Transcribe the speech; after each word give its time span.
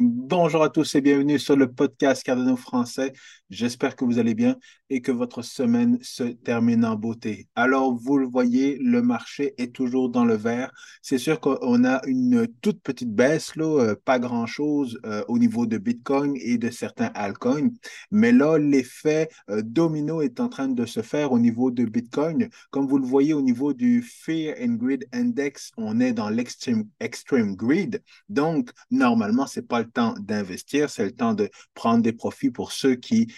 Bonjour 0.00 0.62
à 0.62 0.70
tous 0.70 0.94
et 0.94 1.00
bienvenue 1.00 1.40
sur 1.40 1.56
le 1.56 1.72
podcast 1.72 2.22
Cardano 2.22 2.56
français. 2.56 3.12
J'espère 3.50 3.96
que 3.96 4.04
vous 4.04 4.20
allez 4.20 4.34
bien 4.34 4.56
et 4.90 5.00
que 5.00 5.12
votre 5.12 5.42
semaine 5.42 5.98
se 6.02 6.24
termine 6.24 6.84
en 6.84 6.96
beauté. 6.96 7.48
Alors, 7.54 7.94
vous 7.94 8.18
le 8.18 8.26
voyez, 8.26 8.78
le 8.80 9.02
marché 9.02 9.54
est 9.58 9.74
toujours 9.74 10.08
dans 10.08 10.24
le 10.24 10.34
vert. 10.34 10.72
C'est 11.02 11.18
sûr 11.18 11.40
qu'on 11.40 11.84
a 11.84 12.00
une 12.06 12.46
toute 12.62 12.80
petite 12.82 13.14
baisse, 13.14 13.54
là, 13.56 13.64
euh, 13.64 13.94
pas 14.04 14.18
grand-chose 14.18 14.98
euh, 15.04 15.22
au 15.28 15.38
niveau 15.38 15.66
de 15.66 15.78
Bitcoin 15.78 16.34
et 16.36 16.58
de 16.58 16.70
certains 16.70 17.10
altcoins. 17.14 17.70
Mais 18.10 18.32
là, 18.32 18.58
l'effet 18.58 19.28
euh, 19.50 19.62
domino 19.62 20.22
est 20.22 20.40
en 20.40 20.48
train 20.48 20.68
de 20.68 20.86
se 20.86 21.02
faire 21.02 21.32
au 21.32 21.38
niveau 21.38 21.70
de 21.70 21.84
Bitcoin. 21.84 22.48
Comme 22.70 22.86
vous 22.86 22.98
le 22.98 23.06
voyez 23.06 23.34
au 23.34 23.42
niveau 23.42 23.74
du 23.74 24.02
Fear 24.02 24.54
and 24.60 24.74
Greed 24.74 25.06
Index, 25.12 25.70
on 25.76 26.00
est 26.00 26.12
dans 26.12 26.30
l'extreme 26.30 26.84
extreme 27.00 27.54
greed. 27.56 28.02
Donc, 28.28 28.70
normalement, 28.90 29.46
c'est 29.46 29.66
pas 29.66 29.80
le 29.80 29.90
temps 29.90 30.14
d'investir, 30.18 30.88
c'est 30.88 31.04
le 31.04 31.12
temps 31.12 31.34
de 31.34 31.50
prendre 31.74 32.02
des 32.02 32.12
profits 32.12 32.50
pour 32.50 32.72
ceux 32.72 32.94
qui, 32.94 33.32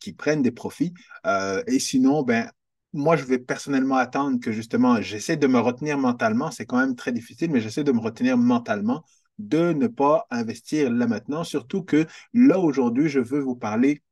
qui 0.00 0.12
prennent 0.12 0.42
des 0.42 0.50
profits. 0.50 0.87
Euh, 1.26 1.62
et 1.66 1.78
sinon, 1.78 2.22
ben, 2.22 2.50
moi, 2.92 3.16
je 3.16 3.24
vais 3.24 3.38
personnellement 3.38 3.96
attendre 3.96 4.40
que 4.40 4.52
justement, 4.52 5.00
j'essaie 5.02 5.36
de 5.36 5.46
me 5.46 5.58
retenir 5.58 5.98
mentalement. 5.98 6.50
C'est 6.50 6.66
quand 6.66 6.78
même 6.78 6.96
très 6.96 7.12
difficile, 7.12 7.50
mais 7.50 7.60
j'essaie 7.60 7.84
de 7.84 7.92
me 7.92 8.00
retenir 8.00 8.36
mentalement 8.38 9.04
de 9.38 9.72
ne 9.72 9.86
pas 9.86 10.26
investir 10.30 10.90
là 10.90 11.06
maintenant. 11.06 11.44
Surtout 11.44 11.82
que 11.82 12.06
là, 12.34 12.58
aujourd'hui, 12.58 13.08
je 13.08 13.20
veux 13.20 13.40
vous 13.40 13.54
parler 13.56 14.02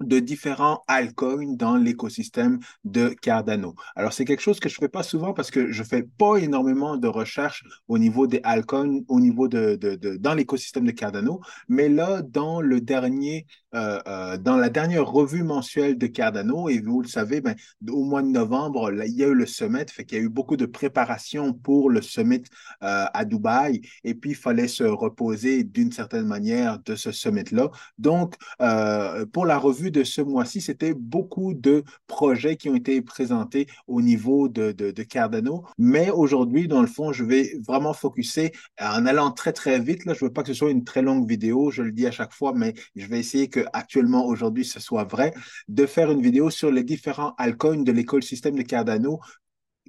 de 0.00 0.18
différents 0.18 0.84
altcoins 0.86 1.54
dans 1.56 1.76
l'écosystème 1.76 2.60
de 2.84 3.08
Cardano. 3.08 3.74
Alors, 3.96 4.12
c'est 4.12 4.24
quelque 4.24 4.40
chose 4.40 4.60
que 4.60 4.68
je 4.68 4.76
ne 4.76 4.80
fais 4.80 4.88
pas 4.88 5.02
souvent 5.02 5.32
parce 5.32 5.50
que 5.50 5.72
je 5.72 5.82
ne 5.82 5.86
fais 5.86 6.02
pas 6.02 6.36
énormément 6.36 6.96
de 6.96 7.08
recherches 7.08 7.64
au 7.88 7.98
niveau 7.98 8.26
des 8.26 8.40
altcoins, 8.44 9.00
au 9.08 9.20
niveau 9.20 9.48
de, 9.48 9.76
de, 9.76 10.16
dans 10.16 10.34
l'écosystème 10.34 10.84
de 10.84 10.92
Cardano. 10.92 11.40
Mais 11.68 11.88
là, 11.88 12.22
dans 12.22 12.60
le 12.60 12.80
dernier, 12.80 13.46
euh, 13.74 14.00
euh, 14.06 14.36
dans 14.38 14.56
la 14.56 14.70
dernière 14.70 15.06
revue 15.06 15.42
mensuelle 15.42 15.98
de 15.98 16.06
Cardano, 16.06 16.68
et 16.68 16.80
vous 16.80 17.02
le 17.02 17.08
savez, 17.08 17.40
ben, 17.40 17.56
au 17.88 18.04
mois 18.04 18.22
de 18.22 18.28
novembre, 18.28 18.92
il 19.04 19.14
y 19.14 19.24
a 19.24 19.28
eu 19.28 19.34
le 19.34 19.46
summit, 19.46 19.84
fait 19.90 20.04
qu'il 20.04 20.18
y 20.18 20.20
a 20.20 20.24
eu 20.24 20.28
beaucoup 20.28 20.56
de 20.56 20.66
préparation 20.66 21.52
pour 21.52 21.90
le 21.90 22.02
summit 22.02 22.42
euh, 22.82 23.06
à 23.12 23.24
Dubaï, 23.24 23.82
et 24.04 24.14
puis 24.14 24.30
il 24.30 24.36
fallait 24.36 24.68
se 24.68 24.84
reposer 24.84 25.64
d'une 25.64 25.92
certaine 25.92 26.26
manière 26.26 26.78
de 26.80 26.94
ce 26.94 27.10
summit-là. 27.10 27.70
Donc, 27.98 28.36
pour 29.32 29.46
la 29.46 29.58
revue 29.58 29.87
de 29.90 30.04
ce 30.04 30.20
mois-ci, 30.20 30.60
c'était 30.60 30.94
beaucoup 30.94 31.54
de 31.54 31.84
projets 32.06 32.56
qui 32.56 32.68
ont 32.68 32.74
été 32.74 33.00
présentés 33.02 33.66
au 33.86 34.02
niveau 34.02 34.48
de, 34.48 34.72
de, 34.72 35.02
Cardano. 35.02 35.64
Mais 35.78 36.10
aujourd'hui, 36.10 36.68
dans 36.68 36.80
le 36.80 36.86
fond, 36.86 37.12
je 37.12 37.24
vais 37.24 37.58
vraiment 37.66 37.92
focuser 37.92 38.52
en 38.80 39.06
allant 39.06 39.30
très, 39.30 39.52
très 39.52 39.78
vite. 39.80 40.04
Là, 40.04 40.14
je 40.14 40.24
ne 40.24 40.28
veux 40.28 40.32
pas 40.32 40.42
que 40.42 40.48
ce 40.48 40.54
soit 40.54 40.70
une 40.70 40.84
très 40.84 41.02
longue 41.02 41.28
vidéo, 41.28 41.70
je 41.70 41.82
le 41.82 41.92
dis 41.92 42.06
à 42.06 42.10
chaque 42.10 42.32
fois, 42.32 42.52
mais 42.54 42.74
je 42.96 43.06
vais 43.06 43.18
essayer 43.18 43.48
que 43.48 43.64
actuellement, 43.72 44.26
aujourd'hui, 44.26 44.64
ce 44.64 44.80
soit 44.80 45.04
vrai, 45.04 45.32
de 45.68 45.86
faire 45.86 46.10
une 46.10 46.22
vidéo 46.22 46.50
sur 46.50 46.70
les 46.70 46.84
différents 46.84 47.34
altcoins 47.38 47.82
de 47.82 47.92
l'écosystème 47.92 48.56
de 48.56 48.62
Cardano 48.62 49.20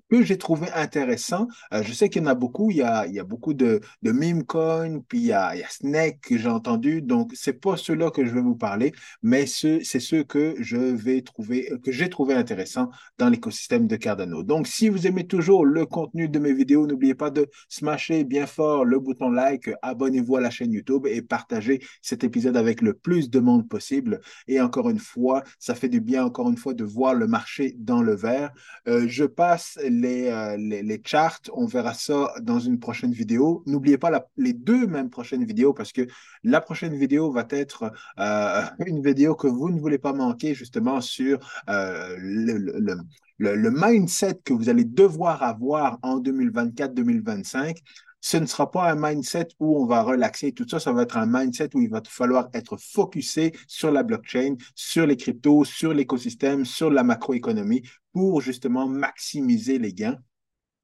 que 0.10 0.24
j'ai 0.24 0.38
trouvé 0.38 0.70
intéressant. 0.72 1.48
Euh, 1.74 1.84
je 1.84 1.94
sais 1.94 2.10
qu'il 2.10 2.24
y 2.24 2.26
en 2.26 2.30
a 2.30 2.36
beaucoup. 2.36 2.72
Il 2.72 2.78
y 2.78 2.82
a, 2.82 3.06
il 3.08 3.14
y 3.14 3.20
a 3.20 3.24
beaucoup 3.24 3.54
de, 3.54 3.82
meme 4.02 4.44
coins, 4.44 5.00
puis 5.08 5.20
il 5.20 5.26
y 5.28 5.34
a, 5.34 5.56
il 5.56 5.60
y 5.60 5.64
a 5.64 5.70
Snake 5.70 6.22
que 6.22 6.38
j'ai 6.38 6.50
entendu. 6.50 7.02
Donc, 7.02 7.32
c'est 7.36 7.54
pas 7.54 7.78
ceux-là 7.78 8.12
que 8.12 8.26
je 8.26 8.34
vais 8.34 8.42
vous 8.42 8.56
parler, 8.56 8.92
mais 9.22 9.46
c'est 9.46 9.84
ceux 9.84 10.24
que 10.24 10.56
je 10.60 10.78
vais 10.78 11.22
trouver, 11.22 11.70
que 11.84 11.92
j'ai 11.92 12.10
trouvé 12.10 12.34
intéressant 12.34 12.90
dans 13.18 13.30
l'écosystème 13.30 13.88
de 13.88 13.96
Cardano. 13.96 14.44
Donc, 14.44 14.68
si 14.68 14.90
vous 14.90 15.08
aimez 15.08 15.28
toujours 15.28 15.66
le 15.66 15.86
contenu 15.86 16.28
de 16.28 16.40
mes 16.40 16.54
vidéos, 16.54 16.88
n'oubliez 16.88 17.16
pas 17.16 17.30
de 17.30 17.48
smasher 17.68 18.24
bien 18.24 18.46
fort 18.48 18.86
le 18.86 19.00
bouton 19.00 19.30
like, 19.30 19.70
abonnez-vous 19.82 20.38
à 20.38 20.42
la 20.42 20.50
chaîne 20.50 20.72
YouTube 20.72 21.06
et 21.08 21.22
partagez 21.22 21.82
cet 22.02 22.24
épisode 22.24 22.58
avec 22.58 22.82
le 22.82 22.94
plus 22.94 23.30
de 23.30 23.40
monde 23.40 23.68
possible. 23.68 24.22
Et 24.48 24.60
encore 24.62 24.90
une 24.90 25.00
fois, 25.00 25.44
ça 25.60 25.76
fait 25.76 25.90
du 25.90 26.02
bien, 26.02 26.26
encore 26.26 26.50
une 26.50 26.58
fois, 26.58 26.74
de 26.74 26.84
voir 26.84 27.14
le 27.14 27.28
marché 27.28 27.76
dans 27.78 28.02
le 28.02 28.16
vert. 28.16 28.52
Euh, 28.88 29.08
je 29.08 29.26
passe 29.26 29.78
euh, 29.84 29.90
les, 30.02 30.82
les, 30.84 31.02
charts. 31.04 31.42
On 31.54 31.66
verra 31.66 31.94
ça 31.94 32.34
dans 32.42 32.60
une 32.60 32.80
prochaine 32.80 33.12
vidéo. 33.12 33.64
N'oubliez 33.66 33.98
pas 33.98 34.28
les 34.38 34.54
deux 34.54 34.88
mêmes 34.88 35.10
prochaines 35.10 35.46
vidéos 35.46 35.74
parce 35.74 35.92
que 35.92 36.08
la 36.44 36.62
prochaine 36.62 36.96
vidéo 36.96 37.32
va 37.32 37.46
être 37.50 37.92
euh, 38.20 38.62
une 38.86 39.02
vidéo 39.02 39.36
que 39.36 39.48
vous 39.48 39.70
ne 39.70 39.80
voulez 39.80 40.00
pas 40.00 40.14
manquer 40.14 40.54
justement 40.54 41.02
sur 41.02 41.40
euh, 41.70 42.16
le 42.18 43.72
mindset 43.72 44.40
que 44.44 44.54
vous 44.54 44.70
allez 44.70 44.86
devoir 44.86 45.44
avoir 45.44 46.00
en 46.02 46.20
2024-2025 46.20 47.78
ce 48.22 48.38
ne 48.38 48.46
sera 48.46 48.70
pas 48.70 48.92
un 48.92 48.96
mindset 48.96 49.48
où 49.60 49.82
on 49.82 49.86
va 49.86 50.04
relaxer 50.04 50.52
tout 50.52 50.68
ça, 50.68 50.80
ça 50.80 50.92
va 50.92 51.04
être 51.04 51.18
un 51.18 51.26
mindset 51.26 51.70
où 51.76 51.82
il 51.82 51.90
va 51.90 52.02
falloir 52.08 52.50
être 52.54 52.78
focusé 52.78 53.54
sur 53.68 53.92
la 53.92 54.04
blockchain, 54.04 54.56
sur 54.76 55.06
les 55.06 55.18
cryptos, 55.18 55.64
sur 55.66 55.94
l'écosystème, 55.94 56.66
sur 56.66 56.90
la 56.90 57.04
macroéconomie 57.04 57.84
pour 58.12 58.42
justement 58.42 58.88
maximiser 58.88 59.80
les 59.80 59.94
gains. 59.94 60.18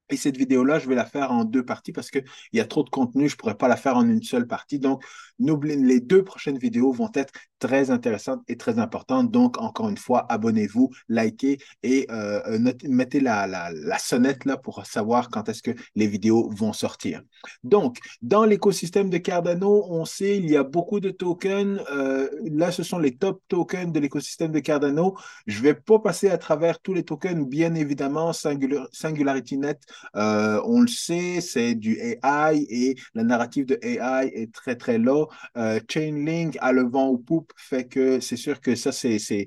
Et 0.08 0.16
cette 0.16 0.36
vidéo-là, 0.36 0.78
je 0.78 0.88
vais 0.88 0.94
la 0.94 1.04
faire 1.04 1.32
en 1.32 1.44
deux 1.44 1.64
parties 1.64 1.92
parce 1.92 2.10
qu'il 2.10 2.24
y 2.52 2.60
a 2.60 2.64
trop 2.64 2.84
de 2.84 2.90
contenu, 2.90 3.28
je 3.28 3.34
ne 3.34 3.38
pourrais 3.38 3.56
pas 3.56 3.66
la 3.66 3.76
faire 3.76 3.96
en 3.96 4.08
une 4.08 4.22
seule 4.22 4.46
partie. 4.46 4.78
Donc, 4.78 5.04
les 5.38 6.00
deux 6.00 6.24
prochaines 6.24 6.58
vidéos 6.58 6.92
vont 6.92 7.10
être 7.14 7.32
très 7.58 7.90
intéressantes 7.90 8.42
et 8.48 8.56
très 8.56 8.78
importantes. 8.78 9.30
Donc, 9.30 9.60
encore 9.60 9.88
une 9.88 9.96
fois, 9.96 10.26
abonnez-vous, 10.28 10.90
likez 11.08 11.58
et 11.82 12.06
euh, 12.10 12.40
euh, 12.46 12.72
mettez 12.84 13.20
la, 13.20 13.70
sonnette 13.98 14.44
là 14.44 14.56
pour 14.56 14.84
savoir 14.84 15.30
quand 15.30 15.48
est-ce 15.48 15.62
que 15.62 15.70
les 15.94 16.06
vidéos 16.06 16.50
vont 16.50 16.72
sortir. 16.72 17.22
Donc, 17.64 17.98
dans 18.22 18.44
l'écosystème 18.44 19.10
de 19.10 19.18
Cardano, 19.18 19.86
on 19.88 20.04
sait 20.04 20.36
il 20.36 20.50
y 20.50 20.56
a 20.56 20.62
beaucoup 20.62 21.00
de 21.00 21.10
tokens. 21.10 21.80
Euh, 21.90 22.28
là, 22.44 22.70
ce 22.70 22.82
sont 22.82 22.98
les 22.98 23.16
top 23.16 23.42
tokens 23.48 23.92
de 23.92 24.00
l'écosystème 24.00 24.52
de 24.52 24.60
Cardano. 24.60 25.16
Je 25.46 25.58
ne 25.58 25.62
vais 25.62 25.74
pas 25.74 25.98
passer 25.98 26.28
à 26.28 26.38
travers 26.38 26.80
tous 26.80 26.94
les 26.94 27.04
tokens, 27.04 27.46
bien 27.46 27.74
évidemment, 27.74 28.32
Singularity 28.32 29.58
Net, 29.58 29.80
on 30.14 30.80
le 30.80 30.88
sait, 30.88 31.40
c'est 31.40 31.74
du 31.74 31.98
AI 31.98 32.66
et 32.68 32.96
la 33.14 33.24
narrative 33.24 33.66
de 33.66 33.78
AI 33.82 34.30
est 34.34 34.52
très, 34.52 34.76
très 34.76 34.98
low. 34.98 35.25
Euh, 35.56 35.80
Chainlink 35.88 36.56
a 36.60 36.72
le 36.72 36.82
vent 36.82 37.08
au 37.08 37.18
poupe 37.18 37.52
fait 37.56 37.84
que 37.86 38.20
c'est 38.20 38.36
sûr 38.36 38.60
que 38.60 38.74
ça, 38.74 38.92
c'est, 38.92 39.46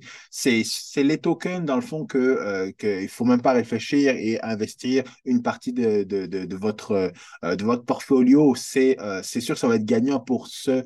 les 0.97 1.17
tokens, 1.17 1.65
dans 1.65 1.75
le 1.75 1.81
fond, 1.81 2.05
que, 2.05 2.17
euh, 2.17 2.71
qu'il 2.71 3.03
ne 3.03 3.07
faut 3.07 3.25
même 3.25 3.41
pas 3.41 3.53
réfléchir 3.53 4.15
et 4.15 4.39
investir 4.41 5.03
une 5.25 5.41
partie 5.41 5.73
de, 5.73 6.03
de, 6.03 6.25
de, 6.25 6.55
votre, 6.55 7.11
euh, 7.43 7.55
de 7.55 7.63
votre 7.63 7.85
portfolio. 7.85 8.55
C'est, 8.55 8.97
c'est 9.23 9.41
sûr 9.41 9.55
que 9.55 9.59
ça 9.61 9.67
va 9.67 9.75
être 9.75 9.85
gagnant 9.85 10.19
pour 10.19 10.47
ce 10.47 10.83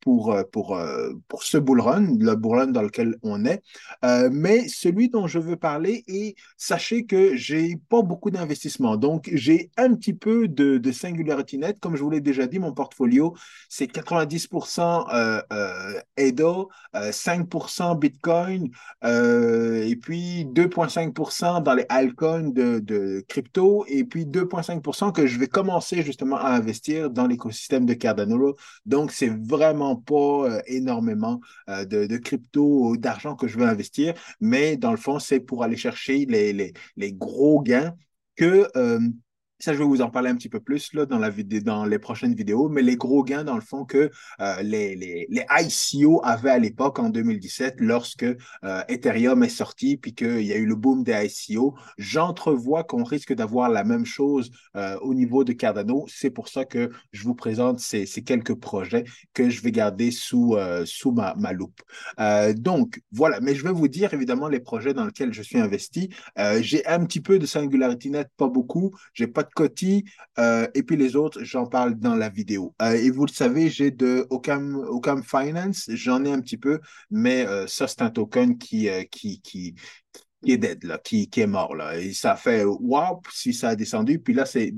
pour, 0.00 0.32
euh, 0.32 0.42
pour, 0.44 0.76
euh, 0.76 1.12
pour 1.28 1.42
ce 1.42 1.58
bull 1.58 1.80
run, 1.80 2.16
le 2.18 2.34
bull 2.34 2.58
run 2.58 2.66
dans 2.68 2.82
lequel 2.82 3.16
on 3.22 3.44
est. 3.44 3.62
Euh, 4.04 4.28
mais 4.32 4.68
celui 4.68 5.08
dont 5.08 5.26
je 5.26 5.38
veux 5.38 5.56
parler, 5.56 6.04
et 6.08 6.36
sachez 6.56 7.04
que 7.04 7.36
j'ai 7.36 7.76
pas 7.88 8.02
beaucoup 8.02 8.30
d'investissement. 8.30 8.96
Donc, 8.96 9.28
j'ai 9.32 9.70
un 9.76 9.94
petit 9.94 10.14
peu 10.14 10.48
de, 10.48 10.78
de 10.78 10.92
Singularity 10.92 11.58
Net. 11.58 11.78
Comme 11.80 11.96
je 11.96 12.02
vous 12.02 12.10
l'ai 12.10 12.20
déjà 12.20 12.46
dit, 12.46 12.58
mon 12.58 12.72
portfolio, 12.72 13.34
c'est 13.68 13.86
90% 13.86 15.06
euh, 15.52 16.00
Edo, 16.16 16.68
5% 16.94 17.98
Bitcoin, 17.98 18.70
et 19.04 19.96
puis 19.96 20.44
2,5% 20.46 21.62
dans 21.62 21.74
les 21.74 21.86
altcoins 21.88 22.50
de 22.50 23.24
crypto, 23.28 23.84
et 23.88 24.04
puis 24.04 24.26
2,5% 24.26 25.12
que 25.12 25.26
je 25.26 25.38
vais 25.38 25.48
commencer 25.48 26.02
justement 26.02 26.36
à 26.36 26.50
investir 26.50 27.10
dans 27.10 27.26
l'écosystème 27.26 27.86
de 27.86 27.94
Cardano. 27.94 28.56
Donc, 28.86 29.12
c'est 29.12 29.28
vraiment 29.28 29.87
pas 29.96 30.50
euh, 30.50 30.62
énormément 30.66 31.40
euh, 31.68 31.84
de, 31.84 32.16
crypto 32.16 32.90
ou 32.90 32.96
d'argent 32.96 33.36
que 33.36 33.48
je 33.48 33.58
veux 33.58 33.66
investir, 33.66 34.14
mais 34.40 34.76
dans 34.76 34.90
le 34.90 34.96
fond, 34.96 35.18
c'est 35.18 35.40
pour 35.40 35.62
aller 35.64 35.76
chercher 35.76 36.26
les, 36.26 37.12
gros 37.12 37.62
gains 37.62 37.94
que 38.36 38.68
euh, 38.76 39.00
ça, 39.60 39.72
je 39.72 39.78
vais 39.78 39.84
vous 39.84 40.02
en 40.02 40.10
parler 40.10 40.30
un 40.30 40.36
petit 40.36 40.48
peu 40.48 40.60
plus 40.60 40.92
là, 40.92 41.04
dans, 41.04 41.18
la 41.18 41.30
vidéo, 41.30 41.60
dans 41.60 41.84
les 41.84 41.98
prochaines 41.98 42.34
vidéos, 42.34 42.68
mais 42.68 42.82
les 42.82 42.96
gros 42.96 43.24
gains, 43.24 43.42
dans 43.42 43.56
le 43.56 43.60
fond, 43.60 43.84
que 43.84 44.10
euh, 44.40 44.62
les, 44.62 44.94
les, 44.94 45.26
les, 45.28 45.44
ICO 45.50 46.20
avaient 46.22 46.50
à 46.50 46.58
l'époque, 46.58 47.00
en 47.00 47.08
2017, 47.08 47.76
lorsque 47.78 48.22
euh, 48.22 48.82
Ethereum 48.88 49.42
est 49.42 49.48
sorti, 49.48 49.96
puis 49.96 50.14
qu'il 50.14 50.44
y 50.44 50.52
a 50.52 50.56
eu 50.56 50.66
le 50.66 50.76
boom 50.76 51.02
des 51.02 51.26
ICO, 51.26 51.74
j'entrevois 51.98 52.84
qu'on 52.84 53.02
risque 53.02 53.32
d'avoir 53.32 53.68
la 53.68 53.82
même 53.82 54.06
chose 54.06 54.50
euh, 54.76 54.96
au 55.00 55.12
niveau 55.12 55.42
de 55.42 55.52
Cardano. 55.52 56.06
C'est 56.08 56.30
pour 56.30 56.48
ça 56.48 56.64
que 56.64 56.90
je 57.10 57.24
vous 57.24 57.34
présente 57.34 57.80
ces, 57.80 58.06
ces 58.06 58.22
quelques 58.22 58.54
projets 58.54 59.04
que 59.34 59.50
je 59.50 59.60
vais 59.62 59.72
garder 59.72 60.12
sous, 60.12 60.56
sous 60.84 61.10
ma, 61.10 61.34
ma 61.34 61.52
loupe. 61.52 61.80
donc, 62.54 63.00
voilà, 63.10 63.40
mais 63.40 63.54
je 63.54 63.64
vais 63.64 63.72
vous 63.72 63.88
dire 63.88 64.14
évidemment 64.14 64.48
les 64.48 64.60
projets 64.60 64.94
dans 64.94 65.04
lesquels 65.04 65.32
je 65.32 65.42
suis 65.42 65.58
investi. 65.58 66.10
J'ai 66.60 66.86
un 66.86 67.04
petit 67.04 67.20
peu 67.20 67.38
de 67.38 67.46
Singularity 67.46 68.10
Net, 68.10 68.28
pas 68.36 68.48
beaucoup. 68.48 68.94
J'ai 69.14 69.26
pas 69.26 69.44
Coty, 69.54 70.04
euh, 70.38 70.66
et 70.74 70.82
puis 70.82 70.96
les 70.96 71.16
autres, 71.16 71.42
j'en 71.42 71.66
parle 71.66 71.94
dans 71.94 72.14
la 72.14 72.28
vidéo. 72.28 72.74
Euh, 72.82 72.92
et 72.92 73.10
vous 73.10 73.26
le 73.26 73.32
savez, 73.32 73.68
j'ai 73.68 73.90
de 73.90 74.26
Ocam, 74.30 75.22
Finance, 75.22 75.88
j'en 75.88 76.24
ai 76.24 76.32
un 76.32 76.40
petit 76.40 76.58
peu, 76.58 76.80
mais 77.10 77.46
euh, 77.46 77.66
ça, 77.66 77.88
c'est 77.88 78.02
un 78.02 78.10
token 78.10 78.58
qui, 78.58 78.88
qui, 79.10 79.40
qui, 79.40 79.74
est 80.46 80.56
dead, 80.58 80.84
là, 80.84 80.98
qui, 80.98 81.28
qui 81.28 81.40
est 81.40 81.46
mort. 81.46 81.74
Là. 81.74 81.98
Et 81.98 82.12
ça 82.12 82.36
fait 82.36 82.64
wow 82.64 83.20
si 83.32 83.52
ça 83.52 83.70
a 83.70 83.76
descendu, 83.76 84.18
puis 84.18 84.34
là, 84.34 84.46
c'est 84.46 84.72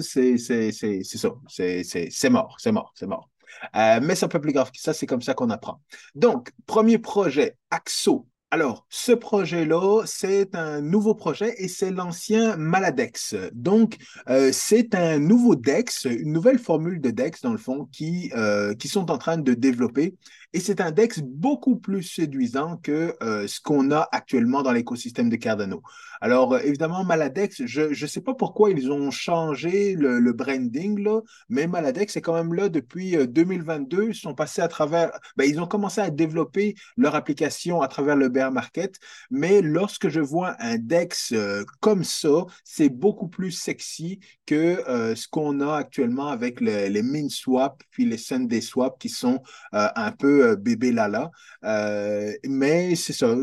c'est 0.00 0.38
ça. 0.38 1.30
C'est 1.48 2.30
mort, 2.30 2.56
c'est 2.58 2.72
mort, 2.72 2.92
c'est 2.94 3.06
mort. 3.06 3.28
Euh, 3.76 4.00
mais 4.02 4.14
c'est 4.14 4.24
un 4.24 4.28
peu 4.28 4.40
plus 4.40 4.52
grave 4.52 4.70
que 4.70 4.80
ça, 4.80 4.92
c'est 4.92 5.06
comme 5.06 5.22
ça 5.22 5.34
qu'on 5.34 5.50
apprend. 5.50 5.80
Donc, 6.14 6.52
premier 6.66 6.98
projet, 6.98 7.56
AXO. 7.70 8.26
Alors, 8.50 8.86
ce 8.88 9.12
projet-là, 9.12 10.04
c'est 10.06 10.54
un 10.54 10.80
nouveau 10.80 11.14
projet 11.14 11.54
et 11.58 11.68
c'est 11.68 11.90
l'ancien 11.90 12.56
Maladex. 12.56 13.34
Donc, 13.52 13.98
euh, 14.30 14.52
c'est 14.52 14.94
un 14.94 15.18
nouveau 15.18 15.54
DEX, 15.54 16.06
une 16.06 16.32
nouvelle 16.32 16.58
formule 16.58 16.98
de 17.02 17.10
DEX, 17.10 17.42
dans 17.42 17.52
le 17.52 17.58
fond, 17.58 17.86
qui, 17.92 18.32
euh, 18.34 18.74
qui 18.74 18.88
sont 18.88 19.10
en 19.10 19.18
train 19.18 19.36
de 19.36 19.52
développer. 19.52 20.16
Et 20.54 20.60
c'est 20.60 20.80
un 20.80 20.92
DEX 20.92 21.20
beaucoup 21.20 21.76
plus 21.76 22.02
séduisant 22.02 22.78
que 22.78 23.14
euh, 23.22 23.46
ce 23.46 23.60
qu'on 23.60 23.90
a 23.90 24.08
actuellement 24.12 24.62
dans 24.62 24.72
l'écosystème 24.72 25.28
de 25.28 25.36
Cardano. 25.36 25.82
Alors, 26.22 26.54
euh, 26.54 26.60
évidemment, 26.60 27.04
Maladex, 27.04 27.66
je 27.66 27.82
ne 27.90 28.06
sais 28.08 28.22
pas 28.22 28.32
pourquoi 28.32 28.70
ils 28.70 28.90
ont 28.90 29.10
changé 29.10 29.94
le, 29.94 30.32
branding, 30.32 30.98
là, 31.00 31.20
mais 31.50 31.66
Maladex 31.66 32.16
est 32.16 32.22
quand 32.22 32.32
même 32.32 32.54
là 32.54 32.70
depuis 32.70 33.14
2022. 33.28 33.98
Euh, 33.98 34.08
ils 34.08 34.14
sont 34.14 34.34
passés 34.34 34.62
à 34.62 34.68
travers, 34.68 35.10
ben, 35.36 35.44
ils 35.44 35.60
ont 35.60 35.66
commencé 35.66 36.00
à 36.00 36.08
développer 36.08 36.76
leur 36.96 37.14
application 37.14 37.82
à 37.82 37.88
travers 37.88 38.16
le 38.16 38.30
bear 38.30 38.50
market, 38.50 38.98
mais 39.30 39.60
lorsque 39.60 40.08
je 40.08 40.20
vois 40.20 40.56
un 40.60 40.78
DEX 40.78 41.34
comme 41.80 42.04
ça, 42.04 42.46
c'est 42.64 42.88
beaucoup 42.88 43.28
plus 43.28 43.50
sexy 43.50 44.20
que 44.46 44.82
ce 45.14 45.28
qu'on 45.28 45.60
a 45.60 45.76
actuellement 45.76 46.28
avec 46.28 46.60
les 46.60 47.02
min 47.02 47.28
swap 47.28 47.82
puis 47.90 48.06
les 48.06 48.16
Sunday 48.16 48.60
swap 48.60 48.98
qui 48.98 49.08
sont 49.08 49.42
un 49.72 50.12
peu 50.12 50.37
euh, 50.38 50.56
bébé 50.56 50.92
Lala. 50.92 51.30
Euh, 51.64 52.32
mais 52.46 52.94
c'est 52.94 53.12
ça, 53.12 53.34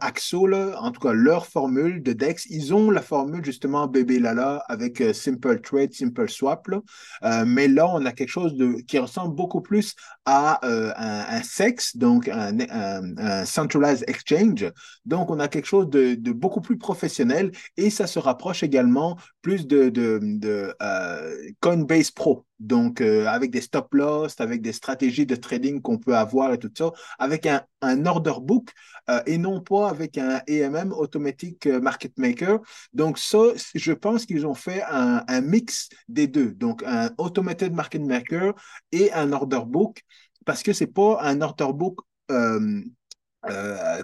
Axo, 0.00 0.46
là, 0.46 0.76
en 0.80 0.90
tout 0.90 1.00
cas, 1.00 1.12
leur 1.12 1.46
formule 1.46 2.02
de 2.02 2.12
DEX, 2.12 2.46
ils 2.50 2.74
ont 2.74 2.90
la 2.90 3.02
formule 3.02 3.44
justement 3.44 3.86
bébé 3.86 4.18
Lala 4.18 4.62
avec 4.68 5.00
euh, 5.00 5.12
Simple 5.12 5.60
Trade, 5.60 5.92
Simple 5.92 6.28
Swap. 6.28 6.68
mais 7.46 7.68
là, 7.68 7.88
on 7.88 8.04
a 8.06 8.12
quelque 8.12 8.28
chose 8.28 8.54
de, 8.54 8.80
qui 8.86 8.98
ressemble 8.98 9.34
beaucoup 9.34 9.60
plus 9.60 9.94
à 10.24 10.60
un, 10.62 11.42
sex, 11.42 11.96
donc 11.96 12.28
un, 12.28 13.44
centralized 13.44 14.04
exchange. 14.08 14.70
Donc, 15.04 15.30
on 15.30 15.40
a 15.40 15.48
quelque 15.48 15.66
chose 15.66 15.88
de, 15.90 16.14
beaucoup 16.32 16.60
plus 16.60 16.78
professionnel 16.78 17.50
et 17.76 17.90
ça 17.90 18.06
se 18.06 18.18
rapproche 18.18 18.62
également 18.62 19.16
plus 19.42 19.66
de 19.66 20.74
Coinbase 21.60 22.10
Pro. 22.10 22.44
Donc, 22.62 23.00
euh, 23.00 23.26
avec 23.26 23.50
des 23.50 23.60
stop 23.60 23.92
loss, 23.92 24.40
avec 24.40 24.62
des 24.62 24.72
stratégies 24.72 25.26
de 25.26 25.34
trading 25.34 25.82
qu'on 25.82 25.98
peut 25.98 26.16
avoir 26.16 26.52
et 26.52 26.58
tout 26.58 26.70
ça, 26.78 26.92
avec 27.18 27.44
un, 27.46 27.66
order 28.06 28.34
book 28.40 28.70
euh, 29.10 29.20
et 29.26 29.36
non 29.36 29.60
pas 29.60 29.88
avec 29.88 30.16
un 30.16 30.40
AMM, 30.48 30.92
Automatic 30.92 31.66
euh, 31.66 31.80
Market 31.80 32.16
Maker. 32.18 32.60
Donc, 32.92 33.18
ça, 33.18 33.38
je 33.74 33.92
pense 33.92 34.26
qu'ils 34.26 34.46
ont 34.46 34.54
fait 34.54 34.80
un, 34.88 35.40
mix 35.40 35.88
des 36.08 36.28
deux. 36.28 36.52
Donc, 36.52 36.84
un 36.86 37.10
Automated 37.18 37.72
Market 37.72 38.02
Maker 38.02 38.54
et 38.92 39.12
un 39.12 39.32
order 39.32 39.62
book 39.66 40.02
parce 40.44 40.62
que 40.62 40.72
ce 40.72 40.84
n'est 40.84 40.90
pas 40.90 41.18
un 41.20 41.40
order 41.40 41.72
book 41.74 41.98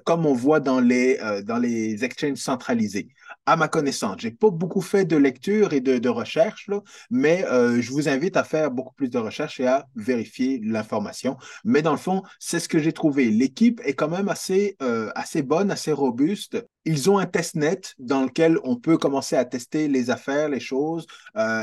comme 0.04 0.26
on 0.26 0.34
voit 0.34 0.60
dans 0.60 0.80
les, 0.80 1.18
euh, 1.22 1.42
dans 1.42 1.58
les 1.58 2.04
exchanges 2.04 2.38
centralisés. 2.38 3.08
À 3.46 3.56
ma 3.56 3.68
connaissance, 3.68 4.16
je 4.18 4.28
n'ai 4.28 4.34
pas 4.34 4.50
beaucoup 4.50 4.80
fait 4.80 5.04
de 5.04 5.16
lecture 5.16 5.72
et 5.72 5.80
de, 5.80 5.98
de 5.98 6.08
recherche, 6.08 6.66
là, 6.68 6.80
mais 7.10 7.44
euh, 7.46 7.80
je 7.80 7.90
vous 7.92 8.08
invite 8.08 8.36
à 8.36 8.44
faire 8.44 8.70
beaucoup 8.70 8.94
plus 8.94 9.08
de 9.08 9.18
recherche 9.18 9.60
et 9.60 9.66
à 9.66 9.86
vérifier 9.96 10.60
l'information. 10.62 11.36
Mais 11.64 11.82
dans 11.82 11.92
le 11.92 11.98
fond, 11.98 12.22
c'est 12.38 12.60
ce 12.60 12.68
que 12.68 12.78
j'ai 12.78 12.92
trouvé. 12.92 13.30
L'équipe 13.30 13.80
est 13.84 13.94
quand 13.94 14.08
même 14.08 14.28
assez, 14.28 14.76
assez 15.14 15.42
bonne, 15.42 15.70
assez 15.70 15.92
robuste. 15.92 16.64
Ils 16.84 17.10
ont 17.10 17.18
un 17.18 17.26
test 17.26 17.54
net 17.54 17.94
dans 17.98 18.22
lequel 18.22 18.58
on 18.64 18.76
peut 18.76 18.98
commencer 18.98 19.36
à 19.36 19.44
tester 19.44 19.88
les 19.88 20.10
affaires, 20.10 20.48
les 20.48 20.60
choses. 20.60 21.06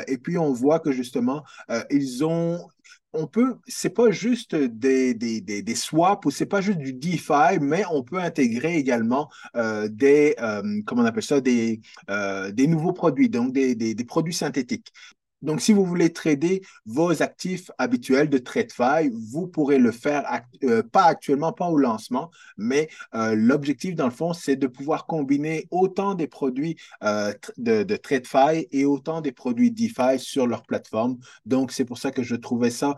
et 0.08 0.18
puis, 0.18 0.38
on 0.38 0.54
voit 0.54 0.80
que 0.80 0.92
justement, 0.92 1.44
ils 1.90 2.24
ont 2.24 2.68
on 3.16 3.28
peut, 3.28 3.58
c'est 3.68 3.90
pas 3.90 4.12
juste 4.12 4.56
des, 4.56 5.14
des, 5.14 5.42
des, 5.42 5.76
swaps 5.76 6.26
ou 6.26 6.32
c'est 6.32 6.46
pas 6.46 6.62
juste 6.62 6.80
du 6.80 6.94
DeFi, 6.94 7.60
mais 7.62 7.84
on 7.92 8.04
peut 8.04 8.20
intégrer 8.20 8.76
également 8.76 9.30
euh, 9.56 9.88
des, 9.88 10.36
euh, 10.40 10.82
comment 10.86 11.02
on 11.02 11.06
appelle 11.06 11.24
ça, 11.24 11.42
des, 11.42 11.82
euh, 12.10 12.52
nouveaux 12.68 12.94
produits, 12.94 13.30
donc 13.30 13.54
des 13.54 14.06
produits 14.08 14.34
synthétiques. 14.34 14.92
Donc, 15.46 15.62
si 15.62 15.74
vous 15.74 15.86
voulez 15.86 16.12
trader 16.12 16.64
vos 16.88 17.22
actifs 17.22 17.70
habituels 17.78 18.30
de 18.30 18.40
TradeFi, 18.40 19.12
vous 19.14 19.46
pourrez 19.46 19.78
le 19.78 19.92
faire, 19.92 20.24
euh, 20.64 20.82
pas 20.82 21.04
actuellement, 21.04 21.54
pas 21.54 21.68
au 21.68 21.78
lancement, 21.78 22.32
mais 22.58 22.90
euh, 23.14 23.36
l'objectif, 23.36 23.94
dans 23.96 24.06
le 24.06 24.12
fond, 24.12 24.34
c'est 24.34 24.56
de 24.56 24.66
pouvoir 24.66 25.06
combiner 25.06 25.68
autant 25.70 26.16
des 26.16 26.26
produits 26.26 26.78
euh, 27.04 27.32
de, 27.58 27.84
de 27.84 27.96
TradeFi 27.96 28.68
et 28.72 28.86
autant 28.86 29.22
des 29.22 29.32
produits 29.32 29.70
DeFi 29.70 30.18
sur 30.18 30.48
leur 30.48 30.64
plateforme. 30.64 31.20
Donc, 31.46 31.72
c'est 31.72 31.86
pour 31.86 32.00
ça 32.00 32.10
que 32.10 32.24
je 32.24 32.36
trouvais 32.36 32.72
ça 32.72 32.96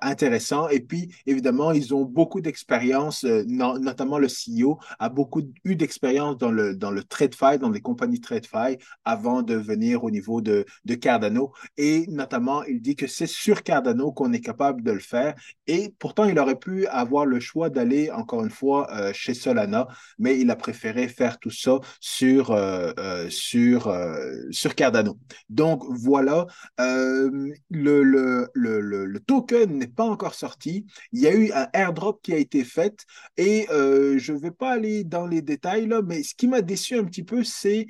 intéressant. 0.00 0.68
Et 0.68 0.80
puis, 0.80 1.14
évidemment, 1.26 1.72
ils 1.72 1.94
ont 1.94 2.04
beaucoup 2.04 2.40
d'expérience, 2.40 3.24
notamment 3.24 4.18
le 4.18 4.28
CEO 4.28 4.78
a 4.98 5.10
beaucoup 5.10 5.42
eu 5.64 5.76
d'expérience 5.76 6.38
dans 6.38 6.50
le, 6.50 6.74
dans 6.74 6.90
le 6.90 7.04
TradeFi, 7.04 7.58
dans 7.58 7.70
les 7.70 7.80
compagnies 7.80 8.20
TradeFi, 8.20 8.78
avant 9.04 9.42
de 9.42 9.54
venir 9.54 10.04
au 10.04 10.10
niveau 10.10 10.40
de, 10.40 10.64
de 10.86 10.94
Cardano. 10.94 11.52
Et 11.76 12.06
notamment, 12.08 12.62
il 12.64 12.80
dit 12.80 12.94
que 12.94 13.06
c'est 13.06 13.26
sur 13.26 13.62
Cardano 13.62 14.12
qu'on 14.12 14.32
est 14.32 14.40
capable 14.40 14.82
de 14.82 14.92
le 14.92 15.00
faire. 15.00 15.34
Et 15.66 15.92
pourtant, 15.98 16.24
il 16.24 16.38
aurait 16.38 16.58
pu 16.58 16.86
avoir 16.86 17.26
le 17.26 17.40
choix 17.40 17.68
d'aller, 17.68 18.10
encore 18.12 18.44
une 18.44 18.50
fois, 18.50 18.88
euh, 18.94 19.12
chez 19.12 19.34
Solana, 19.34 19.88
mais 20.18 20.38
il 20.38 20.50
a 20.50 20.56
préféré 20.56 21.08
faire 21.08 21.38
tout 21.38 21.50
ça 21.50 21.80
sur, 22.00 22.52
euh, 22.52 22.92
euh, 22.98 23.28
sur, 23.30 23.84
Cardano. 24.76 25.18
Donc, 25.48 25.84
voilà, 25.88 26.46
le, 26.78 27.48
le, 27.70 28.48
le, 28.54 28.80
le, 28.80 29.20
token 29.20 29.78
n'est 29.78 29.88
pas 29.88 30.04
encore 30.04 30.34
sorti. 30.34 30.86
Il 31.12 31.20
y 31.20 31.26
a 31.26 31.34
eu 31.34 31.50
un 31.52 31.68
airdrop 31.72 32.20
qui 32.22 32.32
a 32.32 32.36
été 32.36 32.64
fait 32.64 33.04
et 33.36 33.66
je 33.70 34.32
ne 34.32 34.38
vais 34.38 34.50
pas 34.50 34.72
aller 34.72 35.04
dans 35.04 35.26
les 35.26 35.42
détails, 35.42 35.86
là, 35.86 36.02
mais 36.02 36.22
ce 36.22 36.34
qui 36.34 36.46
m'a 36.46 36.62
déçu 36.62 36.96
un 36.96 37.04
petit 37.04 37.24
peu, 37.24 37.42
c'est 37.44 37.86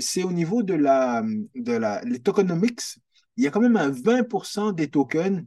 c'est 0.00 0.22
au 0.22 0.32
niveau 0.32 0.62
de 0.62 0.74
la, 0.74 1.22
de 1.54 1.72
la, 1.72 2.00
les 2.02 2.20
tokenomics 2.20 3.01
il 3.36 3.44
y 3.44 3.46
a 3.46 3.50
quand 3.50 3.60
même 3.60 3.76
un 3.76 3.90
20% 3.90 4.72
des 4.72 4.88
tokens 4.88 5.44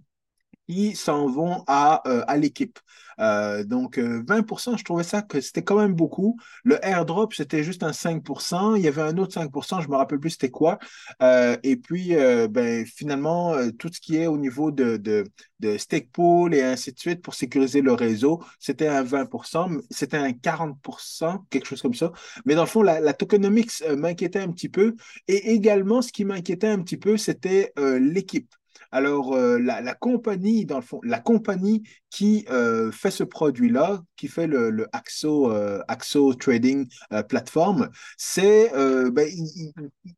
qui 0.68 0.96
s'en 0.96 1.28
vont 1.28 1.64
à, 1.68 2.02
euh, 2.08 2.24
à 2.28 2.38
l'équipe. 2.38 2.80
Euh, 3.20 3.64
donc, 3.64 3.98
20% 3.98 4.74
euh, 4.74 4.78
je 4.78 4.84
trouvais 4.84 5.04
ça 5.04 5.22
que 5.22 5.40
c'était 5.40 5.64
quand 5.64 5.78
même 5.78 5.94
beaucoup. 5.94 6.38
Le 6.64 6.84
airdrop, 6.86 7.34
c'était 7.34 7.64
juste 7.64 7.84
un 7.84 7.94
5% 7.94 8.76
Il 8.76 8.84
y 8.84 8.88
avait 8.88 9.02
un 9.02 9.18
autre 9.18 9.34
5% 9.34 9.82
je 9.82 9.88
ne 9.88 9.92
me 9.92 9.98
rappelle 9.98 10.20
plus 10.20 10.32
c'était 10.32 10.50
quoi. 10.50 10.80
et 11.22 11.78
puis, 11.78 12.14
ben, 12.50 12.86
finalement, 12.86 13.56
tout 13.80 13.90
ce 13.94 14.00
qui 14.00 14.18
est 14.18 14.28
au 14.28 14.38
niveau 14.38 14.72
de, 14.72 14.98
de, 14.98 15.24
de 15.60 15.78
stake 15.78 16.12
pool 16.12 16.54
et 16.54 16.62
ainsi 16.64 16.92
de 16.92 17.00
suite 17.00 17.22
pour 17.22 17.34
sécuriser 17.36 17.82
le 17.82 17.94
réseau, 17.94 18.44
c'était 18.60 18.88
un 18.88 19.04
20% 19.04 19.70
c'était 19.90 20.18
un 20.18 20.32
40% 20.32 21.46
quelque 21.50 21.68
chose 21.68 21.82
comme 21.82 21.94
ça. 21.94 22.12
Mais 22.46 22.56
dans 22.56 22.64
le 22.64 22.68
fond, 22.68 22.82
la 22.82 23.14
tokenomics 23.14 23.84
m'inquiétait 23.98 24.40
un 24.40 24.52
petit 24.52 24.70
peu. 24.70 24.96
Et 25.28 25.54
également, 25.54 26.02
ce 26.02 26.12
qui 26.12 26.26
m'inquiétait 26.26 26.68
un 26.68 26.82
petit 26.82 26.98
peu, 26.98 27.18
c'était 27.18 27.72
l'équipe. 28.00 28.54
Alors, 28.96 29.34
euh, 29.34 29.60
la, 29.60 29.94
compagnie, 29.94 30.66
dans 30.66 30.78
le 30.78 30.82
fond, 30.82 31.02
la 31.04 31.20
compagnie 31.20 31.84
qui 32.10 32.46
euh, 32.50 32.94
fait 32.94 33.12
ce 33.12 33.26
produit-là, 33.26 34.02
qui 34.16 34.30
fait 34.30 34.48
le, 34.48 34.88
Axo, 34.94 35.52
euh, 35.52 35.82
Axo 35.90 36.34
Trading 36.34 36.88
Platform, 37.28 37.90
c'est, 38.18 38.72
ben, 39.12 39.28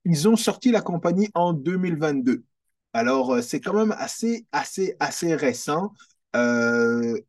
ils, 0.05 0.29
ont 0.29 0.35
sorti 0.35 0.69
la 0.69 0.81
compagnie 0.81 1.27
en 1.33 1.53
2022. 1.53 2.43
Alors, 2.93 3.41
c'est 3.41 3.61
quand 3.61 3.73
même 3.73 3.95
assez, 3.97 4.45
assez, 4.51 4.95
assez 4.99 5.33
récent. 5.33 5.91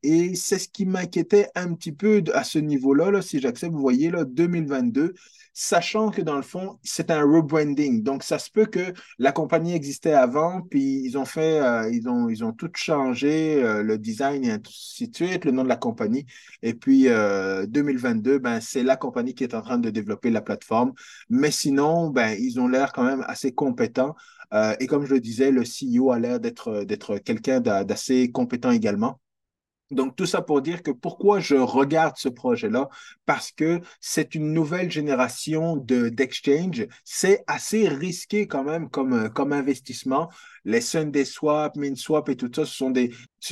Et 0.02 0.34
c'est 0.34 0.58
ce 0.58 0.68
qui 0.68 0.86
m'inquiétait 0.86 1.48
un 1.54 1.74
petit 1.74 1.92
peu 1.92 2.22
à 2.34 2.44
ce 2.44 2.58
niveau-là, 2.58 3.10
là, 3.10 3.22
si 3.22 3.40
j'accepte, 3.40 3.72
vous 3.72 3.80
voyez, 3.80 4.10
là, 4.10 4.24
2022, 4.24 5.14
sachant 5.58 6.10
que 6.12 6.22
dans 6.22 6.36
le 6.36 6.42
fond, 6.42 6.78
c'est 6.84 7.10
un 7.10 7.24
rebranding. 7.24 8.04
Donc, 8.04 8.22
ça 8.22 8.38
se 8.38 8.48
peut 8.48 8.66
que 8.66 8.92
la 9.18 9.32
compagnie 9.32 9.74
existait 9.74 10.12
avant, 10.12 10.62
puis 10.62 11.02
ils 11.04 11.18
ont 11.18 11.24
fait, 11.24 11.60
euh, 11.60 11.90
ils, 11.92 12.08
ont, 12.08 12.28
ils 12.28 12.44
ont 12.44 12.52
tout 12.52 12.70
changé, 12.76 13.60
euh, 13.60 13.82
le 13.82 13.98
design 13.98 14.44
et 14.44 14.52
ainsi 14.52 15.08
de 15.08 15.16
suite, 15.16 15.44
le 15.44 15.50
nom 15.50 15.64
de 15.64 15.68
la 15.68 15.74
compagnie. 15.76 16.26
Et 16.62 16.74
puis, 16.74 17.06
2022, 17.06 18.34
euh, 18.34 18.38
ben, 18.38 18.60
c'est 18.60 18.84
la 18.84 18.96
compagnie 18.96 19.34
qui 19.34 19.42
est 19.42 19.54
en 19.54 19.62
train 19.62 19.78
de 19.78 19.90
développer 19.90 20.30
la 20.30 20.42
plateforme. 20.42 20.92
Mais 21.28 21.50
sinon, 21.50 22.10
ben, 22.10 22.36
ils 22.38 22.60
ont 22.60 22.68
l'air 22.68 22.92
quand 22.92 23.04
même 23.04 23.24
assez 23.26 23.50
compétents. 23.50 24.14
Et 24.52 24.86
comme 24.86 25.04
je 25.04 25.14
le 25.14 25.20
disais, 25.20 25.50
le 25.50 25.62
CEO 25.64 26.12
a 26.12 26.18
l'air 26.18 26.40
d'être, 26.40 27.18
quelqu'un 27.18 27.60
d'assez 27.60 28.30
compétent 28.30 28.70
également. 28.70 29.20
Donc, 29.90 30.16
tout 30.16 30.26
ça 30.26 30.42
pour 30.42 30.60
dire 30.60 30.82
que 30.82 30.90
pourquoi 30.90 31.40
je 31.40 31.54
regarde 31.54 32.16
ce 32.18 32.28
projet-là, 32.28 32.90
parce 33.24 33.52
que 33.52 33.80
c'est 34.00 34.34
une 34.34 34.52
nouvelle 34.52 34.90
génération 34.90 35.76
de, 35.76 36.10
d'exchange. 36.10 36.86
C'est 37.04 37.42
assez 37.46 37.88
risqué 37.88 38.46
quand 38.46 38.64
même 38.64 38.90
comme 38.90 39.52
investissement. 39.52 40.28
Les 40.68 40.82
Sunday 40.82 41.24
Swap, 41.24 41.76
MinSwap 41.76 42.28
et 42.28 42.36
tout 42.36 42.50
ça, 42.54 42.66
ce 42.66 42.74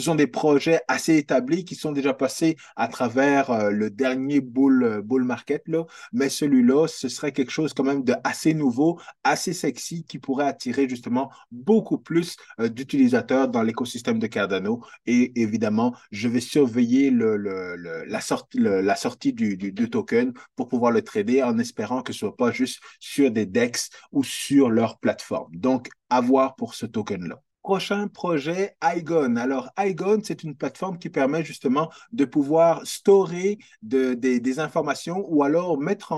sont 0.02 0.14
des, 0.14 0.26
projets 0.26 0.80
assez 0.86 1.16
établis 1.16 1.64
qui 1.64 1.74
sont 1.74 1.92
déjà 1.92 2.12
passés 2.12 2.56
à 2.76 2.88
travers 2.88 3.50
euh, 3.50 3.70
le 3.70 3.88
dernier 3.88 4.40
bull, 4.40 4.82
euh, 4.84 5.00
bull 5.00 5.24
market, 5.24 5.62
là. 5.66 5.86
mais 6.12 6.28
celui-là, 6.28 6.86
ce 6.88 7.08
serait 7.08 7.32
quelque 7.32 7.50
chose 7.50 7.72
quand 7.72 7.84
même 7.84 8.04
de 8.04 8.14
assez 8.22 8.52
nouveau, 8.52 9.00
assez 9.24 9.54
sexy, 9.54 10.04
qui 10.04 10.18
pourrait 10.18 10.46
attirer 10.46 10.90
justement 10.90 11.30
beaucoup 11.50 11.96
plus 11.96 12.36
euh, 12.60 12.68
d'utilisateurs 12.68 13.48
dans 13.48 13.62
l'écosystème 13.62 14.18
de 14.18 14.26
Cardano. 14.26 14.82
Et 15.06 15.40
évidemment, 15.40 15.96
je 16.10 16.28
vais 16.28 16.40
surveiller 16.40 17.10
le, 17.10 17.38
le, 17.38 18.04
la, 18.04 18.20
sortie, 18.20 19.32
du, 19.32 19.72
token 19.90 20.34
pour 20.54 20.68
pouvoir 20.68 20.92
le 20.92 21.00
trader 21.00 21.42
en 21.42 21.58
espérant 21.58 22.02
que 22.02 22.12
ce 22.12 22.18
soit 22.18 22.36
pas 22.36 22.50
juste 22.50 22.80
sur 23.00 23.30
des 23.30 23.46
DEX 23.46 23.88
ou 24.12 24.22
sur 24.22 24.68
leur 24.68 24.98
plateforme. 24.98 25.56
Donc, 25.56 25.88
à 26.10 26.20
voir 26.20 26.56
pour 26.56 26.74
ce 26.74 26.86
token-là 26.86 27.42
prochain 27.66 28.06
projet, 28.06 28.76
iGon. 28.80 29.34
Alors, 29.34 29.70
iGon, 29.76 30.20
c'est 30.22 30.44
une 30.44 30.54
plateforme 30.54 30.98
qui 30.98 31.10
permet 31.10 31.42
justement 31.44 31.90
de 32.12 32.24
pouvoir 32.24 32.86
storer 32.86 33.58
de, 33.82 34.14
des 34.14 34.60
informations 34.60 35.26
ou 35.28 35.42
alors 35.42 35.76
mettre, 35.76 36.12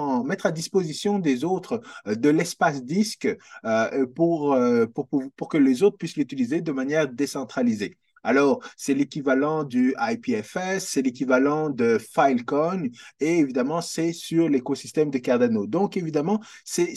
à 0.44 0.52
disposition 0.52 1.18
des 1.18 1.44
autres 1.44 1.80
euh, 2.06 2.16
de 2.16 2.28
l'espace 2.28 2.84
disque 2.84 3.34
euh, 3.64 4.06
pour, 4.14 4.52
euh, 4.52 4.84
pour 4.84 5.48
que 5.48 5.56
les 5.56 5.82
autres 5.82 5.96
puissent 5.96 6.18
l'utiliser 6.18 6.60
de 6.60 6.72
manière 6.72 7.08
décentralisée. 7.08 7.96
Alors, 8.28 8.60
c'est 8.76 8.92
l'équivalent 8.92 9.64
du 9.64 9.94
IPFS, 9.98 10.80
c'est 10.80 11.00
l'équivalent 11.00 11.70
de 11.70 11.96
Filecoin 11.96 12.82
et 13.20 13.38
évidemment, 13.38 13.80
c'est 13.80 14.12
sur 14.12 14.50
l'écosystème 14.50 15.08
de 15.10 15.16
Cardano. 15.16 15.66
Donc, 15.66 15.96
évidemment, 15.96 16.38
c'est 16.62 16.92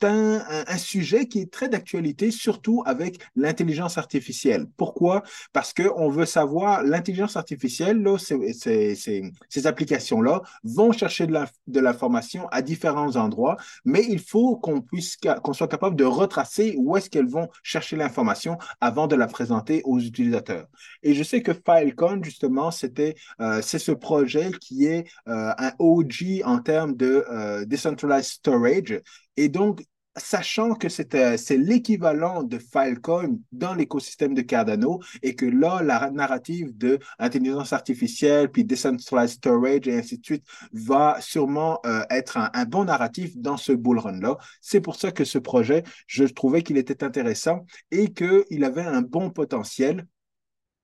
un, 0.00 0.78
sujet 0.78 1.26
qui 1.26 1.40
est 1.40 1.52
très 1.52 1.68
d'actualité, 1.68 2.30
surtout 2.30 2.82
avec 2.86 3.18
l'intelligence 3.36 3.98
artificielle. 3.98 4.66
Pourquoi? 4.78 5.22
Parce 5.52 5.74
qu'on 5.74 6.08
veut 6.08 6.24
savoir, 6.24 6.82
l'intelligence 6.82 7.36
artificielle, 7.36 8.02
ces 8.18 9.66
applications-là 9.66 10.40
vont 10.62 10.92
chercher 10.92 11.26
de 11.26 11.80
l'information 11.80 12.48
à 12.48 12.62
différents 12.62 13.16
endroits, 13.16 13.58
mais 13.84 14.02
il 14.08 14.18
faut 14.18 14.56
qu'on 14.56 14.80
puisse, 14.80 15.18
qu'on 15.42 15.52
soit 15.52 15.68
capable 15.68 15.96
de 15.96 16.04
retracer 16.04 16.74
où 16.78 16.96
est-ce 16.96 17.10
qu'elles 17.10 17.28
vont 17.28 17.48
chercher 17.62 17.96
l'information 17.96 18.56
avant 18.80 19.06
de 19.06 19.14
la 19.14 19.26
présenter 19.26 19.82
aux 19.84 20.00
utilisateurs. 20.00 20.53
Et 21.02 21.14
je 21.14 21.22
sais 21.22 21.42
que 21.42 21.52
Filecoin, 21.52 22.22
justement, 22.22 22.70
c'était, 22.70 23.14
euh, 23.40 23.60
c'est 23.62 23.78
ce 23.78 23.92
projet 23.92 24.50
qui 24.60 24.86
est 24.86 25.04
euh, 25.28 25.52
un 25.58 25.72
OG 25.78 26.42
en 26.44 26.58
termes 26.58 26.94
de 26.96 27.24
euh, 27.30 27.64
decentralized 27.64 28.30
storage. 28.30 29.00
Et 29.36 29.48
donc, 29.48 29.84
sachant 30.16 30.74
que 30.74 30.88
c'est 30.88 31.56
l'équivalent 31.56 32.44
de 32.44 32.58
Filecoin 32.58 33.36
dans 33.50 33.74
l'écosystème 33.74 34.32
de 34.32 34.42
Cardano 34.42 35.00
et 35.24 35.34
que 35.34 35.44
là, 35.44 35.82
la 35.82 36.08
narrative 36.12 36.76
de 36.78 37.00
intelligence 37.18 37.72
artificielle, 37.72 38.48
puis 38.48 38.64
decentralized 38.64 39.38
storage 39.38 39.88
et 39.88 39.98
ainsi 39.98 40.18
de 40.18 40.24
suite 40.24 40.44
va 40.72 41.16
sûrement 41.20 41.80
être 42.10 42.36
un, 42.36 42.48
un, 42.54 42.64
bon 42.64 42.84
narratif 42.84 43.36
dans 43.36 43.56
ce 43.56 43.72
bull 43.72 43.98
run-là. 43.98 44.36
C'est 44.60 44.80
pour 44.80 44.94
ça 44.94 45.10
que 45.10 45.24
ce 45.24 45.38
projet, 45.38 45.82
je 46.06 46.22
trouvais 46.26 46.62
qu'il 46.62 46.76
était 46.76 47.02
intéressant 47.02 47.66
et 47.90 48.12
qu'il 48.12 48.62
avait 48.62 48.82
un 48.82 49.02
bon 49.02 49.30
potentiel 49.30 50.06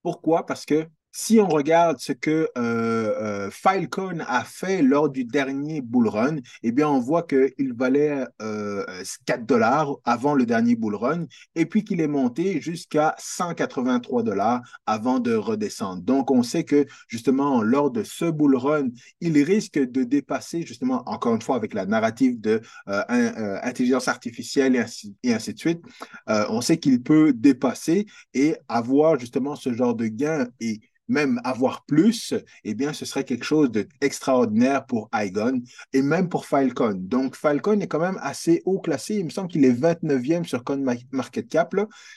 pourquoi? 0.02 0.46
Parce 0.46 0.66
que 0.66 0.88
si 1.12 1.40
on 1.40 1.48
regarde 1.48 1.98
ce 1.98 2.12
que 2.12 2.30
euh, 2.30 2.50
euh, 2.56 3.50
Filecoin 3.50 4.20
a 4.20 4.44
fait 4.44 4.82
lors 4.82 5.08
du 5.10 5.24
dernier 5.24 5.80
bull 5.80 6.08
run, 6.08 6.36
eh 6.62 6.72
bien, 6.72 6.88
on 6.88 7.00
voit 7.00 7.24
qu'il 7.24 7.72
valait 7.74 8.24
euh, 8.40 8.84
4 9.26 9.44
dollars 9.44 9.96
avant 10.04 10.34
le 10.34 10.46
dernier 10.46 10.76
bull 10.76 10.94
run 10.94 11.26
et 11.56 11.66
puis 11.66 11.84
qu'il 11.84 12.00
est 12.00 12.08
monté 12.08 12.60
jusqu'à 12.60 13.14
183 13.18 14.22
dollars 14.22 14.60
avant 14.86 15.18
de 15.18 15.34
redescendre. 15.34 16.02
Donc, 16.02 16.30
on 16.30 16.42
sait 16.42 16.64
que 16.64 16.86
justement, 17.08 17.62
lors 17.62 17.90
de 17.90 18.04
ce 18.04 18.26
bull 18.26 18.56
run, 18.56 18.88
il 19.20 19.42
risque 19.42 19.78
de 19.78 20.04
dépasser 20.04 20.62
justement, 20.64 21.02
encore 21.06 21.34
une 21.34 21.42
fois, 21.42 21.56
avec 21.56 21.74
la 21.74 21.86
narrative 21.86 22.40
de 22.40 22.60
euh, 22.88 23.02
euh, 23.10 23.58
intelligence 23.62 24.06
artificielle 24.06 24.76
et 24.76 24.80
ainsi, 24.80 25.16
et 25.22 25.34
ainsi 25.34 25.54
de 25.54 25.58
suite, 25.58 25.80
on 26.26 26.60
sait 26.60 26.78
qu'il 26.78 27.02
peut 27.02 27.32
dépasser 27.32 28.06
et 28.34 28.56
avoir 28.68 29.18
justement 29.18 29.56
ce 29.56 29.72
genre 29.72 29.94
de 29.94 30.06
gain 30.06 30.46
et 30.60 30.80
même 31.10 31.40
avoir 31.44 31.84
plus, 31.84 32.34
eh 32.64 32.74
bien, 32.74 32.92
ce 32.92 33.04
serait 33.04 33.24
quelque 33.24 33.44
chose 33.44 33.70
d'extraordinaire 33.70 34.86
pour 34.86 35.10
iGon 35.12 35.60
et 35.92 36.02
même 36.02 36.28
pour 36.28 36.46
Filecoin. 36.46 36.94
Donc, 36.94 37.36
Filecoin 37.36 37.80
est 37.80 37.88
quand 37.88 38.00
même 38.00 38.18
assez 38.22 38.62
haut 38.64 38.80
classé. 38.80 39.16
Il 39.16 39.26
me 39.26 39.30
semble 39.30 39.48
qu'il 39.48 39.64
est 39.64 39.72
29e 39.72 40.44
sur 40.44 40.64
CoinMarketCap. 40.64 41.74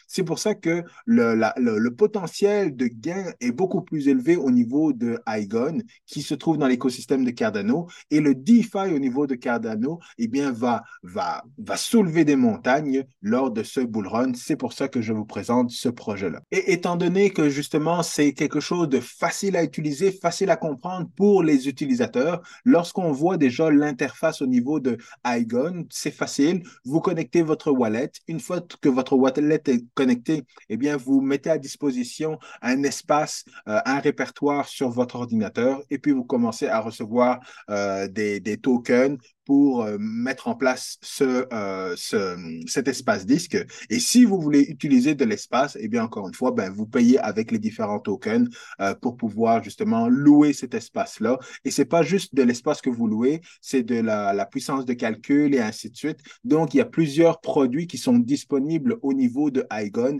C'est 0.07 0.23
pour 0.23 0.39
ça 0.39 0.55
que 0.55 0.83
le, 1.05 1.35
le, 1.57 1.95
potentiel 1.95 2.75
de 2.75 2.87
gain 2.87 3.31
est 3.39 3.51
beaucoup 3.51 3.81
plus 3.81 4.07
élevé 4.07 4.35
au 4.35 4.51
niveau 4.51 4.93
de 4.93 5.19
iGon, 5.27 5.79
qui 6.07 6.21
se 6.21 6.33
trouve 6.33 6.57
dans 6.57 6.67
l'écosystème 6.67 7.25
de 7.25 7.31
Cardano. 7.31 7.87
Et 8.11 8.19
le 8.19 8.35
DeFi 8.35 8.93
au 8.93 8.99
niveau 8.99 9.27
de 9.27 9.35
Cardano, 9.35 9.99
eh 10.17 10.27
bien, 10.27 10.51
va, 10.51 10.83
va, 11.03 11.43
va 11.57 11.77
soulever 11.77 12.25
des 12.25 12.35
montagnes 12.35 13.03
lors 13.21 13.51
de 13.51 13.63
ce 13.63 13.79
bull 13.79 14.07
run. 14.07 14.33
C'est 14.35 14.55
pour 14.55 14.73
ça 14.73 14.87
que 14.87 15.01
je 15.01 15.13
vous 15.13 15.25
présente 15.25 15.71
ce 15.71 15.89
projet-là. 15.89 16.41
Et 16.51 16.73
étant 16.73 16.95
donné 16.95 17.29
que 17.29 17.49
justement, 17.49 18.03
c'est 18.03 18.33
quelque 18.33 18.59
chose 18.59 18.82
de 18.87 18.99
facile 18.99 19.55
à 19.55 19.63
utiliser, 19.63 20.11
facile 20.11 20.49
à 20.49 20.55
comprendre 20.55 21.07
pour 21.15 21.43
les 21.43 21.67
utilisateurs. 21.67 22.41
Lorsqu'on 22.65 23.11
voit 23.11 23.37
déjà 23.37 23.69
l'interface 23.69 24.41
au 24.41 24.47
niveau 24.47 24.79
de 24.79 24.97
iGon, 25.25 25.85
c'est 25.89 26.11
facile. 26.11 26.63
Vous 26.85 27.01
connectez 27.01 27.41
votre 27.41 27.71
wallet. 27.71 28.11
Une 28.27 28.39
fois 28.39 28.61
que 28.81 28.89
votre 28.89 29.15
wallet 29.15 29.61
est 29.67 29.85
connecté, 29.93 30.43
eh 30.69 30.77
bien, 30.77 30.97
vous 30.97 31.21
mettez 31.21 31.49
à 31.49 31.57
disposition 31.57 32.39
un 32.61 32.83
espace, 32.83 33.45
euh, 33.67 33.79
un 33.85 33.99
répertoire 33.99 34.67
sur 34.67 34.89
votre 34.89 35.15
ordinateur 35.15 35.81
et 35.89 35.97
puis 35.97 36.11
vous 36.11 36.23
commencez 36.23 36.67
à 36.67 36.79
recevoir 36.79 37.39
euh, 37.69 38.07
des, 38.07 38.39
des 38.39 38.57
tokens 38.57 39.17
pour 39.45 39.83
euh, 39.83 39.97
mettre 39.99 40.47
en 40.47 40.55
place 40.55 40.97
ce, 41.01 41.45
euh, 41.53 41.93
ce, 41.97 42.37
cet 42.67 42.87
espace 42.87 43.25
disque. 43.25 43.57
Et 43.89 43.99
si 43.99 44.25
vous 44.25 44.39
voulez 44.39 44.61
utiliser 44.61 45.15
de 45.15 45.25
l'espace, 45.25 45.77
eh 45.79 45.87
bien, 45.87 46.03
encore 46.03 46.27
une 46.27 46.33
fois, 46.33 46.51
ben, 46.51 46.71
vous 46.71 46.85
payez 46.85 47.19
avec 47.19 47.51
les 47.51 47.59
différents 47.59 47.99
tokens 47.99 48.49
euh, 48.79 48.95
pour 48.95 49.17
pouvoir 49.17 49.63
justement 49.63 50.07
louer 50.07 50.53
cet 50.53 50.73
espace-là. 50.73 51.37
Et 51.65 51.71
c'est 51.71 51.85
pas 51.85 52.03
juste 52.03 52.35
de 52.35 52.43
l'espace 52.43 52.81
que 52.81 52.89
vous 52.89 53.07
louez, 53.07 53.41
c'est 53.61 53.83
de 53.83 53.95
la, 53.95 54.33
la, 54.33 54.45
puissance 54.45 54.85
de 54.85 54.93
calcul 54.93 55.53
et 55.55 55.59
ainsi 55.59 55.89
de 55.89 55.95
suite. 55.95 56.19
Donc, 56.43 56.73
il 56.73 56.77
y 56.77 56.81
a 56.81 56.85
plusieurs 56.85 57.41
produits 57.41 57.87
qui 57.87 57.97
sont 57.97 58.17
disponibles 58.17 58.97
au 59.01 59.13
niveau 59.13 59.49
de 59.51 59.65
iGon. 59.71 60.19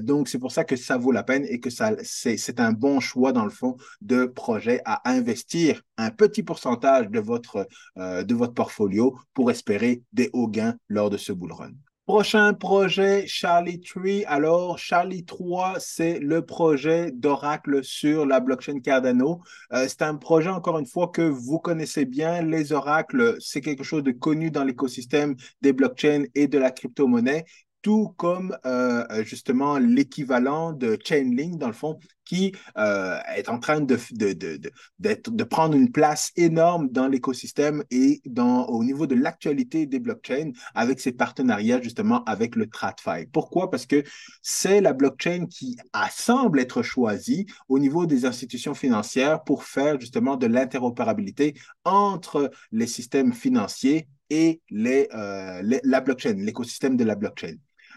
donc, 0.00 0.28
c'est 0.28 0.38
pour 0.38 0.52
ça 0.52 0.64
que 0.64 0.76
ça 0.76 0.96
vaut 0.96 1.12
la 1.12 1.22
peine 1.22 1.44
et 1.48 1.60
que 1.60 1.70
ça, 1.70 1.92
c'est 2.02 2.60
un 2.60 2.72
bon 2.72 3.00
choix, 3.00 3.32
dans 3.32 3.44
le 3.44 3.50
fond, 3.50 3.76
de 4.00 4.24
projet 4.24 4.80
à 4.84 5.10
investir 5.10 5.82
un 5.96 6.10
petit 6.10 6.42
pourcentage 6.42 7.08
de 7.10 7.20
votre, 7.20 7.68
de 7.96 8.34
votre 8.34 8.47
portfolio 8.54 9.16
pour 9.34 9.50
espérer 9.50 10.02
des 10.12 10.30
hauts 10.32 10.48
gains 10.48 10.76
lors 10.88 11.10
de 11.10 11.16
ce 11.16 11.32
bull 11.32 11.52
run. 11.52 11.72
Prochain 12.08 12.54
projet, 12.54 13.26
Charlie 13.26 13.80
3. 13.80 14.02
Alors, 14.28 14.78
Charlie 14.78 15.26
3, 15.26 15.74
c'est 15.78 16.18
le 16.20 16.40
projet 16.40 17.10
d'Oracle 17.12 17.84
sur 17.84 18.24
la 18.24 18.40
blockchain 18.40 18.80
Cardano. 18.80 19.42
Euh, 19.74 19.84
c'est 19.86 20.00
un 20.00 20.14
projet, 20.14 20.48
encore 20.48 20.78
une 20.78 20.86
fois, 20.86 21.08
que 21.08 21.20
vous 21.20 21.58
connaissez 21.58 22.06
bien. 22.06 22.40
Les 22.40 22.72
oracles, 22.72 23.36
c'est 23.40 23.60
quelque 23.60 23.84
chose 23.84 24.02
de 24.02 24.12
connu 24.12 24.50
dans 24.50 24.64
l'écosystème 24.64 25.36
des 25.60 25.74
blockchains 25.74 26.24
et 26.34 26.48
de 26.48 26.56
la 26.56 26.70
crypto-monnaie 26.70 27.44
tout 27.82 28.12
comme 28.16 28.56
euh, 28.66 29.04
justement 29.24 29.78
l'équivalent 29.78 30.72
de 30.72 30.98
Chainlink, 31.02 31.58
dans 31.58 31.68
le 31.68 31.72
fond, 31.72 31.98
qui 32.28 32.52
euh, 32.76 33.18
est 33.34 33.48
en 33.48 33.58
train 33.58 33.80
de, 33.80 33.98
de, 34.12 34.34
de, 34.34 34.70
de, 34.98 35.44
prendre 35.44 35.74
une 35.74 35.90
place 35.90 36.30
énorme 36.36 36.90
dans 36.90 37.08
l'écosystème 37.08 37.82
et 37.90 38.20
dans, 38.26 38.66
au 38.66 38.84
niveau 38.84 39.06
de 39.06 39.14
l'actualité 39.14 39.86
des 39.86 39.98
blockchains 39.98 40.52
avec 40.74 41.00
ses 41.00 41.12
partenariats 41.12 41.80
justement 41.80 42.22
avec 42.24 42.54
le 42.54 42.68
TradFi. 42.68 43.26
Pourquoi? 43.32 43.70
Parce 43.70 43.86
que 43.86 44.04
c'est 44.42 44.82
la 44.82 44.92
blockchain 44.92 45.46
qui 45.46 45.78
semble 46.10 46.60
être 46.60 46.82
choisie 46.82 47.46
au 47.68 47.78
niveau 47.78 48.04
des 48.04 48.26
institutions 48.26 48.74
financières 48.74 49.42
pour 49.44 49.64
faire 49.64 49.98
justement 49.98 50.36
de 50.36 50.46
l'interopérabilité 50.46 51.54
entre 51.84 52.50
les 52.72 52.86
systèmes 52.86 53.32
financiers 53.32 54.06
et 54.28 54.60
les, 54.68 55.08
euh, 55.14 55.62
la 55.82 56.00
blockchain, 56.02 56.34
l'écosystème 56.34 56.98
de 56.98 57.04
la 57.04 57.14
blockchain. 57.14 57.54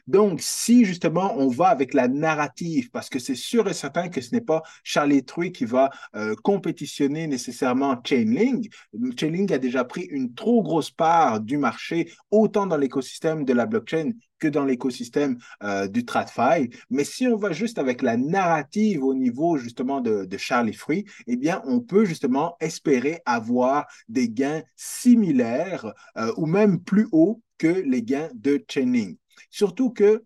Donc, 0.08 0.42
si 0.42 0.86
justement 0.86 1.36
on 1.38 1.48
va 1.48 1.68
avec 1.68 1.94
la 1.94 2.08
narrative, 2.08 2.90
parce 2.92 3.10
que 3.10 3.20
c'est 3.20 3.36
sûr 3.36 3.68
et 3.68 3.74
certain 3.74 4.10
que 4.10 4.22
ce 4.22 4.34
n'est 4.34 4.42
pas 4.42 4.62
Charlie 4.84 5.24
Truy 5.24 5.52
qui 5.52 5.66
va 5.66 5.90
euh, 6.16 6.36
compétitionner 6.44 7.28
nécessairement 7.28 8.02
Chainlink. 8.04 8.72
Chainlink 9.18 9.52
a 9.52 9.58
déjà 9.58 9.84
pris 9.84 10.04
une 10.04 10.34
trop 10.34 10.64
grosse 10.64 10.92
part 10.92 11.40
du 11.40 11.58
marché, 11.58 12.12
autant 12.30 12.68
dans 12.68 12.78
l'écosystème 12.78 13.46
de 13.46 13.54
la 13.54 13.66
blockchain 13.66 14.12
que 14.42 14.48
dans 14.48 14.66
l'écosystème 14.66 15.38
euh, 15.64 15.88
du 15.88 16.04
TradFi. 16.04 16.70
Mais 16.90 17.06
si 17.06 17.28
on 17.28 17.38
va 17.38 17.54
juste 17.54 17.78
avec 17.78 18.02
la 18.02 18.18
narrative 18.18 19.04
au 19.04 19.14
niveau 19.14 19.58
justement 19.58 20.02
de, 20.02 20.28
Charlie 20.38 20.74
Free, 20.74 21.06
eh 21.28 21.38
bien, 21.38 21.62
on 21.66 21.80
peut 21.80 22.04
justement 22.04 22.58
espérer 22.60 23.22
avoir 23.26 23.86
des 24.10 24.30
gains 24.30 24.64
similaires 24.76 25.94
euh, 26.18 26.34
ou 26.38 26.48
même 26.48 26.82
plus 26.82 27.08
hauts 27.12 27.42
que 27.58 27.68
les 27.68 28.02
gains 28.02 28.30
de 28.34 28.64
Chainlink. 28.68 29.20
Surtout 29.50 29.92
que 29.92 30.24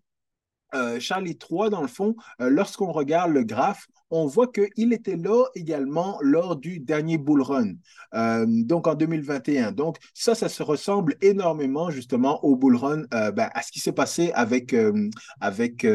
euh, 0.74 1.00
Charlie 1.00 1.38
3, 1.38 1.70
dans 1.70 1.82
le 1.82 1.88
fond, 1.88 2.16
euh, 2.40 2.50
lorsqu'on 2.50 2.92
regarde 2.92 3.32
le 3.32 3.44
graphe, 3.44 3.86
on 4.10 4.26
voit 4.26 4.46
qu'il 4.46 4.92
était 4.92 5.16
là 5.16 5.44
également 5.54 6.18
lors 6.22 6.56
du 6.56 6.78
dernier 6.78 7.18
bull 7.18 7.42
run, 7.42 7.72
euh, 8.14 8.46
donc 8.48 8.86
en 8.86 8.94
2021. 8.94 9.72
Donc 9.72 9.96
ça, 10.14 10.34
ça 10.34 10.48
se 10.48 10.62
ressemble 10.62 11.16
énormément 11.20 11.90
justement 11.90 12.44
au 12.44 12.56
bull 12.56 12.76
run, 12.76 13.02
euh, 13.14 13.32
ben, 13.32 13.48
à 13.52 13.62
ce 13.62 13.72
qui 13.72 13.80
s'est 13.80 13.92
passé 13.92 14.30
avec, 14.34 14.74
euh, 14.74 15.08
avec 15.40 15.86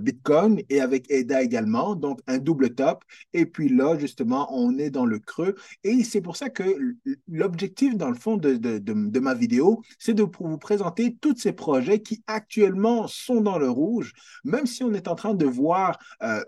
Bitcoin 0.00 0.60
et 0.68 0.80
avec 0.80 1.10
EDA 1.10 1.42
également, 1.42 1.94
donc 1.94 2.20
un 2.26 2.38
double 2.38 2.74
top. 2.74 3.04
Et 3.32 3.46
puis 3.46 3.68
là, 3.68 3.98
justement, 3.98 4.48
on 4.52 4.76
est 4.78 4.90
dans 4.90 5.06
le 5.06 5.18
creux. 5.18 5.54
Et 5.84 6.02
c'est 6.02 6.20
pour 6.20 6.36
ça 6.36 6.50
que 6.50 6.64
l'objectif, 7.28 7.96
dans 7.96 8.08
le 8.08 8.14
fond, 8.14 8.36
de, 8.36 8.54
de, 8.54 8.78
de 8.78 9.20
ma 9.20 9.34
vidéo, 9.34 9.82
c'est 9.98 10.14
de 10.14 10.22
vous 10.22 10.58
présenter 10.58 11.16
tous 11.20 11.36
ces 11.36 11.52
projets 11.52 12.00
qui 12.00 12.22
actuellement 12.26 13.06
sont 13.06 13.40
dans 13.40 13.58
le 13.58 13.70
rouge, 13.70 14.12
même 14.44 14.66
si 14.66 14.82
on 14.82 14.92
est 14.92 15.08
en 15.08 15.14
train 15.14 15.34
de 15.34 15.46
voir 15.46 15.98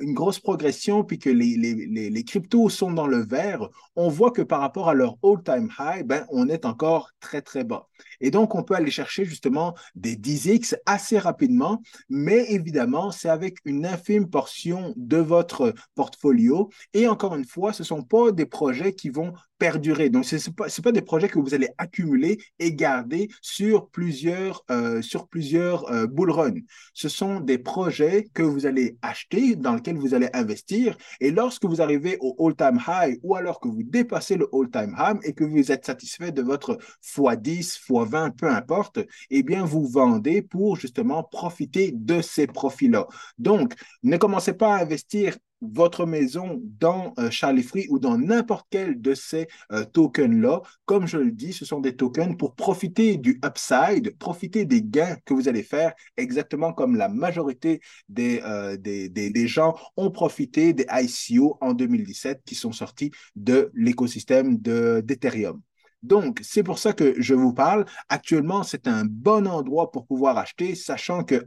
une 0.01 0.15
grosse 0.15 0.41
progression 0.41 1.05
que 1.19 1.31
les, 1.31 1.57
les, 1.57 2.11
les, 2.11 2.25
cryptos 2.25 2.69
sont 2.69 2.93
dans 2.93 3.07
le 3.07 3.25
vert, 3.25 3.69
on 3.97 4.09
voit 4.09 4.31
que 4.31 4.43
par 4.43 4.61
rapport 4.61 4.89
à 4.89 4.95
leur 4.95 5.17
all-time 5.23 5.69
high, 5.79 6.07
ben, 6.07 6.27
on 6.31 6.49
est 6.49 6.65
encore 6.65 7.11
très, 7.21 7.43
très 7.43 7.65
bas. 7.65 7.89
Et 8.21 8.31
donc, 8.31 8.55
on 8.55 8.63
peut 8.63 8.75
aller 8.75 8.91
chercher 8.91 9.25
justement 9.25 9.75
des 9.95 10.17
10x 10.17 10.75
assez 10.87 11.19
rapidement, 11.19 11.83
mais 12.09 12.51
évidemment, 12.51 13.11
c'est 13.11 13.29
avec 13.29 13.59
une 13.65 13.87
infime 13.87 14.29
portion 14.29 14.95
de 14.97 15.19
votre 15.19 15.75
portfolio. 15.95 16.71
Et 16.95 17.09
encore 17.09 17.35
une 17.35 17.47
fois, 17.47 17.73
ce 17.73 17.83
ne 17.83 17.87
sont 17.87 18.03
pas 18.03 18.33
des 18.33 18.47
projets 18.47 18.93
qui 18.95 19.11
vont 19.11 19.33
perdurer. 19.63 20.11
Donc, 20.11 20.25
ce 20.25 20.35
n'est 20.35 20.55
pas, 20.55 20.67
pas, 20.83 20.91
des 20.91 21.03
projets 21.03 21.29
que 21.29 21.39
vous 21.39 21.55
allez 21.55 21.69
accumuler 21.79 22.39
et 22.59 22.75
garder 22.75 23.29
sur 23.41 23.89
plusieurs, 23.91 24.65
euh, 24.73 25.03
sur 25.03 25.29
plusieurs 25.29 25.89
euh, 25.93 26.09
bull 26.09 26.33
runs. 26.33 26.63
Ce 26.95 27.09
sont 27.09 27.39
des 27.39 27.59
projets 27.59 28.29
que 28.35 28.43
vous 28.43 28.67
allez 28.67 28.97
acheter, 29.03 29.55
dans 29.55 29.77
lesquels 29.77 29.99
vous 29.99 30.15
allez 30.15 30.29
investir. 30.33 30.97
Et 31.21 31.31
lorsque 31.31 31.65
vous 31.65 31.81
arrivez 31.81 32.19
au 32.21 32.35
all-time 32.45 32.81
high 32.89 33.21
ou 33.23 33.37
alors 33.37 33.61
que 33.61 33.69
vous 33.69 33.85
dépassez 33.85 34.37
le 34.37 34.49
all-time 34.53 34.97
high 34.99 35.19
et 35.23 35.33
que 35.33 35.45
vous 35.45 35.71
êtes 35.71 35.87
satisfait 35.87 36.33
de 36.33 36.43
votre 36.43 36.79
x10, 37.05 37.79
x20, 38.01 38.37
peu 38.37 38.49
importe, 38.49 39.01
eh 39.31 39.43
bien, 39.43 39.65
vous 39.65 39.87
vendez 39.87 40.43
pour 40.43 40.77
justement 40.77 41.23
profiter 41.23 41.93
de 41.93 42.21
ces 42.21 42.47
profits-là. 42.47 43.07
Donc, 43.39 43.75
ne 44.03 44.17
commencez 44.17 44.53
pas 44.53 44.77
à 44.77 44.83
investir 44.83 45.37
votre 45.63 46.07
maison 46.07 46.61
dans 46.81 47.15
euh, 47.19 47.31
Charlie 47.31 47.63
Free 47.63 47.87
ou 47.89 47.99
dans 47.99 48.19
n'importe 48.19 48.67
quel 48.69 49.01
de 49.01 49.15
ces 49.15 49.47
euh, 49.71 49.85
tokens-là. 49.85 50.61
Comme 50.85 51.07
je 51.07 51.19
le 51.19 51.31
dis, 51.31 51.53
ce 51.53 51.65
sont 51.65 51.81
des 51.81 51.95
tokens 51.95 52.37
pour 52.37 52.55
profiter 52.55 53.17
du 53.17 53.41
upside, 53.45 54.17
profiter 54.19 54.65
des 54.65 54.83
gains 54.83 55.17
que 55.25 55.35
vous 55.35 55.49
allez 55.49 55.63
faire, 55.63 55.95
exactement 56.17 56.73
comme 56.73 56.97
la 56.97 57.09
majorité 57.09 57.81
des, 58.09 58.43
euh, 58.45 58.77
des, 58.77 59.09
des, 59.09 59.47
gens 59.47 59.77
ont 59.97 60.11
profité 60.11 60.73
des 60.73 60.87
ICO 60.91 61.59
en 61.61 61.73
2017 61.75 62.43
qui 62.45 62.55
sont 62.55 62.73
sortis 62.73 63.13
de 63.37 63.71
l'écosystème 63.75 64.59
d'Ethereum. 64.59 65.61
Donc, 66.03 66.41
c'est 66.43 66.63
pour 66.63 66.79
ça 66.79 66.93
que 66.93 67.15
je 67.19 67.35
vous 67.35 67.53
parle. 67.53 67.85
Actuellement, 68.09 68.63
c'est 68.63 68.89
un 68.89 69.05
bon 69.05 69.47
endroit 69.47 69.91
pour 69.91 70.07
pouvoir 70.07 70.37
acheter, 70.37 70.75
sachant 70.75 71.25
que, 71.25 71.45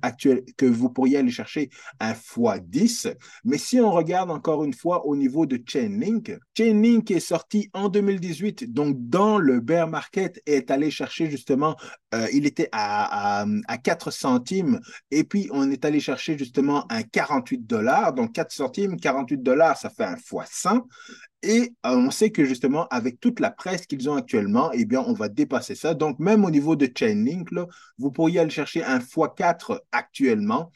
vous 0.66 0.90
pourriez 0.90 1.18
aller 1.18 1.32
chercher 1.32 1.70
un 2.00 2.14
x10. 2.14 3.16
Mais 3.44 3.58
si 3.58 3.80
on 3.80 3.92
regarde 3.92 4.32
encore 4.32 4.64
une 4.64 4.74
fois 4.74 5.06
au 5.06 5.16
niveau 5.16 5.46
de 5.46 5.62
Chainlink, 5.66 6.32
Chainlink 6.58 7.12
est 7.12 7.20
sorti 7.20 7.70
en 7.74 7.90
2018, 7.90 8.74
donc 8.74 8.96
dans 8.98 9.38
le 9.38 9.60
bear 9.60 9.88
market, 9.88 10.42
est 10.46 10.72
allé 10.72 10.90
chercher 10.90 11.30
justement, 11.30 11.76
euh, 12.14 12.28
il 12.34 12.46
était 12.46 12.70
à, 12.72 13.42
à, 13.42 13.46
à, 13.68 13.78
4 13.78 14.12
centimes, 14.12 14.80
et 15.12 15.24
puis 15.24 15.50
on 15.52 15.70
est 15.70 15.84
allé 15.86 16.00
chercher 16.00 16.38
justement 16.38 16.86
un 16.90 17.04
48 17.04 17.66
dollars. 17.66 18.14
Donc, 18.14 18.34
4 18.34 18.52
centimes, 18.52 18.98
48 18.98 19.44
dollars, 19.44 19.78
ça 19.78 19.90
fait 19.90 20.06
un 20.06 20.16
x100. 20.16 20.82
Et 21.44 21.74
euh, 21.86 21.96
on 21.96 22.12
sait 22.12 22.32
que 22.32 22.44
justement, 22.44 22.88
avec 22.88 23.20
toute 23.20 23.40
la 23.40 23.52
presse 23.52 23.86
qu'ils 23.86 24.10
ont 24.10 24.16
actuellement, 24.16 24.72
eh 24.72 24.86
bien, 24.86 25.02
on 25.06 25.14
va 25.14 25.30
dépasser 25.30 25.76
ça. 25.76 25.94
Donc, 25.94 26.18
même 26.20 26.44
au 26.44 26.50
niveau 26.50 26.76
de 26.76 26.90
Chainlink, 26.94 27.52
là, 27.52 27.68
vous 28.00 28.12
pourriez 28.12 28.40
aller 28.40 28.50
chercher 28.50 28.84
un 28.84 29.00
x4 29.00 29.80
actuellement 29.92 30.72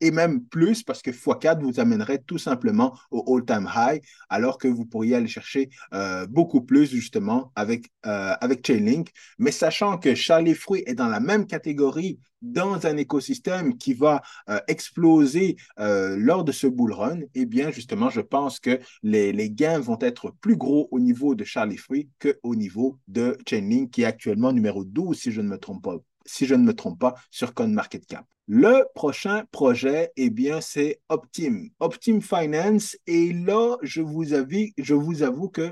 et 0.00 0.10
même 0.10 0.44
plus 0.44 0.82
parce 0.82 1.02
que 1.02 1.10
x4 1.10 1.60
vous 1.60 1.80
amènerait 1.80 2.22
tout 2.26 2.38
simplement 2.38 2.98
au 3.10 3.36
all-time 3.36 3.68
high, 3.74 4.02
alors 4.28 4.58
que 4.58 4.68
vous 4.68 4.84
pourriez 4.84 5.16
aller 5.16 5.28
chercher 5.28 5.70
euh, 5.92 6.26
beaucoup 6.26 6.62
plus 6.62 6.86
justement 6.86 7.52
avec, 7.54 7.86
euh, 8.06 8.34
avec 8.40 8.66
Chainlink. 8.66 9.10
Mais 9.38 9.50
sachant 9.50 9.98
que 9.98 10.14
Charlie 10.14 10.54
Fruit 10.54 10.82
est 10.86 10.94
dans 10.94 11.08
la 11.08 11.20
même 11.20 11.46
catégorie 11.46 12.18
dans 12.40 12.86
un 12.86 12.96
écosystème 12.96 13.76
qui 13.76 13.94
va 13.94 14.22
euh, 14.48 14.60
exploser 14.68 15.56
lors 15.76 16.44
de 16.44 16.52
ce 16.52 16.68
bull 16.68 16.92
run, 16.92 17.20
eh 17.34 17.46
bien 17.46 17.70
justement, 17.70 18.10
je 18.10 18.20
pense 18.20 18.60
que 18.60 18.78
les, 19.02 19.32
les, 19.32 19.50
gains 19.50 19.80
vont 19.80 19.98
être 20.00 20.32
plus 20.40 20.56
gros 20.56 20.88
au 20.92 21.00
niveau 21.00 21.34
de 21.34 21.44
Charlie 21.44 21.76
Fruit 21.76 22.08
qu'au 22.20 22.54
niveau 22.54 22.98
de 23.08 23.36
Chainlink, 23.48 23.90
qui 23.90 24.02
est 24.02 24.06
actuellement 24.06 24.52
numéro 24.52 24.84
12, 24.84 25.18
si 25.18 25.32
je 25.32 25.40
ne 25.40 25.48
me 25.48 25.58
trompe 25.58 25.82
pas 25.82 25.96
si 26.28 26.46
je 26.46 26.54
ne 26.54 26.62
me 26.62 26.74
trompe 26.74 27.00
pas, 27.00 27.14
sur 27.30 27.54
CoinMarketCap. 27.54 28.24
Le 28.46 28.84
prochain 28.94 29.44
projet, 29.50 30.10
eh 30.16 30.30
bien, 30.30 30.60
c'est 30.60 31.00
Optim, 31.08 31.68
Optim 31.80 32.20
Finance. 32.20 32.96
Et 33.06 33.32
là, 33.32 33.76
je 33.82 34.00
vous 34.00 34.32
avoue, 34.32 35.48
que 35.50 35.70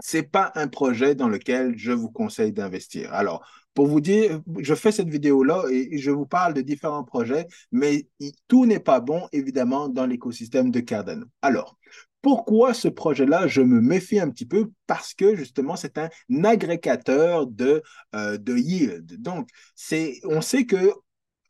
c'est 0.00 0.22
pas 0.22 0.52
un 0.54 0.68
projet 0.68 1.14
dans 1.14 1.28
lequel 1.28 1.76
je 1.76 1.92
vous 1.92 2.10
conseille 2.10 2.52
d'investir. 2.52 3.12
Alors, 3.12 3.46
pour 3.74 3.86
vous 3.88 4.00
dire, 4.00 4.40
je 4.58 4.74
fais 4.74 4.90
cette 4.90 5.10
vidéo-là 5.10 5.64
et 5.70 5.98
je 5.98 6.10
vous 6.10 6.26
parle 6.26 6.54
de 6.54 6.62
différents 6.62 7.04
projets, 7.04 7.46
mais 7.72 8.08
tout 8.48 8.64
n'est 8.64 8.80
pas 8.80 9.00
bon, 9.00 9.28
évidemment, 9.32 9.88
dans 9.88 10.06
l'écosystème 10.06 10.70
de 10.70 10.80
Cardano. 10.80 11.26
Alors, 11.42 11.76
pourquoi 12.22 12.74
ce 12.74 12.88
projet-là, 12.88 13.46
je 13.46 13.60
me 13.60 13.80
méfie 13.80 14.20
un 14.20 14.30
petit 14.30 14.46
peu? 14.46 14.70
Parce 14.86 15.14
que 15.14 15.36
justement, 15.36 15.76
c'est 15.76 15.98
un 15.98 16.08
agrégateur 16.44 17.46
de, 17.46 17.82
euh, 18.14 18.38
yield. 18.48 19.20
Donc, 19.20 19.48
on 20.24 20.40
sait 20.40 20.66
que 20.66 20.92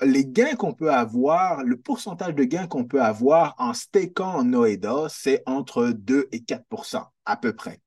les 0.02 0.26
gains 0.26 0.54
qu'on 0.54 0.74
peut 0.74 0.92
avoir, 0.92 1.64
le 1.64 1.76
pourcentage 1.76 2.34
de 2.34 2.44
gains 2.44 2.66
qu'on 2.66 2.84
peut 2.84 3.02
avoir 3.02 3.54
en 3.58 3.74
stakant 3.74 4.34
en 4.34 4.44
Noeda, 4.44 5.06
c'est 5.08 5.42
entre 5.46 5.88
2 5.88 6.28
et 6.32 6.40
4% 6.40 7.04
à 7.24 7.36
peu 7.36 7.52
près. 7.52 7.80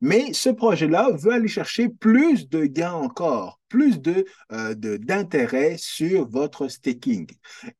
Mais 0.00 0.32
ce 0.32 0.48
projet-là 0.48 1.10
veut 1.12 1.32
aller 1.32 1.48
chercher 1.48 1.88
plus 1.88 2.48
de 2.48 2.64
gains 2.64 2.92
encore 2.92 3.60
plus 3.72 3.98
euh, 4.52 4.74
de, 4.74 4.98
d'intérêt 4.98 5.76
sur 5.78 6.28
votre 6.28 6.68
staking. 6.68 7.26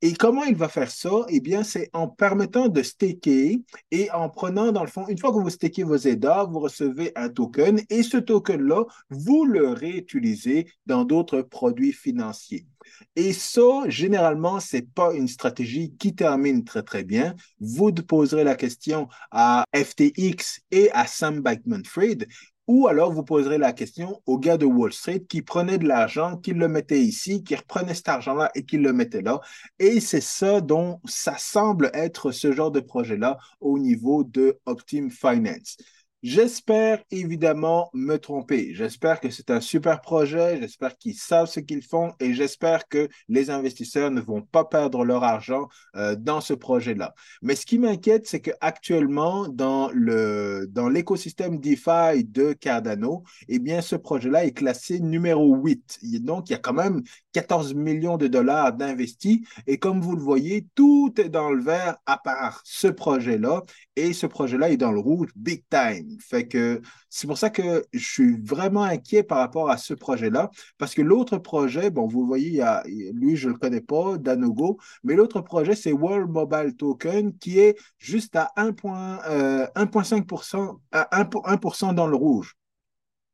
Et 0.01 0.15
comment 0.15 0.43
il 0.45 0.57
va 0.57 0.71
faire 0.71 0.91
ça? 0.91 1.11
Eh 1.29 1.41
bien, 1.41 1.63
c'est 1.65 1.91
en 1.93 2.09
permettant 2.09 2.69
de 2.69 2.83
staker 2.83 3.61
et 3.91 4.11
en 4.13 4.31
prenant, 4.31 4.73
dans 4.73 4.85
le 4.85 4.89
fond, 4.89 5.07
une 5.09 5.19
fois 5.19 5.33
que 5.33 5.39
vous 5.39 5.51
stakez 5.51 5.83
vos 5.83 5.99
EDA, 5.99 6.45
vous 6.45 6.61
recevez 6.61 7.13
un 7.15 7.29
token 7.29 7.83
et 7.91 8.03
ce 8.03 8.17
token-là, 8.17 8.85
vous 9.11 9.45
le 9.45 9.69
réutilisez 9.69 10.67
dans 10.87 11.05
d'autres 11.05 11.43
produits 11.43 11.93
financiers. 11.93 12.67
Et 13.15 13.35
ça, 13.35 13.83
généralement, 13.89 14.61
ce 14.61 14.77
n'est 14.77 14.83
pas 14.83 15.15
une 15.15 15.29
stratégie 15.29 15.95
qui 15.99 16.15
termine 16.15 16.65
très, 16.65 16.83
très 16.83 17.05
bien. 17.05 17.35
Vous 17.61 17.93
poserez 17.93 18.45
la 18.45 18.55
question 18.55 19.09
à 19.31 19.65
FTX 19.75 20.61
et 20.71 20.91
à 20.93 21.07
Sam 21.07 21.41
Bankman-Fried 21.41 22.27
ou 22.75 22.89
alors, 22.89 23.13
vous 23.13 23.23
poserez 23.23 23.59
la 23.59 23.75
question 23.75 24.23
aux 24.25 24.39
gars 24.39 24.57
de 24.57 24.65
Wall 24.65 24.95
Street 24.95 25.23
qui 25.29 25.43
prenaient 25.43 25.77
de 25.77 25.87
l'argent, 25.87 26.39
qui 26.39 26.53
le 26.53 26.69
mettaient 26.69 27.03
ici, 27.03 27.45
qui 27.45 27.55
reprenaient 27.55 27.93
cet 27.93 28.09
argent-là 28.09 28.51
et 28.55 28.65
qui 28.65 28.79
le 28.79 28.95
mettaient 28.95 29.21
là. 29.21 29.41
Et 29.79 30.01
c'est 30.01 30.23
ça 30.23 30.63
dont 30.63 30.99
ça 31.05 31.37
semble 31.37 31.91
être 31.93 32.31
ce 32.31 32.51
genre 32.51 32.71
de 32.71 32.81
projet-là 32.81 33.37
au 33.61 33.79
niveau 33.79 34.25
de 34.25 34.59
Optim 34.65 35.11
Finance. 35.11 35.77
J'espère 36.23 37.03
évidemment 37.11 37.91
me 37.95 38.17
tromper. 38.17 38.75
J'espère 38.75 39.19
que 39.19 39.29
c'est 39.29 39.51
un 39.51 39.61
super 39.61 40.01
projet. 40.01 40.57
J'espère 40.61 40.97
qu'ils 40.97 41.17
savent 41.17 41.49
ce 41.49 41.59
qu'ils 41.59 41.83
font 41.83 42.13
et 42.21 42.33
j'espère 42.33 42.87
que 42.87 43.09
les 43.29 43.51
investisseurs 43.51 44.13
ne 44.13 44.21
vont 44.21 44.43
pas 44.43 44.65
perdre 44.65 45.05
leur 45.05 45.25
argent 45.25 45.67
euh, 45.97 46.15
dans 46.15 46.41
ce 46.41 46.55
projet-là. 46.55 47.13
Mais 47.43 47.57
ce 47.57 47.67
qui 47.67 47.77
m'inquiète, 47.81 48.29
c'est 48.29 48.41
qu'actuellement, 48.41 49.49
dans 49.49 49.91
le 49.93 50.69
dans 50.71 50.89
l'écosystème 50.89 51.59
DeFi 51.59 52.23
de 52.25 52.53
Cardano, 52.53 53.25
eh 53.49 53.59
bien, 53.59 53.81
ce 53.81 53.97
projet-là 53.97 54.45
est 54.45 54.53
classé 54.53 55.01
numéro 55.01 55.57
8. 55.57 55.99
Donc, 56.21 56.51
il 56.51 56.53
y 56.53 56.57
a 56.57 56.61
quand 56.61 56.73
même 56.73 57.03
14 57.33 57.75
millions 57.75 58.17
de 58.17 58.27
dollars 58.27 58.73
d'investis. 58.73 59.41
Et 59.67 59.79
comme 59.79 60.01
vous 60.01 60.17
le 60.17 60.23
voyez, 60.23 60.67
tout 60.75 61.13
est 61.19 61.29
dans 61.29 61.51
le 61.51 61.63
vert 61.63 61.99
à 62.07 62.19
part 62.19 62.63
ce 62.65 62.89
projet-là. 62.89 63.63
Et 63.97 64.13
ce 64.13 64.27
projet-là 64.27 64.71
est 64.71 64.77
dans 64.77 64.93
le 64.93 65.01
rouge 65.01 65.31
big 65.37 65.65
time. 65.71 66.17
Fait 66.21 66.47
que 66.47 66.81
c'est 67.11 67.27
pour 67.27 67.37
ça 67.37 67.51
que 67.51 67.85
je 67.93 68.09
suis 68.09 68.37
vraiment 68.43 68.85
inquiet 68.85 69.23
par 69.23 69.39
rapport 69.39 69.71
à 69.71 69.77
ce 69.77 69.93
projet-là, 69.93 70.51
parce 70.79 70.95
que 70.95 71.03
l'autre 71.03 71.37
projet, 71.39 71.91
bon, 71.91 72.07
vous 72.07 72.27
voyez, 72.27 72.49
il 72.49 72.55
y 72.55 72.63
a, 72.63 72.83
lui, 73.13 73.37
je 73.37 73.49
ne 73.49 73.53
le 73.53 73.59
connais 73.59 73.83
pas, 73.83 74.17
Danogo, 74.17 74.79
mais 75.05 75.15
l'autre 75.15 75.43
projet, 75.43 75.75
c'est 75.75 75.93
World 75.93 76.31
Mobile 76.31 76.75
Token, 76.77 77.37
qui 77.37 77.59
est 77.59 77.77
juste 77.99 78.35
à 78.37 78.51
1,5%, 78.57 80.81
euh, 80.95 81.03
à 81.11 81.25
1% 81.25 81.95
dans 81.95 82.07
le 82.07 82.17
rouge. 82.17 82.57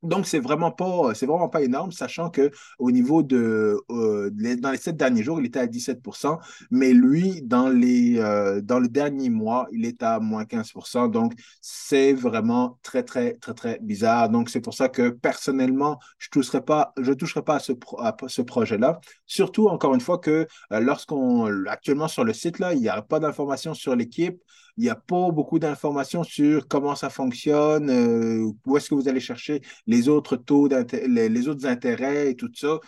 Donc, 0.03 0.27
c'est 0.27 0.39
vraiment 0.39 0.71
pas, 0.71 1.13
c'est 1.15 1.27
vraiment 1.27 1.49
pas 1.49 1.63
énorme, 1.63 1.91
sachant 1.91 2.31
que 2.31 2.51
au 2.79 2.91
niveau 2.91 3.23
de, 3.25 3.77
euh, 3.91 4.31
dans 4.31 4.71
les 4.71 4.77
sept 4.77 4.97
derniers 4.97 5.25
jours, 5.25 5.41
il 5.41 5.47
était 5.47 5.59
à 5.59 5.67
17% 5.67 6.39
mais 6.71 6.93
lui, 6.93 7.43
dans 7.43 7.69
les, 7.69 8.19
euh, 8.19 8.61
dans 8.61 8.79
le 8.79 8.89
dernier 8.89 9.31
mois, 9.31 9.67
il 9.73 9.85
est 9.85 10.03
à 10.03 10.21
moins 10.21 10.45
15% 10.45 11.09
Donc, 11.09 11.33
c'est 11.61 12.13
vraiment 12.13 12.79
très, 12.83 13.03
très, 13.03 13.35
très, 13.35 13.55
très 13.55 13.79
bizarre. 13.81 14.29
Donc, 14.29 14.51
c'est 14.51 14.61
pour 14.61 14.75
ça 14.75 14.89
que 14.89 15.11
personnellement, 15.11 15.99
je 16.19 16.29
toucherai 16.31 16.61
pas, 16.65 16.93
je 17.01 17.13
toucherai 17.13 17.43
pas 17.43 17.57
à 17.57 17.59
ce, 17.61 17.73
à 17.99 18.15
ce 18.27 18.43
projet-là. 18.43 19.01
Surtout, 19.27 19.69
encore 19.69 19.95
une 19.95 20.01
fois, 20.01 20.19
que 20.19 20.47
euh, 20.73 20.81
lorsqu'on, 20.81 21.67
actuellement 21.67 22.09
sur 22.09 22.25
le 22.25 22.33
site, 22.33 22.59
là, 22.59 22.73
il 22.75 22.81
n'y 22.81 22.89
a 22.89 23.03
pas 23.03 23.21
d'informations 23.21 23.75
sur 23.75 23.97
l'équipe. 23.97 24.41
Il 24.79 24.83
n'y 24.83 24.91
a 24.91 24.95
pas 24.95 25.31
beaucoup 25.33 25.59
d'informations 25.59 26.23
sur 26.23 26.69
comment 26.69 26.95
ça 26.95 27.11
fonctionne, 27.11 27.91
euh, 27.91 28.49
où 28.65 28.77
est-ce 28.77 28.89
que 28.89 28.95
vous 28.95 29.09
allez 29.09 29.21
chercher 29.21 29.61
les 29.89 30.09
autres 30.09 30.37
taux, 30.37 30.69
les, 30.69 31.29
les 31.29 31.49
autres 31.49 31.67
intérêts 31.67 32.31
et 32.31 32.37
tout 32.37 32.51
ça. 32.55 32.79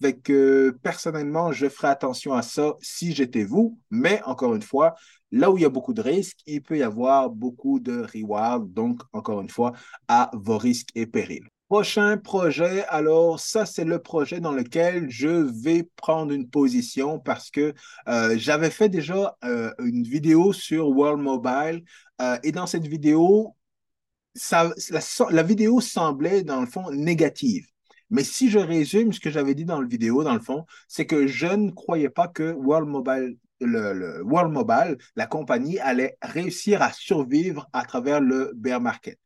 Fait 0.00 0.16
que 0.16 0.76
personnellement, 0.82 1.50
je 1.50 1.68
ferai 1.68 1.88
attention 1.88 2.34
à 2.34 2.42
ça 2.42 2.74
si 2.82 3.14
j'étais 3.14 3.44
vous, 3.44 3.78
mais 3.90 4.20
encore 4.26 4.54
une 4.54 4.62
fois, 4.62 4.94
là 5.32 5.50
où 5.50 5.56
il 5.58 5.62
y 5.62 5.64
a 5.64 5.70
beaucoup 5.70 5.94
de 5.94 6.02
risques, 6.02 6.38
il 6.46 6.62
peut 6.62 6.78
y 6.78 6.82
avoir 6.82 7.30
beaucoup 7.30 7.80
de 7.80 8.06
rewards. 8.14 8.60
Donc, 8.60 9.00
encore 9.12 9.40
une 9.40 9.48
fois, 9.48 9.72
à 10.06 10.30
vos 10.34 10.58
risques 10.58 10.90
et 10.94 11.06
périls. 11.06 11.48
Prochain 11.68 12.16
projet, 12.16 12.86
alors 12.86 13.38
ça, 13.38 13.66
c'est 13.66 13.84
le 13.84 13.98
projet 13.98 14.40
dans 14.40 14.52
lequel 14.52 15.10
je 15.10 15.28
vais 15.28 15.82
prendre 15.96 16.32
une 16.32 16.48
position 16.48 17.18
parce 17.18 17.50
que 17.50 17.74
euh, 18.08 18.38
j'avais 18.38 18.70
fait 18.70 18.88
déjà 18.88 19.36
euh, 19.44 19.70
une 19.78 20.02
vidéo 20.02 20.54
sur 20.54 20.88
World 20.88 21.20
Mobile 21.22 21.84
euh, 22.22 22.38
et 22.42 22.52
dans 22.52 22.66
cette 22.66 22.86
vidéo, 22.86 23.54
la, 24.50 25.42
vidéo 25.42 25.82
semblait 25.82 26.42
dans 26.42 26.62
le 26.62 26.66
fond 26.66 26.90
négative. 26.90 27.66
Mais 28.08 28.24
si 28.24 28.48
je 28.48 28.58
résume 28.58 29.12
ce 29.12 29.20
que 29.20 29.28
j'avais 29.28 29.54
dit 29.54 29.66
dans 29.66 29.82
la 29.82 29.86
vidéo, 29.86 30.24
dans 30.24 30.32
le 30.32 30.40
fond, 30.40 30.64
c'est 30.88 31.04
que 31.04 31.26
je 31.26 31.48
ne 31.48 31.70
croyais 31.70 32.08
pas 32.08 32.28
que 32.28 32.52
World 32.54 32.88
Mobile, 32.88 33.36
la 35.16 35.26
compagnie, 35.26 35.78
allait 35.80 36.16
réussir 36.22 36.80
à 36.80 36.92
survivre 36.94 37.68
à 37.74 37.84
travers 37.84 38.22
le 38.22 38.52
bear 38.54 38.80
market. 38.80 39.18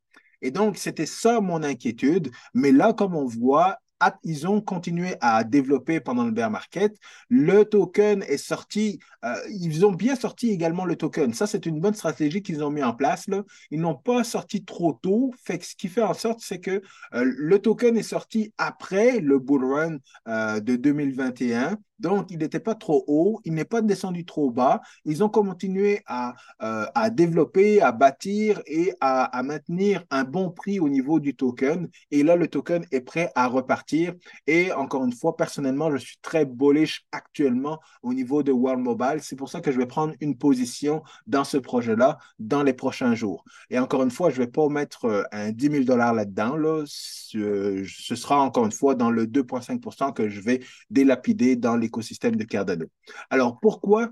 Et 0.43 0.51
donc, 0.51 0.77
c'était 0.77 1.07
ça 1.07 1.41
mon 1.41 1.63
inquiétude. 1.63 2.29
Mais 2.53 2.71
là, 2.71 2.93
comme 2.93 3.15
on 3.15 3.25
voit, 3.25 3.79
ils 4.23 4.47
ont 4.47 4.61
continué 4.61 5.15
à 5.21 5.43
développer 5.43 5.99
pendant 5.99 6.25
le 6.25 6.31
bear 6.31 6.51
market. 6.51 6.97
Le 7.29 7.63
token 7.63 8.23
est 8.23 8.37
sorti, 8.37 8.99
euh, 9.23 9.35
ils 9.49 9.85
ont 9.85 9.91
bien 9.91 10.15
sorti 10.15 10.49
également 10.49 10.85
le 10.85 10.95
token. 10.95 11.33
Ça, 11.33 11.47
c'est 11.47 11.65
une 11.65 11.79
bonne 11.79 11.93
stratégie 11.93 12.41
qu'ils 12.41 12.63
ont 12.63 12.69
mis 12.69 12.83
en 12.83 12.93
place. 12.93 13.27
Ils 13.71 13.79
n'ont 13.79 13.95
pas 13.95 14.23
sorti 14.23 14.63
trop 14.63 14.93
tôt. 14.93 15.33
Ce 15.47 15.75
qui 15.75 15.87
fait 15.87 16.01
en 16.01 16.13
sorte, 16.13 16.39
c'est 16.41 16.59
que 16.59 16.81
euh, 17.13 17.33
le 17.37 17.59
token 17.59 17.97
est 17.97 18.03
sorti 18.03 18.53
après 18.57 19.19
le 19.19 19.39
bull 19.39 19.65
run 19.65 19.97
euh, 20.27 20.59
de 20.59 20.75
2021. 20.75 21.77
Donc, 22.03 22.31
il 22.31 22.39
n'était 22.39 22.59
pas 22.59 22.75
trop 22.75 23.05
haut, 23.07 23.39
il 23.45 23.53
n'est 23.53 23.63
pas 23.63 23.81
descendu 23.81 24.25
trop 24.25 24.51
bas. 24.51 24.81
Ils 25.05 25.23
ont 25.23 25.29
continué 25.29 26.01
à, 26.05 26.35
euh, 26.61 26.85
développer, 27.09 27.81
à 27.81 27.93
bâtir 27.93 28.61
et 28.67 28.93
à, 28.99 29.23
à, 29.23 29.41
maintenir 29.41 30.03
un 30.09 30.25
bon 30.25 30.51
prix 30.51 30.81
au 30.81 30.89
niveau 30.89 31.21
du 31.21 31.33
token. 31.33 31.87
Et 32.11 32.23
là, 32.23 32.35
le 32.35 32.49
token 32.49 32.85
est 32.91 32.99
prêt 32.99 33.31
à 33.35 33.47
repartir. 33.47 34.13
Et 34.47 34.73
encore 34.73 35.05
une 35.05 35.13
fois, 35.13 35.37
personnellement, 35.37 35.91
je 35.91 35.97
suis 35.97 36.17
très 36.21 36.43
bullish 36.45 37.05
actuellement 37.13 37.79
au 38.01 38.13
niveau 38.13 38.43
de 38.43 38.51
World 38.51 38.81
Mobile. 38.81 39.19
C'est 39.21 39.37
pour 39.37 39.47
ça 39.47 39.61
que 39.61 39.71
je 39.71 39.77
vais 39.77 39.85
prendre 39.85 40.13
une 40.19 40.37
position 40.37 41.03
dans 41.25 41.45
ce 41.45 41.57
projet-là 41.57 42.17
dans 42.37 42.63
les 42.63 42.73
prochains 42.73 43.15
jours. 43.15 43.45
Et 43.69 43.79
encore 43.79 44.03
une 44.03 44.11
fois, 44.11 44.29
je 44.29 44.41
ne 44.41 44.45
vais 44.45 44.51
pas 44.51 44.67
mettre 44.67 45.05
euh, 45.05 45.23
un 45.31 45.53
10 45.53 45.71
000 45.71 45.83
dollars 45.85 46.13
là-dedans. 46.13 46.57
Là. 46.57 46.83
Ce, 46.85 47.85
ce 47.87 48.15
sera 48.15 48.41
encore 48.41 48.65
une 48.65 48.73
fois 48.73 48.93
dans 48.93 49.09
le 49.09 49.25
2,5% 49.25 50.11
que 50.11 50.27
je 50.27 50.41
vais 50.41 50.59
délapider 50.89 51.55
dans 51.55 51.77
les 51.77 51.92
écosystème 51.93 52.35
de 52.35 52.43
Cardano. 52.43 52.87
Alors, 53.29 53.59
pourquoi 53.59 54.09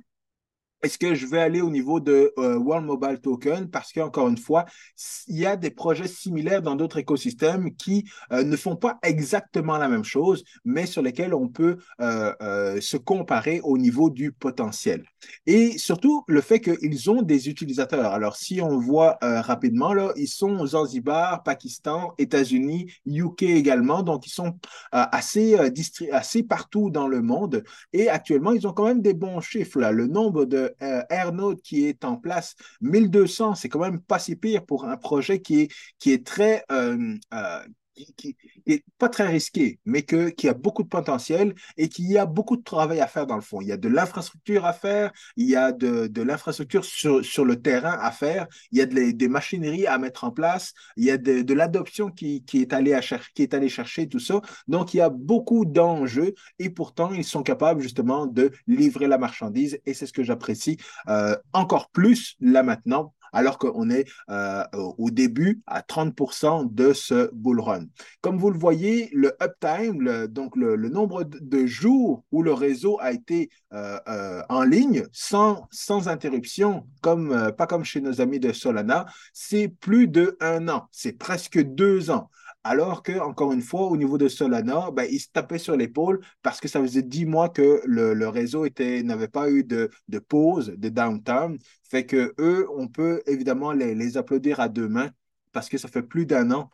est-ce 0.84 0.98
que 0.98 1.14
je 1.14 1.26
vais 1.28 1.40
aller 1.40 1.62
au 1.62 1.70
niveau 1.70 2.00
de 2.00 2.34
euh, 2.38 2.58
World 2.58 2.86
Mobile 2.86 3.20
Token? 3.22 3.70
Parce 3.70 3.94
qu'encore 3.94 4.28
une 4.28 4.38
fois, 4.38 4.66
il 5.28 5.38
y 5.38 5.46
a 5.46 5.56
des 5.56 5.70
projets 5.70 6.08
similaires 6.08 6.62
dans 6.62 6.76
d'autres 6.76 6.98
écosystèmes 6.98 7.76
qui 7.76 8.10
euh, 8.32 8.44
ne 8.44 8.56
font 8.56 8.76
pas 8.76 8.98
exactement 9.04 9.78
la 9.78 9.88
même 9.88 10.04
chose, 10.04 10.44
mais 10.66 10.86
sur 10.86 11.02
lesquels 11.02 11.34
on 11.34 11.48
peut 11.48 11.78
euh, 12.00 12.82
se 12.82 12.98
comparer 12.98 13.62
au 13.64 13.78
niveau 13.78 14.10
du 14.10 14.32
potentiel. 14.32 15.04
Et 15.46 15.78
surtout, 15.78 16.24
le 16.28 16.42
fait 16.42 16.60
qu'ils 16.60 17.10
ont 17.10 17.22
des 17.22 17.48
utilisateurs. 17.50 18.12
Alors, 18.12 18.36
si 18.36 18.62
on 18.62 18.80
voit 18.80 19.18
rapidement, 19.22 19.94
là, 19.94 20.12
ils 20.16 20.28
sont 20.28 20.66
Zanzibar, 20.66 21.44
Pakistan, 21.44 22.14
États-Unis, 22.18 22.92
UK 23.06 23.44
également. 23.44 24.02
Donc, 24.04 24.26
ils 24.26 24.32
sont 24.32 24.58
assez, 24.92 25.56
assez 26.12 26.44
partout 26.44 26.90
dans 26.90 27.08
le 27.08 27.22
monde. 27.22 27.64
Et 27.94 28.10
actuellement, 28.10 28.52
ils 28.52 28.68
ont 28.68 28.74
quand 28.74 28.86
même 28.86 29.02
des 29.02 29.14
bons 29.14 29.42
chiffres. 29.42 29.80
Là. 29.80 29.92
Le 29.92 30.08
nombre 30.08 30.46
de 30.46 30.71
euh, 30.82 31.04
Airnode 31.10 31.62
qui 31.62 31.86
est 31.86 32.04
en 32.06 32.18
place, 32.18 32.56
1200, 32.82 33.56
c'est 33.56 33.70
quand 33.70 33.80
même 33.80 34.02
pas 34.02 34.20
si 34.20 34.36
pire 34.36 34.66
pour 34.66 34.86
un 34.86 34.98
projet 34.98 35.42
qui 35.42 35.62
est, 35.62 35.74
qui 36.00 36.12
est 36.12 36.26
très, 36.26 36.64
euh, 36.72 37.16
euh, 37.34 37.60
qui 38.18 38.36
n'est 38.68 38.84
pas 38.98 39.10
très 39.10 39.28
risqué, 39.28 39.80
mais 39.86 40.04
que, 40.04 40.30
qui 40.30 40.48
a 40.48 40.54
beaucoup 40.54 40.84
de 40.84 40.88
potentiel 40.88 41.54
et 41.78 41.90
qui 41.90 42.18
a 42.18 42.26
beaucoup 42.26 42.58
de 42.58 42.64
travail 42.64 43.00
à 43.00 43.08
faire 43.08 43.28
dans 43.28 43.36
le 43.36 43.42
fond. 43.42 43.62
Il 43.62 43.68
y 43.68 43.72
a 43.72 43.78
de 43.78 43.88
l'infrastructure 43.88 44.66
à 44.66 44.74
faire, 44.74 45.12
il 45.36 45.50
y 45.50 45.56
a 45.56 45.72
de, 45.72 46.08
de 46.08 46.22
l'infrastructure 46.22 46.86
sur, 46.86 47.24
sur, 47.24 47.46
le 47.46 47.62
terrain 47.62 47.98
à 48.00 48.12
faire, 48.12 48.48
il 48.72 48.80
y 48.80 48.82
a 48.82 48.86
de, 48.86 49.12
des 49.12 49.28
machineries 49.28 49.88
à 49.88 49.98
mettre 49.98 50.24
en 50.24 50.32
place, 50.32 50.74
il 50.96 51.06
y 51.06 51.12
a 51.12 51.18
de, 51.18 51.42
de 51.42 51.54
l'adoption 51.54 52.10
qui, 52.10 52.44
qui, 52.44 52.62
est 52.62 52.74
allée 52.74 53.70
chercher 53.70 54.08
tout 54.08 54.20
ça. 54.20 54.42
Donc, 54.68 54.94
il 54.94 54.98
y 54.98 55.02
a 55.02 55.10
beaucoup 55.10 55.66
d'enjeux 55.66 56.34
et 56.60 56.70
pourtant, 56.70 57.12
ils 57.12 57.24
sont 57.24 57.44
capables 57.44 57.82
justement 57.82 58.26
de 58.26 58.52
livrer 58.68 59.08
la 59.08 59.18
marchandise 59.18 59.80
et 59.86 59.94
c'est 59.94 60.06
ce 60.06 60.14
que 60.14 60.24
j'apprécie 60.24 60.78
euh, 61.08 61.36
encore 61.54 61.90
plus 61.90 62.36
là 62.40 62.64
maintenant 62.64 63.14
alors 63.32 63.58
qu'on 63.58 63.90
est 63.90 64.06
euh, 64.30 64.64
au 64.74 65.10
début 65.10 65.62
à 65.68 65.82
30% 65.82 66.74
de 66.74 66.94
ce 66.94 67.30
bull 67.34 67.60
run. 67.60 67.86
Comme 68.22 68.38
vous 68.38 68.52
le 68.52 68.60
voyez, 68.60 69.10
le 69.14 69.34
uptime, 69.42 70.28
donc 70.28 70.56
le, 70.56 70.76
nombre 70.90 71.24
de 71.24 71.66
jours 71.66 72.24
où 72.32 72.44
le 72.44 72.54
réseau 72.54 72.98
a 73.00 73.12
été 73.12 73.50
euh, 73.74 73.98
euh, 74.08 74.42
en 74.50 74.64
ligne 74.64 75.06
sans, 75.12 75.68
sans 75.72 76.10
interruption, 76.10 76.86
comme, 77.02 77.52
pas 77.58 77.68
comme 77.68 77.86
chez 77.86 78.02
nos 78.02 78.20
amis 78.20 78.40
de 78.40 78.52
Solana, 78.52 79.06
c'est 79.34 79.70
plus 79.70 80.08
de 80.08 80.38
un 80.42 80.68
an, 80.68 80.88
c'est 80.92 81.14
presque 81.14 81.62
deux 81.62 82.12
ans. 82.12 82.30
Alors 82.64 83.02
que, 83.02 83.20
encore 83.20 83.54
une 83.54 83.62
fois, 83.62 83.88
au 83.88 83.98
niveau 83.98 84.18
de 84.18 84.28
Solana, 84.28 84.92
ben, 84.92 85.08
ils 85.10 85.20
se 85.20 85.30
tapaient 85.30 85.58
sur 85.58 85.76
l'épaule 85.76 86.22
parce 86.44 86.60
que 86.60 86.68
ça 86.68 86.80
faisait 86.80 87.02
dix 87.02 87.26
mois 87.26 87.50
que 87.50 87.82
le, 87.86 88.28
réseau 88.28 88.68
n'avait 89.04 89.28
pas 89.28 89.50
eu 89.50 89.64
de, 89.64 89.90
pause, 90.28 90.74
de 90.78 90.90
downtime. 90.90 91.58
Fait 91.84 92.06
que 92.06 92.34
eux, 92.40 92.68
on 92.76 92.88
peut 92.88 93.24
évidemment 93.26 93.72
les, 93.72 93.96
les 93.96 94.18
applaudir 94.18 94.60
à 94.60 94.70
deux 94.70 94.88
mains 94.88 95.10
parce 95.52 95.70
que 95.70 95.78
ça 95.78 95.88
fait 95.88 96.04
plus 96.04 96.26
d'un 96.26 96.52
an 96.52 96.70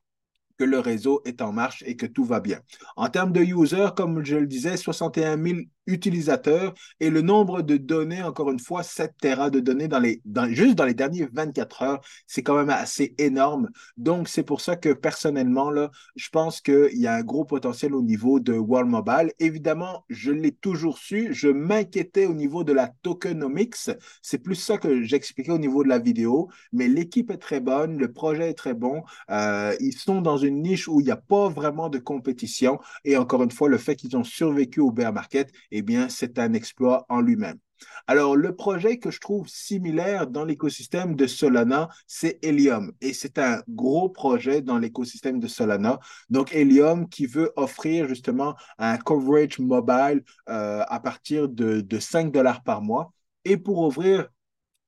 que 0.58 0.63
le 0.63 0.80
réseau 0.80 1.21
est 1.26 1.41
en 1.41 1.54
marche 1.54 1.84
et 1.86 1.95
que 1.95 2.06
tout 2.06 2.26
va 2.26 2.39
bien. 2.39 2.60
En 2.95 3.10
termes 3.10 3.32
de 3.32 3.41
users, 3.41 3.89
comme 3.95 4.26
je 4.26 4.36
le 4.38 4.47
disais, 4.47 4.76
61 4.76 5.41
000 5.41 5.60
utilisateurs 5.88 6.73
et 7.00 7.10
le 7.10 7.21
nombre 7.21 7.62
de 7.62 7.78
données, 7.78 8.23
encore 8.23 8.52
une 8.52 8.60
fois, 8.60 8.84
7 8.84 9.13
terras 9.19 9.50
de 9.50 9.60
données 9.60 9.88
dans 9.88 10.00
les, 10.00 10.21
dans, 10.26 10.47
juste 10.50 10.76
dans 10.76 10.86
les 10.86 10.93
derniers 10.93 11.28
24 11.34 11.82
heures, 11.82 12.02
c'est 12.28 12.43
quand 12.43 12.56
même 12.56 12.69
assez 12.69 13.15
énorme. 13.17 13.69
Donc, 13.97 14.28
c'est 14.28 14.43
pour 14.43 14.62
ça 14.62 14.76
que 14.76 14.93
personnellement, 14.93 15.71
là, 15.71 15.89
je 16.15 16.30
pense 16.30 16.62
qu'il 16.62 16.97
y 16.97 17.08
a 17.08 17.15
un 17.15 17.23
gros 17.23 17.45
potentiel 17.45 17.95
au 17.95 18.02
niveau 18.02 18.39
de 18.39 18.54
World 18.54 18.89
Mobile. 18.89 19.32
Évidemment, 19.39 20.06
je 20.10 20.32
l'ai 20.32 20.52
toujours 20.52 20.97
su, 20.97 21.34
je 21.34 21.47
m'inquiétais 21.47 22.26
au 22.26 22.34
niveau 22.34 22.63
de 22.63 22.73
la 22.73 22.88
tokenomics. 23.02 23.76
C'est 24.21 24.38
plus 24.39 24.56
ça 24.56 24.78
que 24.78 25.04
j'expliquais 25.04 25.52
au 25.52 25.58
niveau 25.58 25.84
de 25.84 25.89
la 25.89 26.00
vidéo, 26.00 26.50
mais 26.71 26.88
l'équipe 26.88 27.32
est 27.32 27.38
très 27.38 27.60
bonne, 27.60 27.97
le 27.97 28.12
projet 28.12 28.50
est 28.50 28.54
très 28.54 28.73
bon. 28.73 29.04
Euh, 29.30 29.76
ils 29.80 29.93
sont 29.93 30.21
dans 30.21 30.38
une 30.38 30.62
niche 30.62 30.88
où 30.88 31.00
il 31.00 31.06
n'y 31.06 31.12
a 31.12 31.17
pas 31.17 31.50
vraiment 31.50 31.89
de 31.89 32.00
compétition. 32.00 32.80
Et 33.06 33.17
encore 33.17 33.43
une 33.43 33.52
fois, 33.52 33.69
le 33.69 33.78
fait 33.78 33.95
qu'ils 33.95 34.15
ont 34.17 34.23
survécu 34.23 34.80
au 34.80 34.91
bear 34.91 35.13
market, 35.13 35.52
eh 35.77 35.81
bien, 35.81 36.09
c'est 36.09 36.39
un 36.39 36.53
exploit 36.53 37.05
en 37.09 37.21
lui-même. 37.21 37.59
Alors, 38.07 38.35
le 38.35 38.55
projet 38.55 38.97
que 38.97 39.11
je 39.11 39.19
trouve 39.19 39.47
similaire 39.47 40.27
dans 40.27 40.45
l'écosystème 40.45 41.15
de 41.15 41.27
Solana, 41.27 41.89
c'est 42.07 42.39
Helium. 42.43 42.91
Et 43.01 43.13
c'est 43.13 43.37
un 43.37 43.61
gros 43.69 44.09
projet 44.09 44.61
dans 44.61 44.77
l'écosystème 44.79 45.39
de 45.39 45.47
Solana. 45.47 45.99
Donc, 46.29 46.53
Helium 46.53 47.07
qui 47.09 47.25
veut 47.25 47.51
offrir 47.55 48.07
justement 48.07 48.55
un 48.77 48.97
coverage 48.97 49.59
mobile 49.59 50.23
euh, 50.49 50.83
à 50.87 50.99
partir 50.99 51.49
de, 51.49 51.81
de 51.81 51.99
5 51.99 52.31
dollars 52.31 52.63
par 52.63 52.81
mois. 52.81 53.13
Et 53.45 53.57
pour 53.57 53.79
ouvrir 53.79 54.29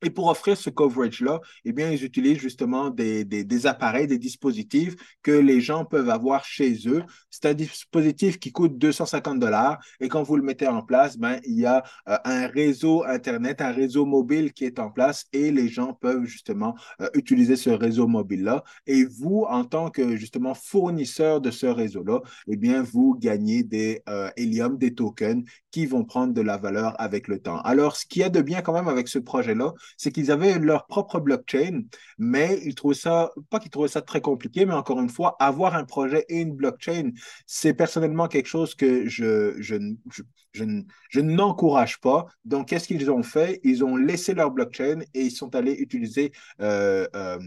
Et 0.03 0.09
pour 0.09 0.27
offrir 0.27 0.55
ce 0.57 0.69
coverage-là, 0.69 1.41
eh 1.65 1.73
bien, 1.73 1.91
ils 1.91 2.03
utilisent 2.05 2.39
justement 2.39 2.89
des, 2.89 3.25
des, 3.25 3.67
appareils, 3.67 4.07
des 4.07 4.17
dispositifs 4.17 4.95
que 5.23 5.31
les 5.31 5.59
gens 5.59 5.83
peuvent 5.83 6.09
avoir 6.09 6.45
chez 6.45 6.87
eux. 6.87 7.03
C'est 7.29 7.45
un 7.45 7.53
dispositif 7.53 8.39
qui 8.39 8.51
coûte 8.51 8.77
250 8.77 9.39
dollars 9.39 9.77
et 9.99 10.07
quand 10.07 10.23
vous 10.23 10.37
le 10.37 10.43
mettez 10.43 10.67
en 10.67 10.81
place, 10.81 11.17
ben, 11.17 11.39
il 11.45 11.59
y 11.59 11.65
a 11.65 11.83
euh, 12.07 12.17
un 12.23 12.47
réseau 12.47 13.03
Internet, 13.03 13.61
un 13.61 13.71
réseau 13.71 14.05
mobile 14.05 14.53
qui 14.53 14.65
est 14.65 14.79
en 14.79 14.89
place 14.89 15.25
et 15.33 15.51
les 15.51 15.67
gens 15.67 15.93
peuvent 15.93 16.25
justement 16.25 16.75
euh, 17.01 17.09
utiliser 17.13 17.55
ce 17.57 17.69
réseau 17.69 18.07
mobile-là. 18.07 18.63
Et 18.87 19.03
vous, 19.03 19.45
en 19.49 19.65
tant 19.65 19.89
que 19.89 20.15
justement 20.15 20.53
fournisseur 20.53 21.41
de 21.41 21.51
ce 21.51 21.65
réseau-là, 21.65 22.21
eh 22.47 22.55
bien, 22.55 22.81
vous 22.83 23.17
gagnez 23.19 23.63
des 23.63 24.01
euh, 24.07 24.29
Helium, 24.37 24.77
des 24.77 24.93
tokens 24.93 25.43
qui 25.71 25.85
vont 25.85 26.05
prendre 26.05 26.33
de 26.33 26.41
la 26.41 26.57
valeur 26.57 26.99
avec 26.99 27.27
le 27.27 27.39
temps. 27.39 27.59
Alors, 27.61 27.95
ce 27.95 28.05
qu'il 28.05 28.21
y 28.21 28.25
a 28.25 28.29
de 28.29 28.41
bien 28.41 28.61
quand 28.61 28.73
même 28.73 28.87
avec 28.87 29.07
ce 29.07 29.19
projet-là, 29.19 29.73
c'est 29.97 30.11
qu'ils 30.11 30.31
avaient 30.31 30.59
leur 30.59 30.87
propre 30.87 31.19
blockchain, 31.19 31.83
mais 32.17 32.59
ils 32.63 32.75
trouvaient 32.75 32.95
ça, 32.95 33.31
pas 33.49 33.59
qu'ils 33.59 33.71
trouvaient 33.71 33.87
ça 33.87 34.01
très 34.01 34.21
compliqué, 34.21 34.65
mais 34.65 34.73
encore 34.73 34.99
une 34.99 35.09
fois, 35.09 35.35
avoir 35.39 35.75
un 35.75 35.85
projet 35.85 36.25
et 36.29 36.39
une 36.41 36.53
blockchain, 36.55 37.11
c'est 37.45 37.73
personnellement 37.73 38.27
quelque 38.27 38.47
chose 38.47 38.75
que 38.75 39.07
je, 39.07 39.55
je, 39.61 39.75
je, 40.11 40.23
je, 40.53 40.63
je 41.09 41.19
n'encourage 41.19 41.99
pas. 41.99 42.25
Donc, 42.45 42.69
qu'est-ce 42.69 42.87
qu'ils 42.87 43.11
ont 43.11 43.23
fait? 43.23 43.59
Ils 43.63 43.83
ont 43.83 43.95
laissé 43.95 44.33
leur 44.33 44.51
blockchain 44.51 44.99
et 45.13 45.23
ils 45.25 45.31
sont 45.31 45.55
allés 45.55 45.73
utiliser 45.73 46.31
euh, 46.61 47.07
euh, 47.15 47.39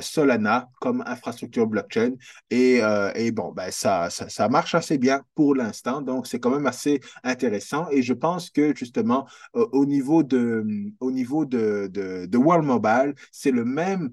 Solana 0.00 0.68
comme 0.80 1.02
infrastructure 1.06 1.66
blockchain. 1.66 2.12
Et, 2.50 2.80
euh, 2.82 3.12
et 3.14 3.30
bon, 3.30 3.52
ben, 3.52 3.70
ça, 3.70 4.10
ça, 4.10 4.28
ça, 4.28 4.48
marche 4.48 4.74
assez 4.74 4.98
bien 4.98 5.22
pour 5.34 5.54
l'instant. 5.54 6.02
Donc, 6.02 6.26
c'est 6.26 6.40
quand 6.40 6.50
même 6.50 6.66
assez 6.66 7.00
intéressant. 7.22 7.88
Et 7.90 8.02
je 8.02 8.12
pense 8.12 8.50
que 8.50 8.74
justement, 8.74 9.26
au 9.52 9.86
niveau 9.86 10.22
de, 10.22 10.64
au 11.00 11.10
niveau 11.10 11.44
de, 11.44 11.88
de, 11.92 12.26
de 12.26 12.38
World 12.38 12.64
Mobile, 12.64 13.14
c'est 13.30 13.50
le 13.50 13.64
même, 13.64 14.10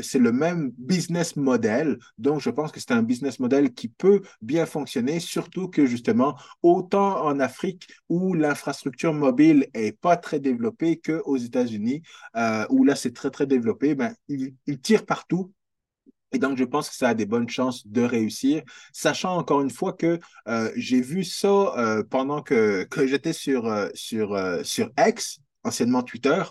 c'est 0.00 0.18
le 0.18 0.32
même 0.32 0.72
business 0.78 1.36
model. 1.36 1.98
Donc, 2.18 2.40
je 2.40 2.50
pense 2.50 2.72
que 2.72 2.80
c'est 2.80 2.92
un 2.92 3.02
business 3.02 3.40
model 3.40 3.72
qui 3.72 3.88
peut 3.88 4.22
bien 4.42 4.66
fonctionner, 4.66 5.20
surtout 5.20 5.68
que 5.68 5.86
justement, 5.86 6.36
autant 6.62 7.24
en 7.24 7.40
Afrique, 7.40 7.63
où 8.08 8.34
l'infrastructure 8.34 9.12
mobile 9.12 9.68
n'est 9.74 9.92
pas 9.92 10.16
très 10.16 10.40
développée 10.40 11.00
qu'aux 11.00 11.36
États-Unis, 11.36 12.02
euh, 12.36 12.66
où 12.70 12.84
là, 12.84 12.96
c'est 12.96 13.12
très, 13.12 13.30
très 13.30 13.46
développé, 13.46 13.94
ben, 13.94 14.14
il, 14.28 14.54
tire 14.82 15.06
partout. 15.06 15.52
Et 16.32 16.38
donc, 16.38 16.58
je 16.58 16.64
pense 16.64 16.90
que 16.90 16.96
ça 16.96 17.10
a 17.10 17.14
des 17.14 17.26
bonnes 17.26 17.48
chances 17.48 17.86
de 17.86 18.02
réussir, 18.02 18.62
sachant 18.92 19.36
encore 19.36 19.60
une 19.60 19.70
fois 19.70 19.92
que 19.92 20.18
euh, 20.48 20.72
j'ai 20.74 21.00
vu 21.00 21.22
ça 21.22 21.48
euh, 21.78 22.02
pendant 22.02 22.42
que, 22.42 22.84
que 22.84 23.06
j'étais 23.06 23.32
sur, 23.32 23.72
sur, 23.94 24.36
sur 24.64 24.90
X, 24.98 25.38
anciennement 25.62 26.02
Twitter. 26.02 26.42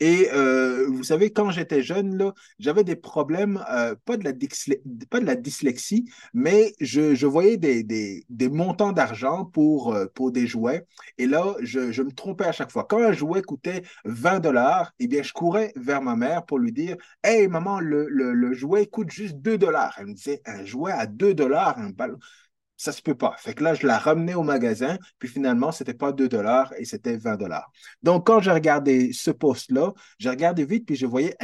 Et 0.00 0.28
euh, 0.32 0.86
vous 0.88 1.04
savez, 1.04 1.32
quand 1.32 1.50
j'étais 1.50 1.82
jeune, 1.82 2.32
j'avais 2.58 2.84
des 2.84 2.96
problèmes, 2.96 3.64
euh, 3.70 3.94
pas, 4.04 4.16
de 4.16 4.24
la 4.24 5.36
dyslexie, 5.36 6.10
mais 6.34 6.72
je, 6.80 7.26
voyais 7.26 7.56
des, 7.56 8.24
montants 8.50 8.92
d'argent 8.92 9.44
pour, 9.44 9.94
euh, 9.94 10.06
pour 10.14 10.32
des 10.32 10.46
jouets. 10.46 10.86
Et 11.18 11.26
là, 11.26 11.54
je, 11.60 12.02
me 12.02 12.10
trompais 12.10 12.46
à 12.46 12.52
chaque 12.52 12.72
fois. 12.72 12.84
Quand 12.88 13.02
un 13.02 13.12
jouet 13.12 13.42
coûtait 13.42 13.82
20 14.04 14.40
dollars, 14.40 14.92
eh 14.98 15.06
bien, 15.06 15.22
je 15.22 15.32
courais 15.32 15.72
vers 15.76 16.02
ma 16.02 16.16
mère 16.16 16.44
pour 16.44 16.58
lui 16.58 16.72
dire 16.72 16.96
Hey, 17.22 17.46
maman, 17.48 17.80
le 17.80 18.52
jouet 18.54 18.86
coûte 18.86 19.10
juste 19.10 19.36
2 19.36 19.58
dollars. 19.58 19.94
Elle 19.98 20.06
me 20.06 20.14
disait 20.14 20.42
Un 20.46 20.64
jouet 20.64 20.92
à 20.92 21.06
2 21.06 21.34
dollars, 21.34 21.78
un 21.78 21.90
ballon 21.90 22.18
ça 22.82 22.90
se 22.90 23.00
peut 23.00 23.14
pas. 23.14 23.36
Fait 23.38 23.54
que 23.54 23.62
là, 23.62 23.74
je 23.74 23.86
la 23.86 23.96
ramenais 23.96 24.34
au 24.34 24.42
magasin, 24.42 24.98
puis 25.20 25.28
finalement, 25.28 25.70
c'était 25.70 25.94
pas 25.94 26.10
2 26.10 26.28
dollars 26.28 26.72
et 26.78 26.84
c'était 26.84 27.16
20 27.16 27.36
dollars. 27.36 27.70
Donc, 28.02 28.26
quand 28.26 28.40
j'ai 28.40 28.50
regardé 28.50 29.12
ce 29.12 29.30
post-là, 29.30 29.92
j'ai 30.18 30.30
regardé 30.30 30.64
vite, 30.64 30.84
puis 30.84 30.96
je 30.96 31.06
voyais, 31.06 31.36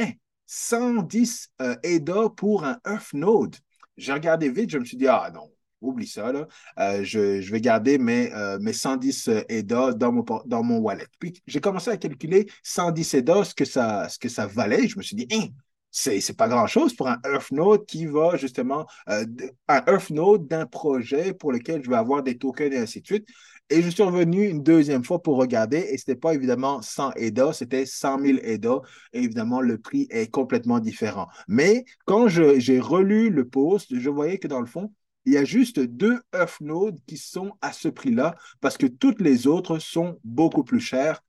110 0.47 1.49
euh, 1.61 1.75
EDA 1.83 2.29
pour 2.35 2.65
un 2.65 2.77
Earth 2.85 3.13
Node. 3.13 3.55
J'ai 3.95 4.11
regardé 4.11 4.49
vite, 4.49 4.69
je 4.69 4.79
me 4.79 4.83
suis 4.83 4.97
dit, 4.97 5.07
ah 5.07 5.31
non, 5.33 5.49
oublie 5.79 6.07
ça, 6.07 6.33
là. 6.33 6.45
Euh, 6.77 7.05
je, 7.05 7.39
je, 7.39 7.51
vais 7.53 7.61
garder 7.61 7.97
mes, 7.97 8.33
euh, 8.33 8.59
mes 8.59 8.73
110 8.73 9.29
EDA 9.47 9.93
dans 9.93 10.11
mon, 10.11 10.25
dans 10.45 10.63
mon 10.63 10.79
wallet. 10.79 11.07
Puis, 11.19 11.41
j'ai 11.47 11.61
commencé 11.61 11.89
à 11.89 11.95
calculer 11.95 12.47
110 12.63 13.13
EDA, 13.13 13.45
ce 13.45 13.55
que 13.55 13.63
ça, 13.63 14.09
que 14.19 14.27
ça 14.27 14.45
valait. 14.45 14.89
Je 14.89 14.97
me 14.97 15.03
suis 15.03 15.15
dit, 15.15 15.27
hein, 15.31 15.47
c'est 15.91 16.37
pas 16.37 16.47
grand-chose 16.47 16.93
pour 16.93 17.07
un 17.07 17.19
Earth 17.25 17.51
Node 17.51 17.85
qui 17.85 18.05
va 18.05 18.37
justement, 18.37 18.85
euh, 19.09 19.25
un 19.67 19.83
Earth 19.87 20.09
Node 20.09 20.47
d'un 20.47 20.65
projet 20.65 21.33
pour 21.33 21.51
lequel 21.51 21.83
je 21.83 21.89
vais 21.89 21.95
avoir 21.95 22.23
des 22.23 22.37
tokens 22.37 22.73
et 22.73 22.77
ainsi 22.77 23.01
de 23.01 23.05
suite. 23.05 23.27
Et 23.71 23.83
je 23.83 23.89
suis 23.89 24.01
revenu 24.01 24.47
une 24.47 24.63
deuxième 24.63 25.03
fois 25.03 25.21
pour 25.21 25.37
regarder 25.37 25.77
et 25.77 25.97
ce 25.97 26.09
n'était 26.09 26.15
pas 26.15 26.33
évidemment 26.33 26.81
100 26.81 27.11
EDA, 27.15 27.53
c'était 27.53 27.85
100 27.85 28.19
000 28.19 28.39
EDA 28.41 28.81
et 29.13 29.19
évidemment 29.19 29.61
le 29.61 29.77
prix 29.77 30.07
est 30.09 30.31
complètement 30.31 30.79
différent. 30.79 31.27
Mais 31.47 31.85
quand 32.05 32.27
j'ai 32.27 32.79
relu 32.79 33.29
le 33.29 33.47
post, 33.47 33.95
je 33.95 34.09
voyais 34.09 34.39
que 34.39 34.47
dans 34.47 34.59
le 34.59 34.65
fond, 34.65 34.91
il 35.25 35.33
y 35.33 35.37
a 35.37 35.45
juste 35.45 35.79
deux 35.79 36.19
Earth 36.33 36.61
Nodes 36.61 36.97
qui 37.05 37.17
sont 37.17 37.51
à 37.61 37.71
ce 37.71 37.87
prix-là 37.89 38.35
parce 38.61 38.77
que 38.77 38.87
toutes 38.87 39.21
les 39.21 39.45
autres 39.45 39.77
sont 39.77 40.19
beaucoup 40.23 40.63
plus 40.63 40.79
chères 40.79 41.21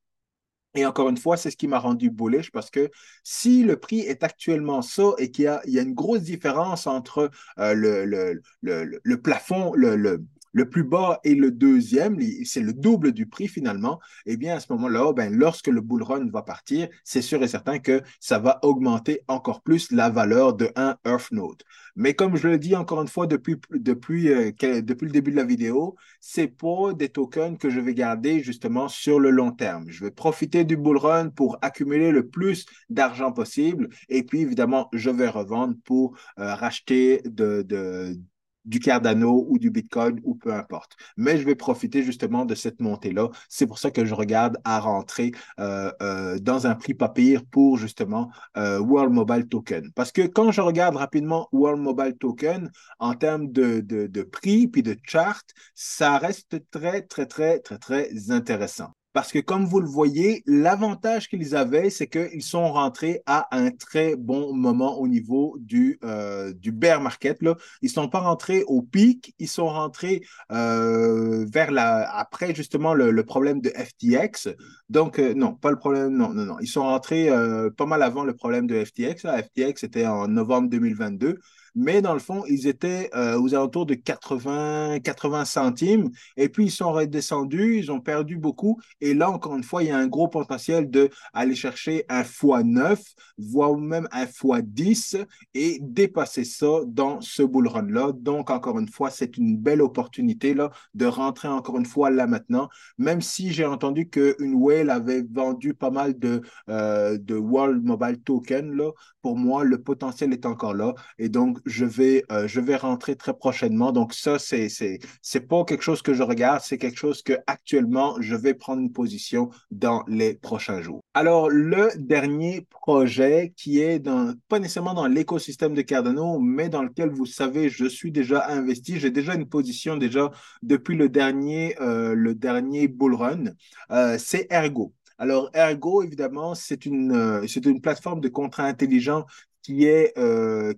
et 0.75 0.87
encore 0.87 1.09
une 1.09 1.17
fois, 1.17 1.37
c'est 1.37 1.51
ce 1.51 1.57
qui 1.57 1.67
m'a 1.67 1.79
rendu 1.79 2.11
bullish 2.11 2.53
parce 2.53 2.71
que 2.71 2.91
si 3.25 3.65
le 3.65 3.77
prix 3.77 4.01
est 4.01 4.23
actuellement 4.23 4.83
ça 4.83 5.15
et 5.19 5.31
qu'il 5.31 5.45
y 5.45 5.49
a, 5.79 5.83
une 5.83 5.95
grosse 5.95 6.23
différence 6.23 6.87
entre 6.87 7.31
euh, 7.59 7.75
le, 7.75 8.41
le, 8.63 9.21
plafond, 9.21 9.73
le, 9.75 10.23
le 10.53 10.69
plus 10.69 10.85
bas 10.85 11.21
et 11.25 11.35
le 11.35 11.51
deuxième, 11.51 12.19
c'est 12.45 12.61
le 12.61 12.73
double 12.73 13.13
du 13.13 13.27
prix 13.27 13.49
finalement, 13.49 14.01
eh 14.27 14.37
bien 14.37 14.57
à 14.57 14.61
ce 14.61 14.73
moment-là, 14.73 15.13
ben, 15.13 15.33
lorsque 15.35 15.69
le 15.69 15.81
bull 15.81 16.03
run 16.03 16.29
va 16.31 16.43
partir, 16.43 16.89
c'est 17.05 17.23
sûr 17.23 17.43
et 17.43 17.49
certain 17.49 17.79
que 17.79 18.03
ça 18.21 18.39
va 18.39 18.59
augmenter 18.63 19.23
encore 19.29 19.63
plus 19.63 19.91
la 19.93 20.11
valeur 20.11 20.55
de 20.55 20.71
un 20.77 20.97
Earth 21.05 21.33
Node. 21.33 21.63
Mais 21.97 22.15
comme 22.15 22.37
je 22.37 22.49
le 22.49 22.59
dis 22.59 22.77
encore 22.77 23.03
une 23.03 23.09
fois 23.09 23.27
depuis, 23.27 23.57
depuis, 23.71 24.29
euh, 24.31 24.53
depuis 24.83 25.07
le 25.07 25.13
début 25.13 25.31
de 25.31 25.37
la 25.37 25.45
vidéo, 25.45 25.97
c'est 26.21 26.49
pas 26.49 26.93
des 26.95 27.09
tokens 27.09 27.59
que 27.59 27.71
je 27.71 27.81
vais 27.81 27.95
garder 27.95 28.43
justement 28.43 28.89
sur 28.89 29.21
le 29.21 29.31
long 29.31 29.53
terme. 29.53 29.85
Je 29.89 30.05
vais 30.05 30.11
profiter 30.11 30.65
du 30.65 30.77
bull 30.77 30.97
run 30.97 31.31
pour 31.31 31.59
accumuler 31.63 32.11
le 32.11 32.29
plus 32.29 32.67
d'argent 32.89 33.33
possible 33.33 33.89
et 34.09 34.23
puis 34.23 34.41
évidemment, 34.41 34.89
je 34.93 35.11
vais 35.11 35.29
revendre 35.29 35.75
pour 35.85 36.17
euh, 36.39 36.55
racheter 36.55 37.23
de, 37.25 37.63
de 37.63 38.17
du 38.65 38.81
Cardano 38.81 39.47
ou 39.49 39.59
du 39.59 39.71
Bitcoin 39.71 40.21
ou 40.25 40.35
peu 40.35 40.53
importe. 40.53 40.97
Mais 41.17 41.39
je 41.39 41.45
vais 41.45 41.55
profiter 41.55 42.03
justement 42.03 42.45
de 42.45 42.55
cette 42.55 42.81
montée-là. 42.81 43.31
C'est 43.49 43.67
pour 43.67 43.79
ça 43.79 43.91
que 43.91 44.05
je 44.05 44.15
regarde 44.15 44.59
à 44.65 44.81
rentrer 44.81 45.33
euh, 45.59 45.93
euh, 46.03 46.39
dans 46.39 46.67
un 46.67 46.75
prix 46.75 46.95
pas 46.95 47.09
pire 47.09 47.43
pour 47.51 47.79
justement 47.79 48.31
euh, 48.57 48.79
World 48.81 49.13
Mobile 49.13 49.49
Token. 49.49 49.91
Parce 49.93 50.13
que 50.13 50.23
quand 50.23 50.53
je 50.53 50.61
regarde 50.61 50.97
rapidement 50.97 51.49
World 51.53 51.81
Mobile 51.81 52.17
Token 52.19 52.71
en 52.99 53.15
termes 53.15 53.51
de, 53.51 53.81
de, 53.81 54.07
de 54.07 54.23
prix 54.23 54.69
puis 54.69 54.83
de 54.83 54.97
chart, 55.05 55.45
ça 55.75 56.19
reste 56.19 56.71
très, 56.71 57.03
très, 57.03 57.27
très, 57.27 57.61
très, 57.61 57.79
très 57.79 58.31
intéressant. 58.31 58.95
Parce 59.13 59.33
que 59.33 59.41
comme 59.41 59.65
vous 59.65 59.81
le 59.81 59.89
voyez, 59.89 60.43
l'avantage 60.47 61.29
qu'ils 61.29 61.57
avaient, 61.57 61.91
c'est 61.91 62.07
qu'ils 62.07 62.43
sont 62.45 62.71
rentrés 62.73 63.23
à 63.27 63.49
un 63.57 63.71
très 63.71 64.15
bon 64.15 64.55
moment 64.55 64.99
au 64.99 65.09
niveau 65.09 65.57
du, 65.59 65.99
euh, 66.05 66.53
du 66.53 66.71
bear 66.71 67.01
market. 67.01 67.43
Là. 67.43 67.57
Ils 67.83 67.87
ne 67.87 67.93
sont 67.93 68.09
pas 68.09 68.21
rentrés 68.21 68.63
au 68.69 68.83
pic, 68.83 69.35
ils 69.41 69.49
sont 69.49 69.69
rentrés 69.69 70.23
euh, 70.53 71.45
vers 71.53 71.73
la, 71.73 72.09
après 72.17 72.55
justement 72.55 72.95
le, 72.95 73.25
problème 73.25 73.61
de 73.61 73.71
FTX. 73.71 74.49
Donc, 74.89 75.19
euh, 75.19 75.35
non, 75.35 75.55
pas 75.55 75.71
le 75.71 75.77
problème, 75.77 76.17
non, 76.17 76.33
non, 76.33 76.45
non. 76.45 76.61
Ils 76.61 76.69
sont 76.69 76.83
rentrés 76.83 77.29
pas 77.77 77.87
mal 77.87 78.03
avant 78.03 78.25
le 78.25 78.35
problème 78.35 78.67
de 78.67 78.85
FTX. 78.85 79.25
Là. 79.25 79.43
FTX, 79.43 79.81
c'était 79.81 80.07
en 80.07 80.29
novembre 80.29 80.71
2022 80.71 81.39
mais 81.75 82.03
dans 82.03 82.15
le 82.15 82.21
fond, 82.21 82.45
ils 82.49 82.67
étaient 82.67 83.11
euh, 83.15 83.41
aux 83.41 83.55
alentours 83.55 83.87
de 83.87 83.95
80, 83.95 85.01
80 85.01 85.45
centimes, 85.45 86.11
et 86.37 86.49
puis 86.49 86.67
ils 86.67 86.71
sont 86.71 86.93
redescendus, 86.93 87.79
ils 87.79 87.93
ont 87.93 88.01
perdu 88.01 88.37
beaucoup, 88.37 88.79
et 89.01 89.15
là, 89.15 89.31
encore 89.31 89.57
une 89.57 89.65
fois, 89.65 89.83
il 89.83 89.89
y 89.89 89.93
a 89.93 89.99
un 89.99 90.07
gros 90.07 90.29
potentiel 90.29 90.91
d'aller 90.91 91.55
chercher 91.55 92.05
un 92.09 92.25
fois 92.25 92.63
9, 92.63 93.01
voire 93.39 93.77
même 93.77 94.09
un 94.13 94.27
fois 94.27 94.63
10, 94.63 95.17
et 95.55 95.79
dépasser 95.81 96.45
ça 96.45 96.81
dans 96.87 97.21
ce 97.21 97.43
bull 97.43 97.69
run-là. 97.69 98.13
Donc, 98.15 98.51
encore 98.51 98.79
une 98.79 98.89
fois, 98.89 99.11
c'est 99.11 99.37
une 99.37 99.57
belle 99.57 99.83
opportunité 99.83 100.55
là, 100.55 100.71
de 100.95 101.07
rentrer 101.07 101.49
encore 101.49 101.79
une 101.79 101.87
fois 101.87 102.11
là 102.11 102.27
maintenant, 102.27 102.69
même 102.99 103.21
si 103.21 103.53
j'ai 103.53 103.65
entendu 103.65 104.09
qu'une 104.09 104.55
whale 104.55 104.91
avait 104.91 105.23
vendu 105.31 105.75
pas 105.75 105.91
mal 105.91 106.19
de, 106.19 106.43
euh, 106.69 107.19
de 107.19 107.37
World 107.37 107.85
Mobile 107.85 108.21
Token, 108.23 108.73
là, 108.73 108.91
pour 109.23 109.37
moi, 109.37 109.65
le 109.65 109.83
potentiel 109.83 110.33
est 110.33 110.47
encore 110.47 110.75
là, 110.75 110.95
et 111.19 111.29
donc, 111.29 111.59
je 111.67 111.85
vais, 111.85 112.25
euh, 112.33 112.47
je 112.47 112.61
vais 112.61 112.77
rentrer 112.77 113.17
très 113.17 113.35
prochainement. 113.35 113.93
Donc, 113.93 114.15
ça, 114.15 114.39
c'est, 114.39 114.69
c'est, 114.69 114.99
c'est 115.23 115.41
pas 115.41 115.65
quelque 115.65 115.83
chose 115.83 116.03
que 116.03 116.15
je 116.15 116.23
regarde, 116.23 116.61
c'est 116.63 116.79
quelque 116.79 116.99
chose 116.99 117.23
que 117.23 117.35
actuellement, 117.47 118.17
je 118.21 118.35
vais 118.37 118.55
prendre 118.55 118.81
une 118.83 118.93
position 118.93 119.51
dans 119.71 120.05
les 120.09 120.35
prochains 120.35 120.81
jours. 120.83 121.03
Alors, 121.15 121.49
le 121.51 121.91
dernier 121.97 122.67
projet 122.71 123.53
qui 123.57 123.81
est 123.81 123.99
dans, 123.99 124.35
pas 124.49 124.59
nécessairement 124.59 124.95
dans 124.95 125.07
l'écosystème 125.07 125.75
de 125.75 125.83
Cardano, 125.83 126.39
mais 126.39 126.69
dans 126.69 126.83
lequel 126.83 127.11
vous 127.11 127.27
savez, 127.27 127.69
je 127.69 127.87
suis 127.87 128.13
déjà 128.13 128.49
investi. 128.49 128.99
J'ai 128.99 129.11
déjà 129.11 129.35
une 129.35 129.49
position 129.49 129.97
déjà 129.97 130.31
depuis 130.63 130.97
le 130.97 131.09
dernier, 131.09 131.77
euh, 131.81 132.15
le 132.15 132.35
dernier 132.35 132.89
bull 132.89 133.15
run. 133.15 133.45
Euh, 133.91 134.17
c'est 134.19 134.47
Ergo. 134.51 134.93
Alors, 135.21 135.51
Ergo, 135.55 136.03
évidemment, 136.03 136.55
c'est 136.55 136.87
une, 136.87 137.13
euh, 137.13 137.81
plateforme 137.83 138.23
de 138.23 138.29
contrat 138.31 138.65
intelligent 138.65 139.27
qui 139.63 139.85
est, 139.85 140.17
euh, 140.17 140.73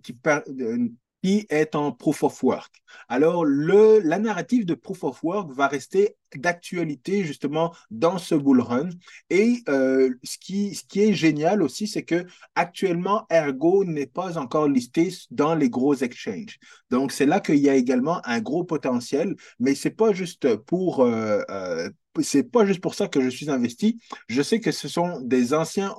qui 1.22 1.46
est 1.48 1.76
en 1.76 1.92
proof 1.92 2.24
of 2.24 2.42
work. 2.42 2.83
Alors, 3.09 3.44
le, 3.44 4.00
la 4.00 4.18
narrative 4.18 4.66
de 4.66 4.74
proof 4.74 5.05
of 5.05 5.22
work 5.22 5.52
va 5.52 5.68
rester 5.68 6.16
d'actualité 6.37 7.25
justement 7.25 7.75
dans 7.90 8.18
ce 8.18 8.35
bull 8.35 8.61
run. 8.61 8.88
Et 9.31 9.62
euh, 9.68 10.11
ce, 10.23 10.38
qui, 10.38 10.75
ce 10.75 10.85
qui 10.85 11.03
est 11.03 11.14
génial 11.14 11.62
aussi, 11.62 11.87
c'est 11.87 12.05
que 12.05 12.25
actuellement, 12.55 13.27
Ergo 13.31 13.85
n'est 13.85 14.07
pas 14.07 14.38
encore 14.38 14.68
listé 14.68 15.11
dans 15.31 15.55
les 15.55 15.71
gros 15.71 15.95
exchanges. 15.95 16.59
Donc, 16.90 17.12
c'est 17.12 17.27
là 17.27 17.40
qu'il 17.40 17.59
y 17.59 17.68
a 17.68 17.75
également 17.75 18.21
un 18.25 18.40
gros 18.40 18.64
potentiel, 18.64 19.35
mais 19.59 19.75
c'est 19.75 19.90
pas 19.90 20.12
juste 20.12 20.57
pour, 20.57 21.01
euh, 21.01 21.40
euh, 21.51 21.90
c'est 22.21 22.51
pas 22.51 22.66
juste 22.66 22.81
pour 22.81 22.95
ça 22.95 23.09
que 23.09 23.23
je 23.23 23.31
suis 23.31 23.51
investi. 23.51 23.99
Je 24.29 24.42
sais 24.42 24.61
que 24.61 24.71
ce 24.71 24.88
sont 24.88 25.21
des 25.23 25.55
anciens, 25.55 25.95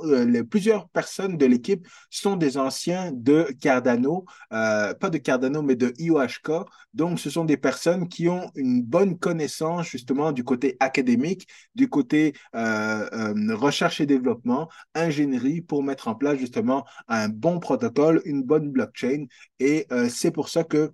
plusieurs 0.49 0.87
personnes 0.89 1.37
de 1.37 1.45
l'équipe 1.47 1.87
sont 2.11 2.35
des 2.35 2.57
anciens 2.57 3.11
de 3.11 3.47
Cardano, 3.59 4.25
pas 4.51 5.09
de 5.11 5.17
Cardano, 5.17 5.63
mais 5.63 5.75
de 5.75 5.91
IOHK. 5.97 6.67
Donc, 6.93 7.19
ce 7.19 7.31
sont 7.31 7.45
des 7.45 7.57
personnes 7.57 8.07
qui 8.07 8.29
ont 8.29 8.51
une 8.55 8.83
bonne 8.83 9.17
connaissance 9.17 9.87
justement 9.87 10.22
du 10.31 10.43
côté 10.43 10.77
académique, 10.79 11.47
du 11.75 11.89
côté 11.89 12.33
euh, 12.55 13.07
recherche 13.55 14.01
et 14.01 14.05
développement, 14.05 14.69
ingénierie 14.95 15.61
pour 15.61 15.83
mettre 15.83 16.07
en 16.07 16.15
place 16.15 16.37
justement 16.37 16.85
un 17.07 17.29
bon 17.29 17.59
protocole, 17.59 18.21
une 18.25 18.43
bonne 18.43 18.69
blockchain. 18.71 19.25
Et 19.59 19.87
c'est 20.09 20.31
pour 20.31 20.49
ça 20.49 20.63
que 20.63 20.91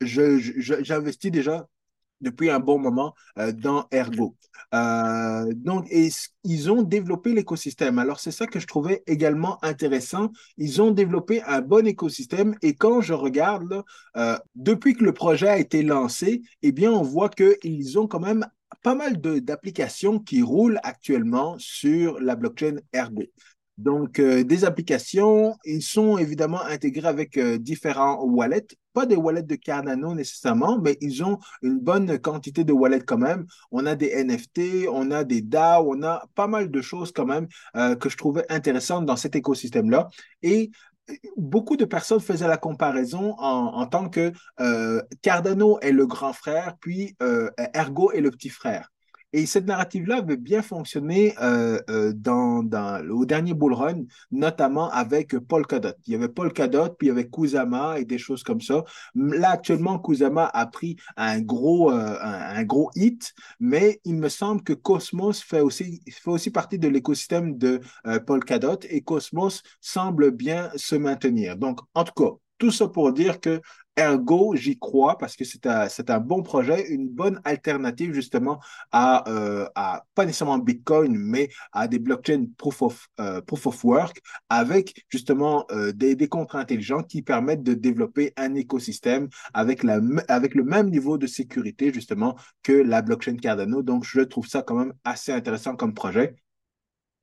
j'investis 0.00 1.30
déjà 1.30 1.66
depuis 2.20 2.50
un 2.50 2.60
bon 2.60 2.78
moment 2.78 3.14
euh, 3.38 3.52
dans 3.52 3.86
Ergo. 3.92 4.36
Euh, 4.74 5.52
donc, 5.54 5.88
ils 6.44 6.70
ont 6.70 6.82
développé 6.82 7.32
l'écosystème. 7.32 7.98
Alors, 7.98 8.20
c'est 8.20 8.30
ça 8.30 8.46
que 8.46 8.58
je 8.58 8.66
trouvais 8.66 9.02
également 9.06 9.62
intéressant. 9.64 10.30
Ils 10.56 10.82
ont 10.82 10.90
développé 10.90 11.42
un 11.42 11.60
bon 11.60 11.86
écosystème 11.86 12.56
et 12.62 12.74
quand 12.74 13.00
je 13.00 13.14
regarde, 13.14 13.82
euh, 14.16 14.36
depuis 14.54 14.94
que 14.94 15.04
le 15.04 15.12
projet 15.12 15.48
a 15.48 15.58
été 15.58 15.82
lancé, 15.82 16.42
eh 16.62 16.72
bien, 16.72 16.92
on 16.92 17.02
voit 17.02 17.28
qu'ils 17.28 17.98
ont 17.98 18.06
quand 18.06 18.20
même 18.20 18.46
pas 18.82 18.94
mal 18.94 19.20
d'applications 19.20 20.18
qui 20.18 20.42
roulent 20.42 20.80
actuellement 20.82 21.56
sur 21.58 22.20
la 22.20 22.36
blockchain 22.36 22.76
Ergo. 22.92 23.24
Donc, 23.78 24.18
euh, 24.18 24.42
des 24.42 24.64
applications, 24.64 25.56
ils 25.64 25.82
sont 25.82 26.18
évidemment 26.18 26.60
intégrés 26.62 27.06
avec 27.06 27.36
euh, 27.36 27.58
différents 27.58 28.20
wallets, 28.24 28.66
pas 28.92 29.06
des 29.06 29.14
wallets 29.14 29.44
de 29.44 29.54
Cardano 29.54 30.16
nécessairement, 30.16 30.80
mais 30.80 30.98
ils 31.00 31.22
ont 31.22 31.38
une 31.62 31.78
bonne 31.78 32.18
quantité 32.18 32.64
de 32.64 32.72
wallets 32.72 33.04
quand 33.06 33.18
même. 33.18 33.46
On 33.70 33.86
a 33.86 33.94
des 33.94 34.08
NFT, 34.08 34.88
on 34.90 35.12
a 35.12 35.22
des 35.22 35.42
DAO, 35.42 35.94
on 35.94 36.02
a 36.02 36.24
pas 36.34 36.48
mal 36.48 36.72
de 36.72 36.82
choses 36.82 37.12
quand 37.12 37.24
même 37.26 37.46
euh, 37.76 37.94
que 37.94 38.08
je 38.08 38.16
trouvais 38.16 38.44
intéressantes 38.48 39.06
dans 39.06 39.14
cet 39.14 39.36
écosystème-là. 39.36 40.08
Et 40.42 40.72
beaucoup 41.36 41.76
de 41.76 41.84
personnes 41.84 42.20
faisaient 42.20 42.48
la 42.48 42.56
comparaison 42.56 43.34
en, 43.38 43.86
tant 43.86 44.08
que 44.08 44.32
Cardano 45.22 45.78
est 45.80 45.92
le 45.92 46.06
grand 46.06 46.32
frère, 46.32 46.76
puis 46.80 47.16
Ergo 47.74 48.12
est 48.12 48.20
le 48.20 48.30
petit 48.30 48.50
frère. 48.50 48.90
Et 49.32 49.44
cette 49.44 49.66
narrative-là 49.66 50.18
avait 50.18 50.38
bien 50.38 50.62
fonctionné 50.62 51.34
euh, 51.42 51.78
euh, 51.90 52.12
dans, 52.14 52.62
au 53.10 53.26
dernier 53.26 53.52
bull 53.52 53.74
run, 53.74 54.04
notamment 54.30 54.90
avec 54.90 55.38
Polkadot. 55.38 55.92
Il 56.06 56.14
y 56.14 56.16
avait 56.16 56.28
Polkadot, 56.28 56.90
puis 56.90 57.08
il 57.08 57.10
y 57.10 57.10
avait 57.10 57.28
Kusama 57.28 57.98
et 57.98 58.04
des 58.06 58.16
choses 58.16 58.42
comme 58.42 58.62
ça. 58.62 58.84
Là, 59.14 59.50
actuellement, 59.50 59.98
Kusama 59.98 60.46
a 60.46 60.66
pris 60.66 60.96
un 61.16 61.40
gros, 61.40 61.92
euh, 61.92 62.16
un, 62.20 62.64
gros 62.64 62.90
hit, 62.94 63.34
mais 63.60 64.00
il 64.04 64.16
me 64.16 64.30
semble 64.30 64.62
que 64.62 64.72
Cosmos 64.72 65.42
fait 65.42 65.60
aussi, 65.60 66.00
fait 66.10 66.30
aussi 66.30 66.50
partie 66.50 66.78
de 66.78 66.88
l'écosystème 66.88 67.58
de 67.58 67.80
Polkadot 68.26 68.78
et 68.88 69.02
Cosmos 69.02 69.62
semble 69.80 70.30
bien 70.30 70.70
se 70.76 70.96
maintenir. 70.96 71.56
Donc, 71.56 71.80
en 71.94 72.04
tout 72.04 72.12
cas, 72.14 72.36
tout 72.58 72.70
ça 72.70 72.88
pour 72.88 73.12
dire 73.12 73.40
que 73.40 73.60
Ergo, 73.98 74.54
j'y 74.54 74.78
crois 74.78 75.18
parce 75.18 75.34
que 75.36 75.44
c'est 75.44 75.66
un, 75.66 75.88
un, 76.08 76.20
bon 76.20 76.42
projet, 76.44 76.88
une 76.88 77.08
bonne 77.08 77.40
alternative 77.44 78.12
justement 78.14 78.60
à, 78.92 79.28
euh, 79.28 79.68
à, 79.74 80.04
pas 80.14 80.24
nécessairement 80.24 80.58
Bitcoin, 80.58 81.16
mais 81.16 81.48
à 81.72 81.88
des 81.88 81.98
blockchains 81.98 82.46
proof 82.56 82.82
of, 82.82 83.08
euh, 83.18 83.40
proof 83.40 83.66
of 83.66 83.84
work 83.84 84.20
avec 84.48 85.04
justement 85.08 85.66
euh, 85.72 85.90
des, 85.90 86.14
des 86.14 86.28
contrats 86.28 86.60
intelligents 86.60 87.02
qui 87.02 87.22
permettent 87.22 87.64
de 87.64 87.74
développer 87.74 88.32
un 88.36 88.54
écosystème 88.54 89.28
avec, 89.52 89.82
la, 89.82 89.98
avec 90.28 90.54
le 90.54 90.62
même 90.62 90.90
niveau 90.90 91.18
de 91.18 91.26
sécurité 91.26 91.92
justement 91.92 92.36
que 92.62 92.72
la 92.72 93.02
blockchain 93.02 93.36
Cardano. 93.36 93.82
Donc, 93.82 94.04
je 94.04 94.20
trouve 94.20 94.46
ça 94.46 94.62
quand 94.62 94.76
même 94.76 94.92
assez 95.02 95.32
intéressant 95.32 95.74
comme 95.74 95.92
projet. 95.92 96.36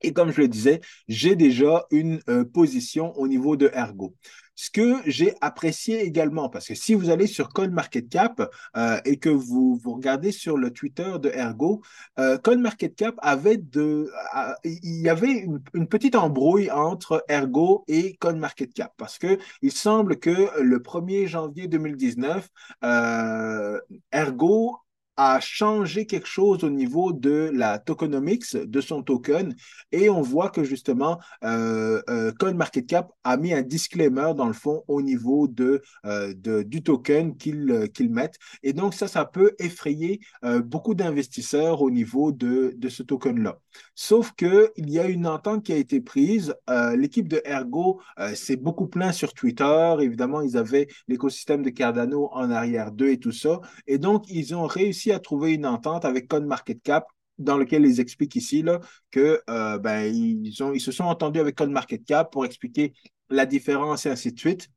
Et 0.02 0.12
comme 0.12 0.30
je 0.30 0.42
le 0.42 0.48
disais, 0.48 0.82
j'ai 1.08 1.36
déjà 1.36 1.86
une 1.90 2.20
position 2.52 3.16
au 3.16 3.26
niveau 3.26 3.56
de 3.56 3.70
Ergo. 3.74 4.14
Ce 4.56 4.70
que 4.70 5.02
j'ai 5.04 5.34
apprécié 5.42 6.00
également, 6.00 6.48
parce 6.48 6.66
que 6.66 6.74
si 6.74 6.94
vous 6.94 7.10
allez 7.10 7.26
sur 7.26 7.50
CoinMarketCap 7.50 8.50
euh, 8.76 8.98
et 9.04 9.18
que 9.18 9.28
vous, 9.28 9.76
vous 9.76 9.94
regardez 9.94 10.32
sur 10.32 10.56
le 10.56 10.70
Twitter 10.70 11.12
de 11.20 11.28
Ergo, 11.28 11.82
euh, 12.18 12.38
CoinMarketCap 12.38 13.14
avait 13.18 13.58
de, 13.58 14.10
il 14.64 15.02
y 15.02 15.10
avait 15.10 15.46
une, 15.74 15.86
petite 15.86 16.16
embrouille 16.16 16.70
entre 16.70 17.22
Ergo 17.28 17.84
et 17.86 18.16
CoinMarketCap, 18.16 18.94
parce 18.96 19.18
que 19.18 19.38
il 19.60 19.72
semble 19.72 20.18
que 20.18 20.60
le 20.60 20.78
1er 20.78 21.26
janvier 21.26 21.68
2019, 21.68 22.48
euh, 22.82 23.78
Ergo 24.10 24.78
a 25.16 25.40
changé 25.40 26.06
quelque 26.06 26.28
chose 26.28 26.62
au 26.64 26.70
niveau 26.70 27.12
de 27.12 27.50
la 27.54 27.78
tokenomics 27.78 28.56
de 28.56 28.80
son 28.80 29.02
token. 29.02 29.54
Et 29.92 30.10
on 30.10 30.20
voit 30.20 30.50
que 30.50 30.64
justement 30.64 31.18
euh, 31.44 32.02
euh, 32.10 32.32
CoinMarketCap 32.38 33.10
a 33.24 33.36
mis 33.36 33.54
un 33.54 33.62
disclaimer 33.62 34.32
dans 34.36 34.46
le 34.46 34.52
fond 34.52 34.82
au 34.88 35.00
niveau 35.02 35.48
de, 35.48 35.82
euh, 36.04 36.34
du 36.64 36.82
token 36.82 37.36
qu'ils 37.36 37.90
qu'ils 37.94 38.10
mettent 38.10 38.38
et 38.62 38.72
donc 38.72 38.94
ça 38.94 39.08
ça 39.08 39.24
peut 39.24 39.54
effrayer 39.58 40.20
beaucoup 40.64 40.94
d'investisseurs 40.94 41.82
au 41.82 41.90
niveau 41.90 42.32
de, 42.32 42.74
de 42.76 42.88
ce 42.88 43.02
token 43.02 43.42
là 43.42 43.58
sauf 43.94 44.32
que 44.32 44.72
il 44.76 44.90
y 44.90 44.98
a 44.98 45.06
une 45.06 45.26
entente 45.26 45.64
qui 45.64 45.72
a 45.72 45.76
été 45.76 46.00
prise 46.00 46.54
l'équipe 46.96 47.28
de 47.28 47.42
Ergo 47.44 48.00
s'est 48.34 48.56
beaucoup 48.56 48.86
plein 48.86 49.12
sur 49.12 49.34
Twitter. 49.34 49.96
Évidemment 50.00 50.40
ils 50.40 50.56
avaient 50.56 50.88
l'écosystème 51.08 51.62
de 51.62 51.70
Cardano 51.70 52.28
en 52.32 52.50
arrière 52.50 52.92
d'eux 52.92 53.10
et 53.10 53.18
tout 53.18 53.32
ça. 53.32 53.60
Et 53.86 53.98
donc 53.98 54.24
ils 54.28 54.54
ont 54.54 54.66
réussi 54.66 55.05
à 55.12 55.18
trouver 55.18 55.54
une 55.54 55.66
entente 55.66 56.04
avec 56.04 56.28
CoinMarketCap 56.28 57.06
dans 57.38 57.58
lequel 57.58 57.84
ils 57.84 58.00
expliquent 58.00 58.36
ici 58.36 58.62
là, 58.62 58.80
que 59.10 59.42
euh, 59.50 59.78
ben, 59.78 60.02
ils, 60.04 60.62
ont, 60.62 60.72
ils 60.72 60.80
se 60.80 60.92
sont 60.92 61.04
entendus 61.04 61.40
avec 61.40 61.56
CoinMarketCap 61.56 62.32
pour 62.32 62.44
expliquer 62.44 62.94
la 63.28 63.46
différence 63.46 64.06
et 64.06 64.10
ainsi 64.10 64.32
de 64.32 64.38
suite. 64.38 64.68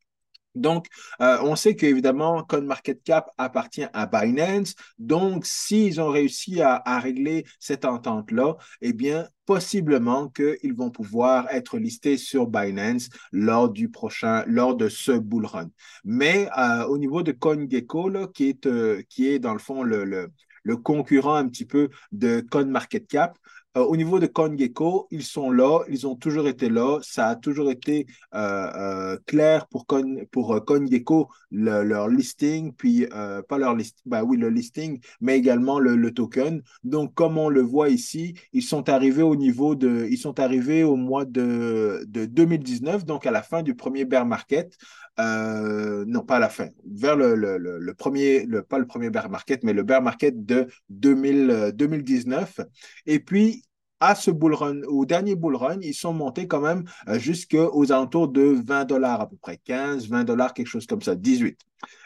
Donc, 0.55 0.88
euh, 1.21 1.38
on 1.41 1.55
sait 1.55 1.75
qu'évidemment, 1.75 2.43
CoinMarketCap 2.43 3.29
appartient 3.38 3.85
à 3.93 4.05
Binance. 4.05 4.75
Donc, 4.97 5.45
s'ils 5.45 6.01
ont 6.01 6.09
réussi 6.09 6.62
à, 6.62 6.81
régler 6.99 7.45
cette 7.59 7.85
entente-là, 7.85 8.57
eh 8.81 8.93
bien, 8.93 9.27
possiblement 9.45 10.27
qu'ils 10.29 10.73
vont 10.73 10.89
pouvoir 10.89 11.47
être 11.51 11.77
listés 11.77 12.17
sur 12.17 12.47
Binance 12.47 13.09
lors 13.31 13.69
du 13.69 13.89
prochain, 13.89 14.43
lors 14.47 14.75
de 14.75 14.89
ce 14.89 15.12
bull 15.12 15.45
run. 15.45 15.69
Mais 16.03 16.49
euh, 16.57 16.85
au 16.85 16.97
niveau 16.97 17.23
de 17.23 17.31
CoinGecko, 17.31 18.09
là, 18.09 18.27
qui, 18.27 18.49
est, 18.49 18.65
euh, 18.65 19.01
qui 19.09 19.27
est 19.27 19.39
dans 19.39 19.53
le 19.53 19.59
fond 19.59 19.83
le, 19.83 20.03
le, 20.03 20.31
le 20.63 20.77
concurrent 20.77 21.35
un 21.35 21.47
petit 21.47 21.65
peu 21.65 21.89
de 22.12 22.41
CoinMarketCap, 22.41 23.38
euh, 23.77 23.82
au 23.82 23.95
niveau 23.95 24.19
de 24.19 24.25
CoinGecko, 24.25 25.08
ils 25.12 25.23
sont 25.23 25.51
là, 25.51 25.82
ils 25.89 26.08
ont 26.08 26.15
toujours 26.15 26.47
été 26.47 26.69
là. 26.69 26.99
Ça 27.03 27.27
a 27.29 27.36
toujours 27.36 27.69
été 27.69 28.08
euh, 28.34 28.71
euh, 28.75 29.17
clair 29.27 29.67
pour, 29.67 29.86
pour 30.32 30.65
CoinGecko, 30.65 31.29
leur 31.51 32.08
listing, 32.08 32.73
puis 32.73 33.05
pas 33.47 33.58
leur 33.58 33.75
listing, 33.75 34.01
bah 34.05 34.23
oui, 34.23 34.38
le 34.38 34.49
listing, 34.49 34.99
mais 35.21 35.38
également 35.38 35.79
le, 35.79 36.12
token. 36.12 36.62
Donc, 36.84 37.13
comme 37.13 37.38
on 37.38 37.49
le 37.49 37.62
voit 37.62 37.89
ici, 37.89 38.34
ils 38.53 38.63
sont 38.63 38.89
arrivés 38.89 39.21
au 39.21 39.36
niveau 39.36 39.75
de, 39.75 40.08
ils 40.10 40.17
sont 40.17 40.39
arrivés 40.39 40.84
au 40.84 40.95
mois 40.95 41.25
de, 41.25 42.03
de 42.08 42.25
2019, 42.25 43.05
donc 43.05 43.27
à 43.27 43.32
la 43.32 43.43
fin 43.43 43.62
du 43.62 43.75
premier 43.75 44.05
bear 44.05 44.25
market. 44.25 44.75
non, 45.17 46.23
pas 46.25 46.38
à 46.38 46.39
la 46.39 46.49
fin, 46.49 46.69
vers 46.86 47.15
le, 47.15 47.36
le, 47.36 47.58
le, 47.58 47.93
premier, 47.93 48.45
le, 48.45 48.63
pas 48.63 48.79
le 48.79 48.88
premier 48.88 49.10
bear 49.12 49.29
market, 49.29 49.63
mais 49.63 49.73
le 49.73 49.84
bear 49.84 50.01
market 50.01 50.45
de 50.45 50.67
2000, 50.89 51.73
2019. 51.75 52.62
Et 53.05 53.19
puis, 53.19 53.63
à 53.99 54.15
ce 54.15 54.31
bull 54.31 54.53
run, 54.53 54.81
au 54.83 55.05
dernier 55.05 55.35
bull 55.35 55.55
run, 55.55 55.79
ils 55.81 55.93
sont 55.93 56.13
montés 56.13 56.47
quand 56.47 56.62
même 56.62 56.85
euh, 57.07 57.19
jusqu'aux 57.19 57.91
alentours 57.91 58.29
de 58.29 58.62
20 58.65 58.85
dollars 58.85 59.21
à 59.21 59.29
peu 59.29 59.35
près, 59.38 59.57
15, 59.57 60.07
20 60.07 60.23
dollars, 60.23 60.53
quelque 60.53 60.67
chose 60.67 60.88
comme 60.88 61.01
ça, 61.01 61.15
18. 61.15 61.57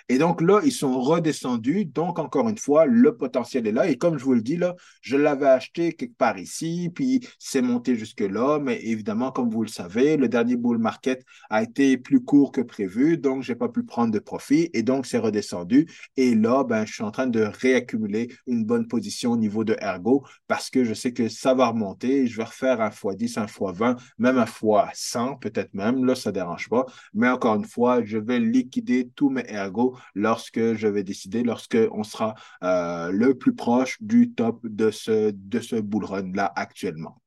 Et 0.10 0.18
donc 0.18 0.42
là, 0.42 0.60
ils 0.64 0.72
sont 0.72 1.00
redescendus. 1.00 1.86
Donc, 1.86 2.20
encore 2.20 2.50
une 2.50 2.58
fois, 2.58 2.86
le 2.86 3.16
potentiel 3.16 3.68
est 3.68 3.72
là. 3.72 3.88
Et 3.88 3.98
comme 3.98 4.18
je 4.18 4.24
vous 4.24 4.34
le 4.34 4.42
dis, 4.42 4.58
là, 4.58 4.76
je 5.02 5.16
l'avais 5.16 5.48
acheté 5.48 5.94
quelque 5.94 6.18
part 6.18 6.38
ici, 6.38 6.92
puis 6.94 7.26
c'est 7.40 7.62
monté 7.62 7.96
jusque-là. 7.96 8.60
Mais 8.60 8.80
évidemment, 8.84 9.32
comme 9.32 9.50
vous 9.50 9.64
le 9.64 9.70
savez, 9.70 10.18
le 10.18 10.28
dernier 10.28 10.56
bull 10.56 10.78
market 10.78 11.24
a 11.50 11.64
été 11.64 11.98
plus 11.98 12.24
court 12.24 12.52
que 12.52 12.62
prévu. 12.62 13.18
Donc, 13.18 13.44
je 13.44 13.52
n'ai 13.52 13.58
pas 13.58 13.70
pu 13.70 13.84
prendre 13.84 14.12
de 14.12 14.20
profit. 14.20 14.70
Et 14.74 14.84
donc, 14.84 15.06
c'est 15.06 15.18
redescendu. 15.18 15.88
Et 16.18 16.36
là, 16.36 16.64
ben, 16.64 16.86
je 16.86 16.94
suis 16.94 17.04
en 17.04 17.12
train 17.12 17.28
de 17.28 17.42
réaccumuler 17.42 18.30
une 18.48 18.66
bonne 18.66 18.88
position 18.88 19.32
au 19.32 19.38
niveau 19.38 19.64
de 19.64 19.76
Ergo 19.82 20.26
parce 20.48 20.70
que 20.70 20.84
je 20.84 20.94
sais 20.94 21.14
que 21.14 21.30
ça 21.30 21.54
va 21.54 21.68
remonter. 21.68 22.28
Je 22.28 22.38
vais 22.38 22.44
refaire 22.44 22.82
un 22.82 22.90
x10, 22.90 23.40
un 23.40 23.46
x20, 23.46 23.98
même 24.18 24.38
un 24.38 24.46
x100, 24.46 25.40
peut-être 25.40 25.74
même. 25.74 26.06
Là, 26.06 26.16
ça 26.16 26.30
ne 26.30 26.36
dérange 26.36 26.70
pas. 26.70 26.86
Mais 27.14 27.30
encore 27.30 27.56
une 27.56 27.66
fois, 27.66 28.04
je 28.04 28.18
vais 28.18 28.40
liquider 28.40 29.10
tous 29.16 29.30
mes 29.30 29.46
Ergo 29.48 29.93
lorsque 30.16 30.74
je 30.76 30.88
vais 30.88 31.04
décider, 31.04 31.44
lorsque 31.44 31.78
on 31.92 32.04
sera 32.04 32.36
euh, 32.64 33.12
le 33.12 33.38
plus 33.38 33.56
proche 33.56 33.98
du 34.02 34.32
top 34.34 34.66
de 34.66 34.92
ce, 34.92 35.32
de 35.32 35.60
ce 35.60 35.76
bull 35.76 36.06
run-là 36.06 36.52
actuellement. 36.56 37.23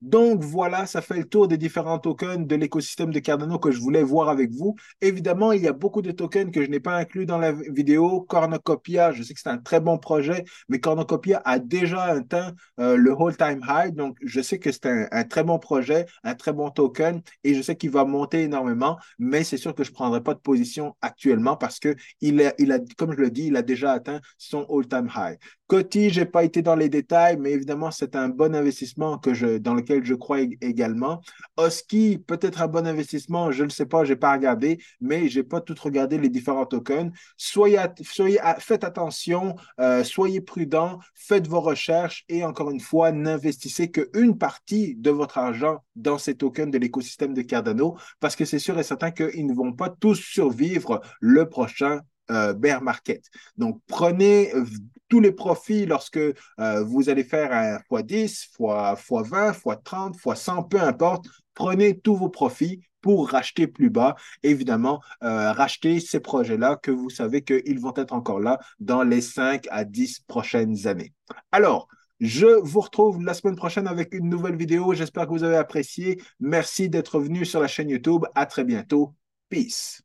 Donc 0.00 0.42
voilà, 0.42 0.86
ça 0.86 1.02
fait 1.02 1.18
le 1.18 1.24
tour 1.24 1.46
des 1.46 1.58
différents 1.58 1.98
tokens 1.98 2.46
de 2.46 2.56
l'écosystème 2.56 3.12
de 3.12 3.18
Cardano 3.18 3.58
que 3.58 3.70
je 3.70 3.78
voulais 3.80 4.02
voir 4.02 4.30
avec 4.30 4.50
vous. 4.50 4.74
Évidemment, 5.02 5.52
il 5.52 5.60
y 5.62 5.68
a 5.68 5.74
beaucoup 5.74 6.00
de 6.00 6.10
tokens 6.10 6.50
que 6.50 6.64
je 6.64 6.70
n'ai 6.70 6.80
pas 6.80 6.96
inclus 6.96 7.26
dans 7.26 7.36
la 7.36 7.52
vidéo. 7.52 8.22
Cornucopia, 8.22 9.12
je 9.12 9.22
sais 9.22 9.34
que 9.34 9.40
c'est 9.40 9.50
un 9.50 9.58
très 9.58 9.78
bon 9.78 9.98
projet, 9.98 10.44
mais 10.70 10.80
Cornucopia 10.80 11.42
a 11.44 11.58
déjà 11.58 12.04
atteint 12.04 12.54
euh, 12.78 12.96
le 12.96 13.12
all-time 13.12 13.60
high. 13.68 13.94
Donc 13.94 14.16
je 14.24 14.40
sais 14.40 14.58
que 14.58 14.72
c'est 14.72 14.86
un, 14.86 15.24
très 15.24 15.44
bon 15.44 15.58
projet, 15.58 16.06
un 16.24 16.34
très 16.34 16.54
bon 16.54 16.70
token, 16.70 17.20
et 17.44 17.54
je 17.54 17.60
sais 17.60 17.76
qu'il 17.76 17.90
va 17.90 18.06
monter 18.06 18.44
énormément, 18.44 18.98
mais 19.18 19.44
c'est 19.44 19.58
sûr 19.58 19.74
que 19.74 19.84
je 19.84 19.90
ne 19.90 19.94
prendrai 19.94 20.22
pas 20.22 20.32
de 20.32 20.40
position 20.40 20.96
actuellement 21.02 21.58
parce 21.58 21.78
que 21.78 21.94
il 22.22 22.40
a, 22.40 22.52
comme 22.96 23.12
je 23.12 23.18
le 23.18 23.30
dis, 23.30 23.48
il 23.48 23.56
a 23.56 23.62
déjà 23.62 23.92
atteint 23.92 24.20
son 24.38 24.66
all-time 24.70 25.10
high. 25.14 25.36
Coty, 25.66 26.10
je 26.10 26.20
n'ai 26.20 26.26
pas 26.26 26.42
été 26.42 26.62
dans 26.62 26.74
les 26.74 26.88
détails, 26.88 27.36
mais 27.38 27.52
évidemment, 27.52 27.90
c'est 27.92 28.16
un 28.16 28.28
bon 28.28 28.56
investissement 28.56 29.20
dans 29.60 29.74
lequel 29.74 29.89
je 30.02 30.14
crois 30.14 30.40
également. 30.40 31.20
Oski, 31.56 32.18
peut-être 32.18 32.62
un 32.62 32.68
bon 32.68 32.86
investissement, 32.86 33.50
je 33.50 33.64
ne 33.64 33.68
sais 33.68 33.86
pas, 33.86 34.04
je 34.04 34.12
n'ai 34.12 34.18
pas 34.18 34.32
regardé, 34.32 34.82
mais 35.00 35.28
je 35.28 35.40
n'ai 35.40 35.44
pas 35.44 35.60
tout 35.60 35.74
regardé 35.82 36.18
les 36.18 36.28
différents 36.28 36.66
tokens. 36.66 37.12
Soyez, 37.36 37.78
soyez 38.02 38.38
faites 38.58 38.84
attention, 38.84 39.56
euh, 39.80 40.04
soyez 40.04 40.40
prudents, 40.40 40.98
faites 41.14 41.46
vos 41.46 41.60
recherches 41.60 42.24
et 42.28 42.44
encore 42.44 42.70
une 42.70 42.80
fois, 42.80 43.12
n'investissez 43.12 43.90
qu'une 43.90 44.38
partie 44.38 44.94
de 44.96 45.10
votre 45.10 45.38
argent 45.38 45.84
dans 45.96 46.18
ces 46.18 46.34
tokens 46.34 46.70
de 46.70 46.78
l'écosystème 46.78 47.34
de 47.34 47.42
Cardano 47.42 47.96
parce 48.20 48.36
que 48.36 48.44
c'est 48.44 48.58
sûr 48.58 48.78
et 48.78 48.82
certain 48.82 49.10
qu'ils 49.10 49.46
ne 49.46 49.54
vont 49.54 49.72
pas 49.72 49.90
tous 49.90 50.16
survivre 50.16 51.00
le 51.20 51.48
prochain 51.48 52.00
euh, 52.30 52.52
bear 52.54 52.82
market. 52.82 53.24
Donc, 53.56 53.80
prenez 53.86 54.54
euh, 54.54 54.64
tous 55.08 55.20
les 55.20 55.32
profits 55.32 55.86
lorsque 55.86 56.18
euh, 56.18 56.84
vous 56.84 57.08
allez 57.08 57.24
faire 57.24 57.52
un 57.52 57.78
x10, 57.90 58.22
x, 58.22 58.48
20, 58.58 59.52
x 59.52 59.62
30, 59.84 60.16
x 60.16 60.40
100, 60.40 60.62
peu 60.64 60.80
importe. 60.80 61.26
Prenez 61.54 61.98
tous 61.98 62.16
vos 62.16 62.28
profits 62.28 62.80
pour 63.00 63.30
racheter 63.30 63.66
plus 63.66 63.90
bas. 63.90 64.14
Évidemment, 64.42 65.00
racheter 65.20 66.00
ces 66.00 66.20
projets-là 66.20 66.76
que 66.76 66.90
vous 66.90 67.08
savez 67.08 67.42
qu'ils 67.42 67.80
vont 67.80 67.94
être 67.96 68.12
encore 68.12 68.40
là 68.40 68.58
dans 68.78 69.02
les 69.02 69.22
5 69.22 69.66
à 69.70 69.84
10 69.84 70.20
prochaines 70.26 70.86
années. 70.86 71.12
Alors, 71.50 71.88
je 72.20 72.46
vous 72.46 72.80
retrouve 72.80 73.22
la 73.22 73.32
semaine 73.32 73.56
prochaine 73.56 73.88
avec 73.88 74.12
une 74.12 74.28
nouvelle 74.28 74.56
vidéo. 74.56 74.92
J'espère 74.92 75.26
que 75.26 75.30
vous 75.30 75.44
avez 75.44 75.56
apprécié. 75.56 76.20
Merci 76.38 76.90
d'être 76.90 77.18
venu 77.18 77.46
sur 77.46 77.60
la 77.60 77.68
chaîne 77.68 77.88
YouTube. 77.88 78.26
À 78.34 78.44
très 78.44 78.64
bientôt. 78.64 79.14
Peace. 79.48 79.98